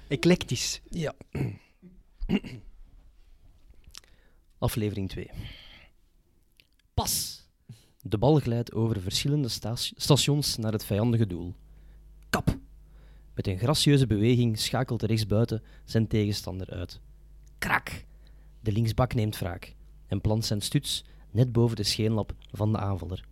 Eclectisch. 0.07 0.81
Ja. 0.89 1.13
Aflevering 4.57 5.09
2. 5.09 5.29
Pas! 6.93 7.40
De 8.03 8.17
bal 8.17 8.39
glijdt 8.39 8.73
over 8.73 9.01
verschillende 9.01 9.47
sta- 9.47 9.75
stations 9.75 10.57
naar 10.57 10.71
het 10.71 10.85
vijandige 10.85 11.27
doel. 11.27 11.55
Kap! 12.29 12.57
Met 13.33 13.47
een 13.47 13.57
gracieuze 13.57 14.07
beweging 14.07 14.59
schakelt 14.59 14.99
de 14.99 15.05
rechtsbuiten 15.07 15.63
zijn 15.85 16.07
tegenstander 16.07 16.69
uit. 16.69 16.99
Krak! 17.57 18.05
De 18.59 18.71
linksbak 18.71 19.13
neemt 19.13 19.39
wraak 19.39 19.75
en 20.07 20.21
plant 20.21 20.45
zijn 20.45 20.61
stuts 20.61 21.03
net 21.31 21.51
boven 21.51 21.75
de 21.75 21.83
scheenlap 21.83 22.33
van 22.51 22.71
de 22.71 22.77
aanvaller. 22.77 23.25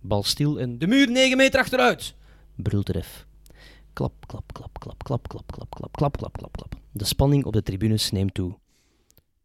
Bal 0.00 0.22
stil 0.22 0.60
en 0.60 0.78
de 0.78 0.86
muur 0.86 1.10
9 1.10 1.36
meter 1.36 1.60
achteruit! 1.60 2.14
brult 2.56 2.86
de 2.86 2.92
ref. 2.92 3.26
Klap, 3.92 4.26
klap, 4.26 4.52
klap, 4.52 4.78
klap, 4.78 5.02
klap, 5.02 5.26
klap, 5.28 5.50
klap, 5.50 5.70
klap, 5.70 5.96
klap, 5.96 6.16
klap, 6.16 6.36
klap, 6.36 6.56
klap. 6.56 6.74
De 6.92 7.04
spanning 7.04 7.44
op 7.44 7.52
de 7.52 7.62
tribunes 7.62 8.10
neemt 8.10 8.34
toe. 8.34 8.58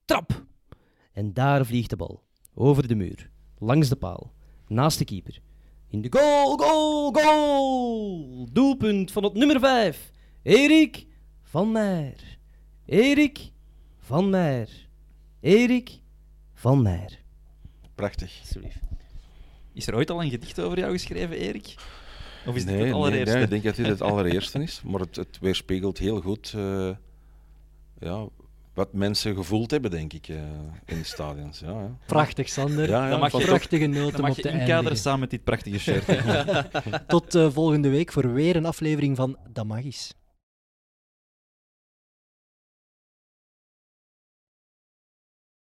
Trap! 0.06 0.46
En 1.12 1.34
daar 1.34 1.66
vliegt 1.66 1.90
de 1.90 1.96
bal. 1.96 2.24
Over 2.54 2.88
de 2.88 2.96
muur. 2.96 3.30
Langs 3.60 3.90
de 3.90 3.96
paal. 3.96 4.32
Naast 4.68 4.98
de 4.98 5.06
keeper. 5.06 5.40
In 5.90 6.02
de 6.02 6.08
goal, 6.10 6.58
goal, 6.58 7.12
goal! 7.12 8.48
Doelpunt 8.52 9.12
van 9.12 9.24
het 9.24 9.34
nummer 9.34 9.60
5. 9.60 10.12
Erik 10.44 11.06
van 11.44 11.72
Meijer. 11.72 12.38
Erik 12.86 13.52
van 13.98 14.30
Meijer. 14.30 14.88
Erik 15.40 16.00
van 16.54 16.82
Meijer. 16.82 17.20
Prachtig. 17.96 18.38
Alsjeblieft. 18.40 18.80
Is 19.74 19.88
er 19.88 19.96
ooit 19.96 20.10
al 20.10 20.24
een 20.24 20.30
gedicht 20.30 20.60
over 20.60 20.80
jou 20.80 20.92
geschreven, 20.92 21.38
Erik? 21.38 21.76
Of 22.46 22.56
is 22.56 22.66
dit 22.66 22.76
nee, 22.76 22.86
het 22.86 22.94
allereerste? 22.94 23.26
Nee, 23.26 23.34
nee, 23.34 23.44
ik 23.44 23.50
denk 23.50 23.64
dat 23.64 23.76
dit 23.76 23.86
het 23.86 24.02
allereerste 24.12 24.62
is, 24.62 24.82
maar 24.86 25.00
het, 25.00 25.16
het 25.16 25.38
weerspiegelt 25.40 25.98
heel 25.98 26.22
goed 26.22 26.54
eh, 26.56 26.90
ja, 28.00 28.28
wat 28.78 28.94
mensen 28.94 29.36
gevoeld 29.36 29.72
hebben, 29.72 29.92
denk 29.92 30.14
ik, 30.14 30.28
eh, 30.28 30.36
in 30.86 30.98
de 30.98 31.04
stadions. 31.04 31.60
Ja, 31.60 31.70
ja. 31.70 31.98
Prachtig, 32.06 32.50
Sander. 32.50 32.90
Ja, 32.90 33.04
ja, 33.04 33.10
Dan 33.10 33.20
mag 33.20 33.32
je- 33.32 33.46
Prachtige 33.46 33.88
mag 34.22 34.30
op 34.30 34.36
je 34.36 34.42
te 34.42 34.50
inkaderen 34.50 34.98
samen 34.98 35.20
met 35.20 35.30
dit 35.30 35.44
prachtige 35.44 35.80
shirt. 35.80 36.06
Tot 37.08 37.36
eh, 37.36 37.48
volgende 37.52 37.90
week 37.90 38.12
voor 38.12 38.34
weer 38.34 38.56
een 38.56 38.66
aflevering 38.66 39.16
van 39.16 39.38
Dat 39.50 39.66
Mag 39.66 39.84
Is. 39.84 40.14